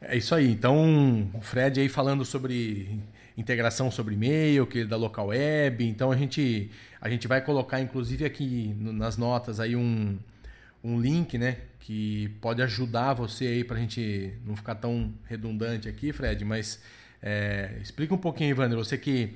É 0.00 0.16
isso 0.16 0.34
aí. 0.34 0.52
Então, 0.52 1.28
o 1.34 1.40
Fred 1.40 1.80
aí 1.80 1.88
falando 1.88 2.24
sobre 2.24 3.00
integração 3.36 3.90
sobre 3.90 4.14
e-mail, 4.14 4.66
que 4.66 4.80
é 4.80 4.84
da 4.84 4.96
local 4.96 5.28
web. 5.28 5.84
Então 5.88 6.12
a 6.12 6.16
gente 6.16 6.70
a 7.00 7.08
gente 7.08 7.28
vai 7.28 7.40
colocar 7.40 7.80
inclusive 7.80 8.24
aqui 8.24 8.74
nas 8.78 9.16
notas 9.16 9.60
aí 9.60 9.76
um, 9.76 10.18
um 10.82 11.00
link, 11.00 11.38
né, 11.38 11.58
que 11.78 12.28
pode 12.40 12.60
ajudar 12.62 13.14
você 13.14 13.46
aí 13.46 13.64
para 13.64 13.76
a 13.76 13.80
gente 13.80 14.34
não 14.44 14.56
ficar 14.56 14.74
tão 14.74 15.14
redundante 15.24 15.88
aqui, 15.88 16.12
Fred. 16.12 16.44
Mas 16.44 16.82
é, 17.22 17.78
explica 17.82 18.14
um 18.14 18.18
pouquinho, 18.18 18.50
Ivander, 18.50 18.78
você 18.78 18.96
que 18.96 19.34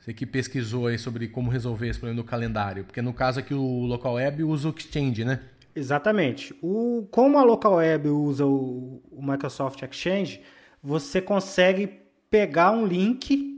você 0.00 0.12
que 0.12 0.26
pesquisou 0.26 0.86
aí 0.86 0.98
sobre 0.98 1.28
como 1.28 1.50
resolver 1.50 1.88
esse 1.88 1.98
problema 1.98 2.22
do 2.22 2.28
calendário, 2.28 2.84
porque 2.84 3.00
no 3.00 3.14
caso 3.14 3.40
aqui 3.40 3.54
o 3.54 3.86
local 3.86 4.14
web 4.14 4.44
usa 4.44 4.68
o 4.68 4.74
Exchange, 4.76 5.24
né? 5.24 5.40
Exatamente. 5.74 6.54
O, 6.62 7.08
como 7.10 7.38
a 7.38 7.42
local 7.42 7.76
web 7.76 8.08
usa 8.10 8.44
o, 8.44 9.02
o 9.10 9.22
Microsoft 9.22 9.82
Exchange, 9.82 10.42
você 10.82 11.22
consegue 11.22 12.00
pegar 12.30 12.70
um 12.70 12.86
link 12.86 13.54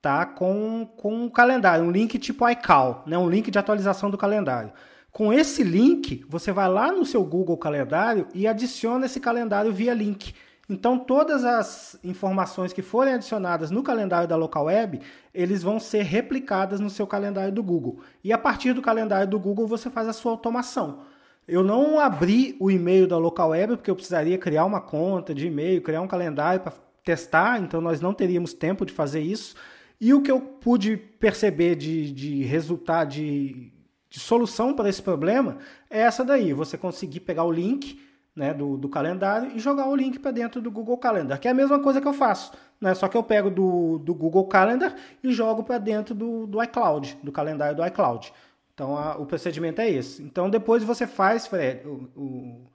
tá, 0.00 0.24
com, 0.24 0.88
com 0.96 1.24
um 1.24 1.28
calendário, 1.28 1.84
um 1.84 1.90
link 1.90 2.18
tipo 2.18 2.48
iCal, 2.48 3.04
né, 3.06 3.18
um 3.18 3.28
link 3.28 3.50
de 3.50 3.58
atualização 3.58 4.10
do 4.10 4.16
calendário. 4.16 4.72
Com 5.12 5.32
esse 5.32 5.62
link, 5.62 6.24
você 6.28 6.52
vai 6.52 6.68
lá 6.68 6.92
no 6.92 7.04
seu 7.04 7.22
Google 7.24 7.58
Calendário 7.58 8.28
e 8.32 8.46
adiciona 8.46 9.06
esse 9.06 9.18
calendário 9.18 9.72
via 9.72 9.92
link. 9.92 10.32
Então, 10.70 10.96
todas 10.96 11.44
as 11.44 11.98
informações 12.04 12.72
que 12.72 12.80
forem 12.80 13.14
adicionadas 13.14 13.72
no 13.72 13.82
calendário 13.82 14.28
da 14.28 14.36
local 14.36 14.66
web, 14.66 15.00
eles 15.34 15.64
vão 15.64 15.80
ser 15.80 16.02
replicadas 16.02 16.78
no 16.78 16.88
seu 16.88 17.08
calendário 17.08 17.52
do 17.52 17.60
Google. 17.60 17.98
E 18.22 18.32
a 18.32 18.38
partir 18.38 18.72
do 18.72 18.80
calendário 18.80 19.28
do 19.28 19.36
Google, 19.36 19.66
você 19.66 19.90
faz 19.90 20.06
a 20.06 20.12
sua 20.12 20.30
automação. 20.30 21.00
Eu 21.48 21.64
não 21.64 21.98
abri 21.98 22.56
o 22.60 22.70
e-mail 22.70 23.08
da 23.08 23.18
local 23.18 23.48
web 23.48 23.76
porque 23.76 23.90
eu 23.90 23.96
precisaria 23.96 24.38
criar 24.38 24.64
uma 24.64 24.80
conta 24.80 25.34
de 25.34 25.48
e-mail, 25.48 25.82
criar 25.82 26.02
um 26.02 26.06
calendário 26.06 26.60
para 26.60 26.72
testar, 27.02 27.60
então 27.60 27.80
nós 27.80 28.00
não 28.00 28.14
teríamos 28.14 28.54
tempo 28.54 28.86
de 28.86 28.92
fazer 28.92 29.22
isso. 29.22 29.56
E 30.00 30.14
o 30.14 30.22
que 30.22 30.30
eu 30.30 30.40
pude 30.40 30.96
perceber 30.96 31.74
de, 31.74 32.12
de 32.12 32.44
resultado, 32.44 33.08
de, 33.08 33.72
de 34.08 34.20
solução 34.20 34.72
para 34.72 34.88
esse 34.88 35.02
problema 35.02 35.58
é 35.90 35.98
essa 35.98 36.24
daí: 36.24 36.52
você 36.52 36.78
conseguir 36.78 37.18
pegar 37.18 37.42
o 37.42 37.50
link 37.50 37.98
né, 38.34 38.54
do, 38.54 38.76
do 38.76 38.88
calendário 38.88 39.52
e 39.54 39.58
jogar 39.58 39.88
o 39.88 39.96
link 39.96 40.18
para 40.18 40.30
dentro 40.30 40.60
do 40.60 40.70
Google 40.70 40.96
Calendar, 40.98 41.38
que 41.38 41.48
é 41.48 41.50
a 41.50 41.54
mesma 41.54 41.80
coisa 41.80 42.00
que 42.00 42.08
eu 42.08 42.12
faço, 42.12 42.52
né? 42.80 42.94
Só 42.94 43.08
que 43.08 43.16
eu 43.16 43.22
pego 43.22 43.50
do, 43.50 43.98
do 43.98 44.14
Google 44.14 44.46
Calendar 44.46 44.94
e 45.22 45.32
jogo 45.32 45.62
para 45.62 45.78
dentro 45.78 46.14
do, 46.14 46.46
do 46.46 46.62
iCloud, 46.62 47.18
do 47.22 47.32
calendário 47.32 47.76
do 47.76 47.84
iCloud. 47.86 48.32
Então 48.72 48.96
a, 48.96 49.16
o 49.16 49.26
procedimento 49.26 49.80
é 49.80 49.90
esse. 49.90 50.22
Então 50.22 50.48
depois 50.48 50.82
você 50.82 51.06
faz, 51.06 51.46
Fred, 51.46 51.86
o, 51.86 52.08
o 52.16 52.70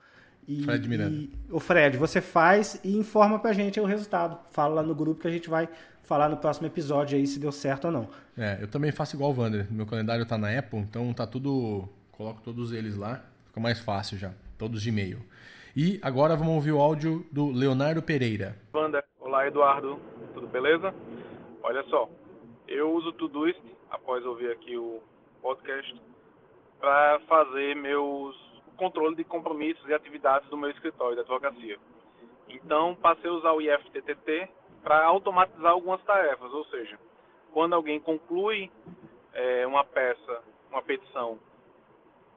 e, 0.48 0.64
Fred 0.64 0.88
Miranda. 0.88 1.16
E, 1.16 1.32
o 1.50 1.60
Fred, 1.60 1.98
você 1.98 2.22
faz 2.22 2.80
e 2.84 2.96
informa 2.96 3.40
pra 3.40 3.54
gente 3.54 3.80
o 3.80 3.86
resultado. 3.86 4.38
Fala 4.52 4.76
lá 4.76 4.84
no 4.84 4.94
grupo 4.94 5.22
que 5.22 5.28
a 5.28 5.32
gente 5.32 5.50
vai 5.50 5.68
falar 6.04 6.30
no 6.30 6.38
próximo 6.38 6.68
episódio 6.68 7.18
aí 7.18 7.26
se 7.26 7.40
deu 7.40 7.52
certo 7.52 7.86
ou 7.86 7.92
não. 7.92 8.08
É, 8.38 8.60
eu 8.62 8.68
também 8.68 8.92
faço 8.92 9.16
igual 9.16 9.32
o 9.32 9.40
Wander. 9.40 9.68
Meu 9.72 9.86
calendário 9.86 10.26
tá 10.26 10.38
na 10.38 10.58
Apple, 10.58 10.80
então 10.80 11.14
tá 11.14 11.26
tudo. 11.26 11.90
Coloco 12.12 12.42
todos 12.42 12.72
eles 12.72 12.96
lá. 12.96 13.24
Fica 13.48 13.60
mais 13.60 13.80
fácil 13.80 14.18
já. 14.18 14.32
Todos 14.58 14.82
de 14.82 14.90
e-mail. 14.90 15.20
E 15.78 16.00
agora 16.02 16.38
vamos 16.38 16.54
ouvir 16.54 16.72
o 16.72 16.80
áudio 16.80 17.26
do 17.34 17.52
Leonardo 17.52 18.02
Pereira. 18.02 18.56
Banda, 18.72 19.04
olá 19.20 19.46
Eduardo, 19.46 20.00
tudo 20.34 20.48
beleza? 20.48 20.96
Olha 21.62 21.84
só, 21.90 22.10
eu 22.66 22.94
uso 22.94 23.12
tudo 23.12 23.46
isso 23.46 23.60
após 23.92 24.26
ouvir 24.26 24.52
aqui 24.52 24.78
o 24.78 25.04
podcast 25.42 26.02
para 26.80 27.20
fazer 27.28 27.76
meus 27.76 28.34
controle 28.78 29.18
de 29.18 29.26
compromissos 29.26 29.86
e 29.90 29.94
atividades 29.94 30.50
do 30.50 30.56
meu 30.56 30.70
escritório 30.70 31.16
de 31.16 31.22
advocacia. 31.24 31.78
Então 32.48 32.96
passei 32.96 33.30
a 33.30 33.34
usar 33.34 33.52
o 33.52 33.62
IFTTT 33.62 34.48
para 34.82 35.04
automatizar 35.04 35.72
algumas 35.74 36.02
tarefas, 36.04 36.54
ou 36.54 36.64
seja, 36.68 36.98
quando 37.52 37.74
alguém 37.74 38.00
conclui 38.00 38.72
é, 39.34 39.68
uma 39.68 39.84
peça, 39.84 40.42
uma 40.72 40.82
petição 40.82 41.38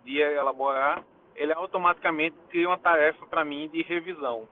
de 0.04 0.18
elaborar, 0.18 1.04
ele 1.38 1.52
automaticamente 1.52 2.36
cria 2.50 2.68
uma 2.68 2.78
tarefa 2.78 3.24
para 3.26 3.44
mim 3.44 3.68
de 3.68 3.80
revisão. 3.82 4.48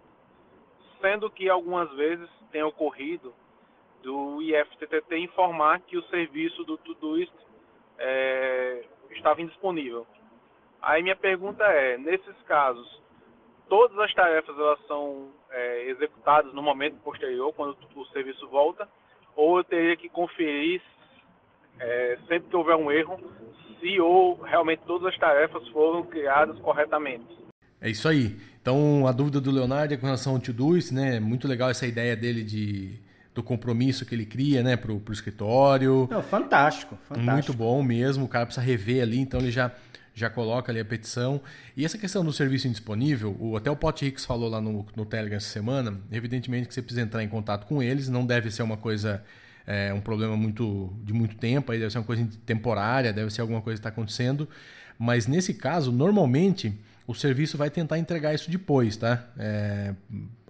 Sendo 1.00 1.28
que 1.28 1.50
algumas 1.50 1.90
vezes 1.94 2.30
tem 2.52 2.62
ocorrido 2.62 3.34
do 4.02 4.40
IFTTT 4.40 5.18
informar 5.18 5.80
que 5.80 5.96
o 5.96 6.02
serviço 6.04 6.62
do 6.64 6.78
Todoist 6.78 7.32
é, 7.98 8.84
estava 9.10 9.42
indisponível. 9.42 10.06
Aí 10.80 11.02
minha 11.02 11.16
pergunta 11.16 11.64
é, 11.64 11.98
nesses 11.98 12.40
casos, 12.42 13.02
todas 13.68 13.98
as 13.98 14.14
tarefas 14.14 14.56
elas 14.56 14.78
são 14.86 15.32
é, 15.50 15.90
executadas 15.90 16.52
no 16.54 16.62
momento 16.62 17.00
posterior, 17.02 17.52
quando 17.52 17.76
o 17.96 18.06
serviço 18.06 18.46
volta, 18.48 18.88
ou 19.34 19.58
eu 19.58 19.64
teria 19.64 19.96
que 19.96 20.08
conferir 20.08 20.80
é, 21.80 22.18
sempre 22.28 22.48
que 22.48 22.56
houver 22.56 22.76
um 22.76 22.92
erro, 22.92 23.18
se 23.80 24.00
ou 24.00 24.40
realmente 24.42 24.82
todas 24.86 25.12
as 25.12 25.18
tarefas 25.18 25.66
foram 25.68 26.02
criadas 26.04 26.58
corretamente. 26.60 27.26
É 27.80 27.90
isso 27.90 28.08
aí. 28.08 28.36
Então, 28.60 29.06
a 29.06 29.12
dúvida 29.12 29.40
do 29.40 29.50
Leonardo 29.50 29.94
é 29.94 29.96
com 29.96 30.06
relação 30.06 30.34
ao 30.34 30.40
Todoist, 30.40 30.92
né? 30.92 31.20
Muito 31.20 31.46
legal 31.46 31.70
essa 31.70 31.86
ideia 31.86 32.16
dele 32.16 32.42
de 32.42 33.04
do 33.34 33.42
compromisso 33.42 34.06
que 34.06 34.14
ele 34.14 34.24
cria, 34.24 34.62
né, 34.62 34.78
pro, 34.78 34.98
pro 34.98 35.12
escritório. 35.12 36.08
Não, 36.10 36.22
fantástico, 36.22 36.96
fantástico. 37.06 37.32
Muito 37.32 37.52
bom 37.52 37.82
mesmo. 37.82 38.24
O 38.24 38.28
cara 38.28 38.46
precisa 38.46 38.64
rever 38.64 39.02
ali, 39.02 39.18
então 39.18 39.38
ele 39.38 39.50
já 39.50 39.70
já 40.16 40.30
coloca 40.30 40.72
ali 40.72 40.80
a 40.80 40.84
petição. 40.84 41.42
E 41.76 41.84
essa 41.84 41.98
questão 41.98 42.24
do 42.24 42.32
serviço 42.32 42.66
indisponível, 42.66 43.36
o, 43.38 43.54
até 43.54 43.70
o 43.70 43.76
Pot 43.76 44.04
Hicks 44.04 44.24
falou 44.24 44.48
lá 44.48 44.62
no, 44.62 44.86
no 44.96 45.04
Telegram 45.04 45.36
essa 45.36 45.50
semana, 45.50 46.00
evidentemente 46.10 46.66
que 46.66 46.72
você 46.72 46.80
precisa 46.80 47.02
entrar 47.02 47.22
em 47.22 47.28
contato 47.28 47.66
com 47.66 47.82
eles, 47.82 48.08
não 48.08 48.24
deve 48.24 48.50
ser 48.50 48.62
uma 48.62 48.78
coisa, 48.78 49.22
é, 49.66 49.92
um 49.92 50.00
problema 50.00 50.36
muito 50.36 50.92
de 51.02 51.12
muito 51.12 51.36
tempo, 51.36 51.72
aí 51.72 51.78
deve 51.78 51.90
ser 51.90 51.98
uma 51.98 52.04
coisa 52.04 52.28
temporária, 52.44 53.12
deve 53.12 53.30
ser 53.30 53.40
alguma 53.40 53.60
coisa 53.60 53.76
que 53.76 53.80
está 53.80 53.88
acontecendo, 53.88 54.48
mas 54.98 55.26
nesse 55.26 55.52
caso, 55.52 55.90
normalmente, 55.90 56.72
o 57.06 57.14
serviço 57.14 57.58
vai 57.58 57.68
tentar 57.68 57.98
entregar 57.98 58.34
isso 58.34 58.50
depois, 58.50 58.96
tá? 58.96 59.24
É, 59.38 59.94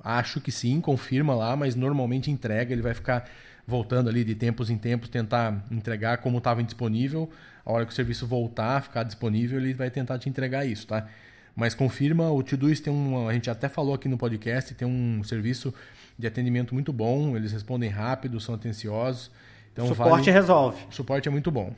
acho 0.04 0.40
que 0.40 0.52
sim, 0.52 0.80
confirma 0.80 1.34
lá, 1.34 1.56
mas 1.56 1.74
normalmente 1.74 2.30
entrega, 2.30 2.72
ele 2.72 2.82
vai 2.82 2.94
ficar 2.94 3.28
voltando 3.66 4.08
ali 4.08 4.22
de 4.22 4.34
tempos 4.34 4.70
em 4.70 4.78
tempos, 4.78 5.08
tentar 5.08 5.64
entregar 5.70 6.18
como 6.18 6.38
estava 6.38 6.62
indisponível. 6.62 7.28
A 7.64 7.72
hora 7.72 7.84
que 7.84 7.92
o 7.92 7.94
serviço 7.94 8.26
voltar, 8.26 8.80
ficar 8.82 9.02
disponível, 9.02 9.58
ele 9.58 9.74
vai 9.74 9.90
tentar 9.90 10.18
te 10.18 10.28
entregar 10.28 10.64
isso, 10.64 10.86
tá? 10.86 11.08
Mas 11.56 11.74
confirma, 11.74 12.30
o 12.30 12.42
Todoist 12.42 12.84
tem 12.84 12.92
um, 12.92 13.28
a 13.28 13.32
gente 13.32 13.50
até 13.50 13.68
falou 13.68 13.94
aqui 13.94 14.08
no 14.08 14.16
podcast, 14.16 14.74
tem 14.74 14.86
um 14.86 15.24
serviço 15.24 15.74
de 16.18 16.26
atendimento 16.26 16.74
muito 16.74 16.92
bom, 16.92 17.36
eles 17.36 17.52
respondem 17.52 17.90
rápido, 17.90 18.40
são 18.40 18.54
atenciosos. 18.54 19.30
Então 19.72 19.86
suporte 19.88 20.26
vale, 20.26 20.30
resolve. 20.30 20.86
O 20.90 20.94
suporte 20.94 21.28
é 21.28 21.30
muito 21.30 21.50
bom. 21.50 21.74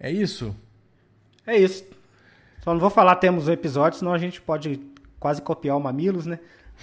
É 0.00 0.10
isso? 0.10 0.54
É 1.46 1.56
isso. 1.56 1.84
Só 2.62 2.72
não 2.72 2.80
vou 2.80 2.90
falar 2.90 3.16
temos 3.16 3.48
um 3.48 3.52
episódio, 3.52 3.98
senão 3.98 4.12
a 4.12 4.18
gente 4.18 4.40
pode 4.40 4.80
quase 5.20 5.40
copiar 5.42 5.76
o 5.76 5.80
Mamilos, 5.80 6.26
né? 6.26 6.38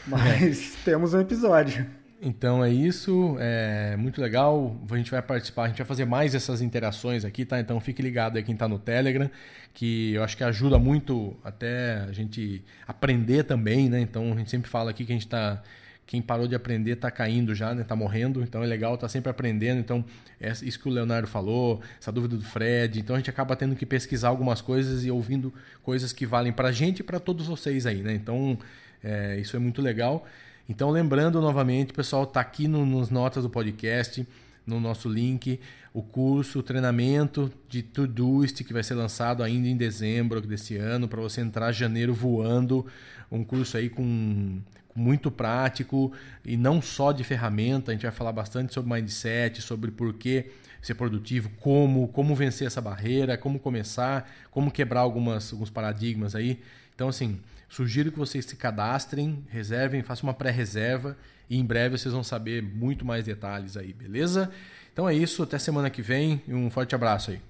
Mas 0.08 0.76
é. 0.76 0.78
temos 0.86 1.14
um 1.14 1.20
episódio. 1.20 1.86
Então 2.26 2.64
é 2.64 2.70
isso, 2.72 3.36
é 3.38 3.98
muito 3.98 4.22
legal. 4.22 4.78
A 4.90 4.96
gente 4.96 5.12
vai 5.12 5.22
participar, 5.22 5.64
a 5.66 5.68
gente 5.68 5.80
vai 5.80 5.86
fazer 5.86 6.06
mais 6.06 6.34
essas 6.34 6.62
interações 6.62 7.26
aqui, 7.26 7.44
tá? 7.44 7.60
Então 7.60 7.78
fique 7.82 8.02
ligado 8.02 8.38
aí 8.38 8.44
quem 8.44 8.54
está 8.54 8.66
no 8.66 8.80
Telegram, 8.80 9.30
que 9.74 10.14
eu 10.14 10.24
acho 10.24 10.38
que 10.38 10.44
ajuda 10.44 10.80
muito 10.80 11.36
até 11.44 11.98
a 12.08 12.14
gente 12.14 12.64
aprender 12.88 13.44
também, 13.44 13.90
né? 13.90 14.00
Então 14.00 14.32
a 14.32 14.38
gente 14.38 14.50
sempre 14.50 14.70
fala 14.70 14.90
aqui 14.92 15.04
que 15.04 15.12
a 15.12 15.16
gente 15.16 15.26
está 15.26 15.62
quem 16.06 16.22
parou 16.22 16.48
de 16.48 16.56
aprender 16.56 16.92
está 16.92 17.10
caindo 17.12 17.54
já, 17.56 17.74
né? 17.74 17.82
Está 17.82 17.96
morrendo, 17.96 18.42
então 18.42 18.64
é 18.64 18.68
legal, 18.68 18.98
tá 18.98 19.10
sempre 19.10 19.30
aprendendo. 19.30 19.80
Então, 19.80 20.04
é 20.40 20.52
isso 20.52 20.80
que 20.80 20.88
o 20.88 20.92
Leonardo 20.92 21.28
falou, 21.28 21.82
essa 22.00 22.12
dúvida 22.12 22.38
do 22.38 22.44
Fred. 22.44 23.00
Então 23.00 23.16
a 23.16 23.20
gente 23.20 23.30
acaba 23.30 23.56
tendo 23.56 23.76
que 23.76 23.86
pesquisar 23.86 24.30
algumas 24.30 24.62
coisas 24.62 25.06
e 25.06 25.12
ouvindo 25.12 25.54
coisas 25.82 26.14
que 26.14 26.26
valem 26.26 26.54
para 26.54 26.70
a 26.70 26.72
gente 26.72 27.00
e 27.00 27.04
para 27.04 27.20
todos 27.20 27.48
vocês 27.48 27.86
aí, 27.86 28.02
né? 28.02 28.14
Então, 28.14 28.58
é, 29.04 29.38
isso 29.40 29.56
é 29.56 29.60
muito 29.60 29.82
legal. 29.82 30.26
Então, 30.68 30.90
lembrando 30.90 31.42
novamente, 31.42 31.92
pessoal, 31.92 32.26
tá 32.26 32.40
aqui 32.40 32.68
no, 32.68 32.86
nos 32.86 33.10
notas 33.10 33.44
do 33.44 33.50
podcast, 33.50 34.26
no 34.66 34.80
nosso 34.80 35.10
link, 35.10 35.60
o 35.94 36.02
curso, 36.02 36.60
o 36.60 36.64
treinamento 36.64 37.52
de 37.68 37.84
Todoist, 37.84 38.64
que 38.64 38.72
vai 38.72 38.82
ser 38.82 38.96
lançado 38.96 39.44
ainda 39.44 39.68
em 39.68 39.76
dezembro 39.76 40.40
desse 40.40 40.78
ano, 40.78 41.08
para 41.08 41.22
você 41.22 41.42
entrar 41.42 41.72
janeiro 41.74 42.14
voando. 42.14 42.86
Um 43.30 43.44
curso 43.44 43.76
aí 43.76 43.90
com 43.90 44.62
muito 44.96 45.30
prático 45.30 46.14
e 46.46 46.56
não 46.56 46.82
só 46.82 47.12
de 47.12 47.24
ferramenta, 47.24 47.92
a 47.92 47.94
gente 47.94 48.04
vai 48.04 48.12
falar 48.12 48.32
bastante 48.32 48.74
sobre 48.74 48.94
mindset, 48.94 49.62
sobre 49.62 49.92
por 49.92 50.14
que 50.14 50.46
ser 50.82 50.96
produtivo, 50.96 51.50
como, 51.60 52.08
como 52.10 52.36
vencer 52.36 52.68
essa 52.68 52.82
barreira, 52.82 53.38
como 53.38 53.60
começar, 53.60 54.30
como 54.52 54.72
quebrar 54.72 55.02
algumas, 55.02 55.52
alguns 55.52 55.70
paradigmas 55.70 56.36
aí. 56.36 56.60
Então, 56.94 57.08
assim, 57.10 57.40
Sugiro 57.74 58.12
que 58.12 58.20
vocês 58.20 58.46
se 58.46 58.56
cadastrem, 58.56 59.44
reservem, 59.50 60.04
façam 60.04 60.30
uma 60.30 60.34
pré-reserva 60.36 61.18
e 61.50 61.58
em 61.58 61.66
breve 61.66 61.98
vocês 61.98 62.14
vão 62.14 62.24
saber 62.24 62.62
muito 62.62 63.04
mais 63.04 63.26
detalhes 63.26 63.76
aí, 63.76 63.92
beleza? 63.92 64.52
Então 64.94 65.10
é 65.10 65.16
isso, 65.16 65.42
até 65.42 65.58
semana 65.58 65.90
que 65.90 66.00
vem 66.00 66.40
e 66.48 66.54
um 66.54 66.70
forte 66.70 66.94
abraço 66.94 67.32
aí. 67.32 67.42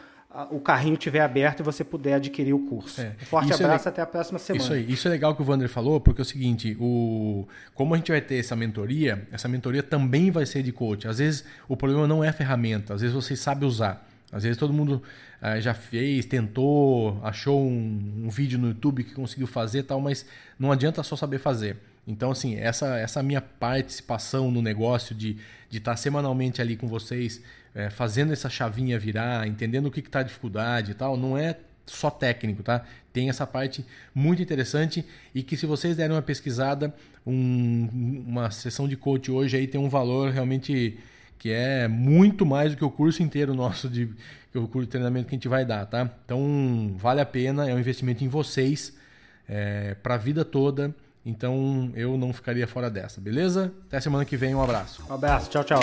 o 0.50 0.60
carrinho 0.60 0.94
estiver 0.94 1.20
aberto 1.20 1.60
e 1.60 1.62
você 1.62 1.82
puder 1.82 2.14
adquirir 2.14 2.52
o 2.52 2.60
curso. 2.60 3.00
É. 3.00 3.12
Um 3.20 3.24
forte 3.24 3.52
isso 3.52 3.62
é 3.62 3.64
abraço, 3.64 3.88
é 3.88 3.90
até 3.90 4.02
a 4.02 4.06
próxima 4.06 4.38
semana. 4.38 4.62
Isso 4.62 4.72
aí. 4.72 4.92
Isso 4.92 5.08
é 5.08 5.10
legal 5.10 5.34
que 5.34 5.42
o 5.42 5.44
Wander 5.44 5.68
falou, 5.68 6.00
porque 6.00 6.20
é 6.20 6.22
o 6.22 6.24
seguinte, 6.24 6.76
o... 6.78 7.46
como 7.74 7.94
a 7.94 7.96
gente 7.96 8.10
vai 8.10 8.20
ter 8.20 8.36
essa 8.36 8.54
mentoria, 8.54 9.26
essa 9.32 9.48
mentoria 9.48 9.82
também 9.82 10.30
vai 10.30 10.46
ser 10.46 10.62
de 10.62 10.72
coach. 10.72 11.08
Às 11.08 11.18
vezes 11.18 11.44
o 11.68 11.76
problema 11.76 12.06
não 12.06 12.22
é 12.22 12.28
a 12.28 12.32
ferramenta, 12.32 12.94
às 12.94 13.00
vezes 13.00 13.14
você 13.14 13.34
sabe 13.34 13.64
usar. 13.64 14.06
Às 14.30 14.42
vezes 14.42 14.58
todo 14.58 14.72
mundo 14.72 15.02
uh, 15.42 15.60
já 15.60 15.72
fez, 15.72 16.26
tentou, 16.26 17.18
achou 17.22 17.60
um, 17.62 18.24
um, 18.24 18.28
vídeo 18.28 18.58
no 18.58 18.68
YouTube 18.68 19.04
que 19.04 19.14
conseguiu 19.14 19.46
fazer 19.46 19.84
tal, 19.84 20.00
mas 20.00 20.26
não 20.58 20.70
adianta 20.70 21.02
só 21.02 21.16
saber 21.16 21.38
fazer. 21.38 21.78
Então, 22.08 22.30
assim, 22.30 22.56
essa, 22.56 22.98
essa 22.98 23.22
minha 23.22 23.42
participação 23.42 24.50
no 24.50 24.62
negócio 24.62 25.14
de 25.14 25.36
estar 25.70 25.90
tá 25.90 25.96
semanalmente 25.96 26.62
ali 26.62 26.74
com 26.74 26.88
vocês, 26.88 27.42
é, 27.74 27.90
fazendo 27.90 28.32
essa 28.32 28.48
chavinha 28.48 28.98
virar, 28.98 29.46
entendendo 29.46 29.86
o 29.86 29.90
que 29.90 30.00
está 30.00 30.22
dificuldade 30.22 30.92
e 30.92 30.94
tal, 30.94 31.18
não 31.18 31.36
é 31.36 31.54
só 31.84 32.10
técnico, 32.10 32.62
tá? 32.62 32.82
Tem 33.12 33.28
essa 33.28 33.46
parte 33.46 33.84
muito 34.14 34.40
interessante 34.42 35.04
e 35.34 35.42
que 35.42 35.54
se 35.54 35.66
vocês 35.66 35.98
derem 35.98 36.16
uma 36.16 36.22
pesquisada, 36.22 36.94
um, 37.26 38.24
uma 38.26 38.50
sessão 38.50 38.88
de 38.88 38.96
coach 38.96 39.30
hoje 39.30 39.58
aí 39.58 39.66
tem 39.66 39.80
um 39.80 39.88
valor 39.88 40.30
realmente 40.30 40.98
que 41.38 41.50
é 41.50 41.86
muito 41.88 42.44
mais 42.44 42.72
do 42.72 42.78
que 42.78 42.84
o 42.84 42.90
curso 42.90 43.22
inteiro 43.22 43.54
nosso 43.54 43.88
de 43.88 44.10
o 44.54 44.66
curso 44.66 44.86
de 44.86 44.90
treinamento 44.90 45.28
que 45.28 45.34
a 45.34 45.36
gente 45.36 45.46
vai 45.46 45.64
dar, 45.64 45.86
tá? 45.86 46.10
Então 46.24 46.94
vale 46.96 47.20
a 47.20 47.26
pena, 47.26 47.68
é 47.68 47.74
um 47.74 47.78
investimento 47.78 48.24
em 48.24 48.28
vocês 48.28 48.96
é, 49.46 49.94
para 50.02 50.14
a 50.14 50.18
vida 50.18 50.42
toda. 50.44 50.94
Então 51.28 51.92
eu 51.94 52.16
não 52.16 52.32
ficaria 52.32 52.66
fora 52.66 52.88
dessa, 52.90 53.20
beleza? 53.20 53.70
Até 53.86 54.00
semana 54.00 54.24
que 54.24 54.34
vem, 54.34 54.54
um 54.54 54.62
abraço. 54.62 55.02
Um 55.10 55.12
abraço, 55.12 55.50
tchau, 55.50 55.62
tchau. 55.62 55.80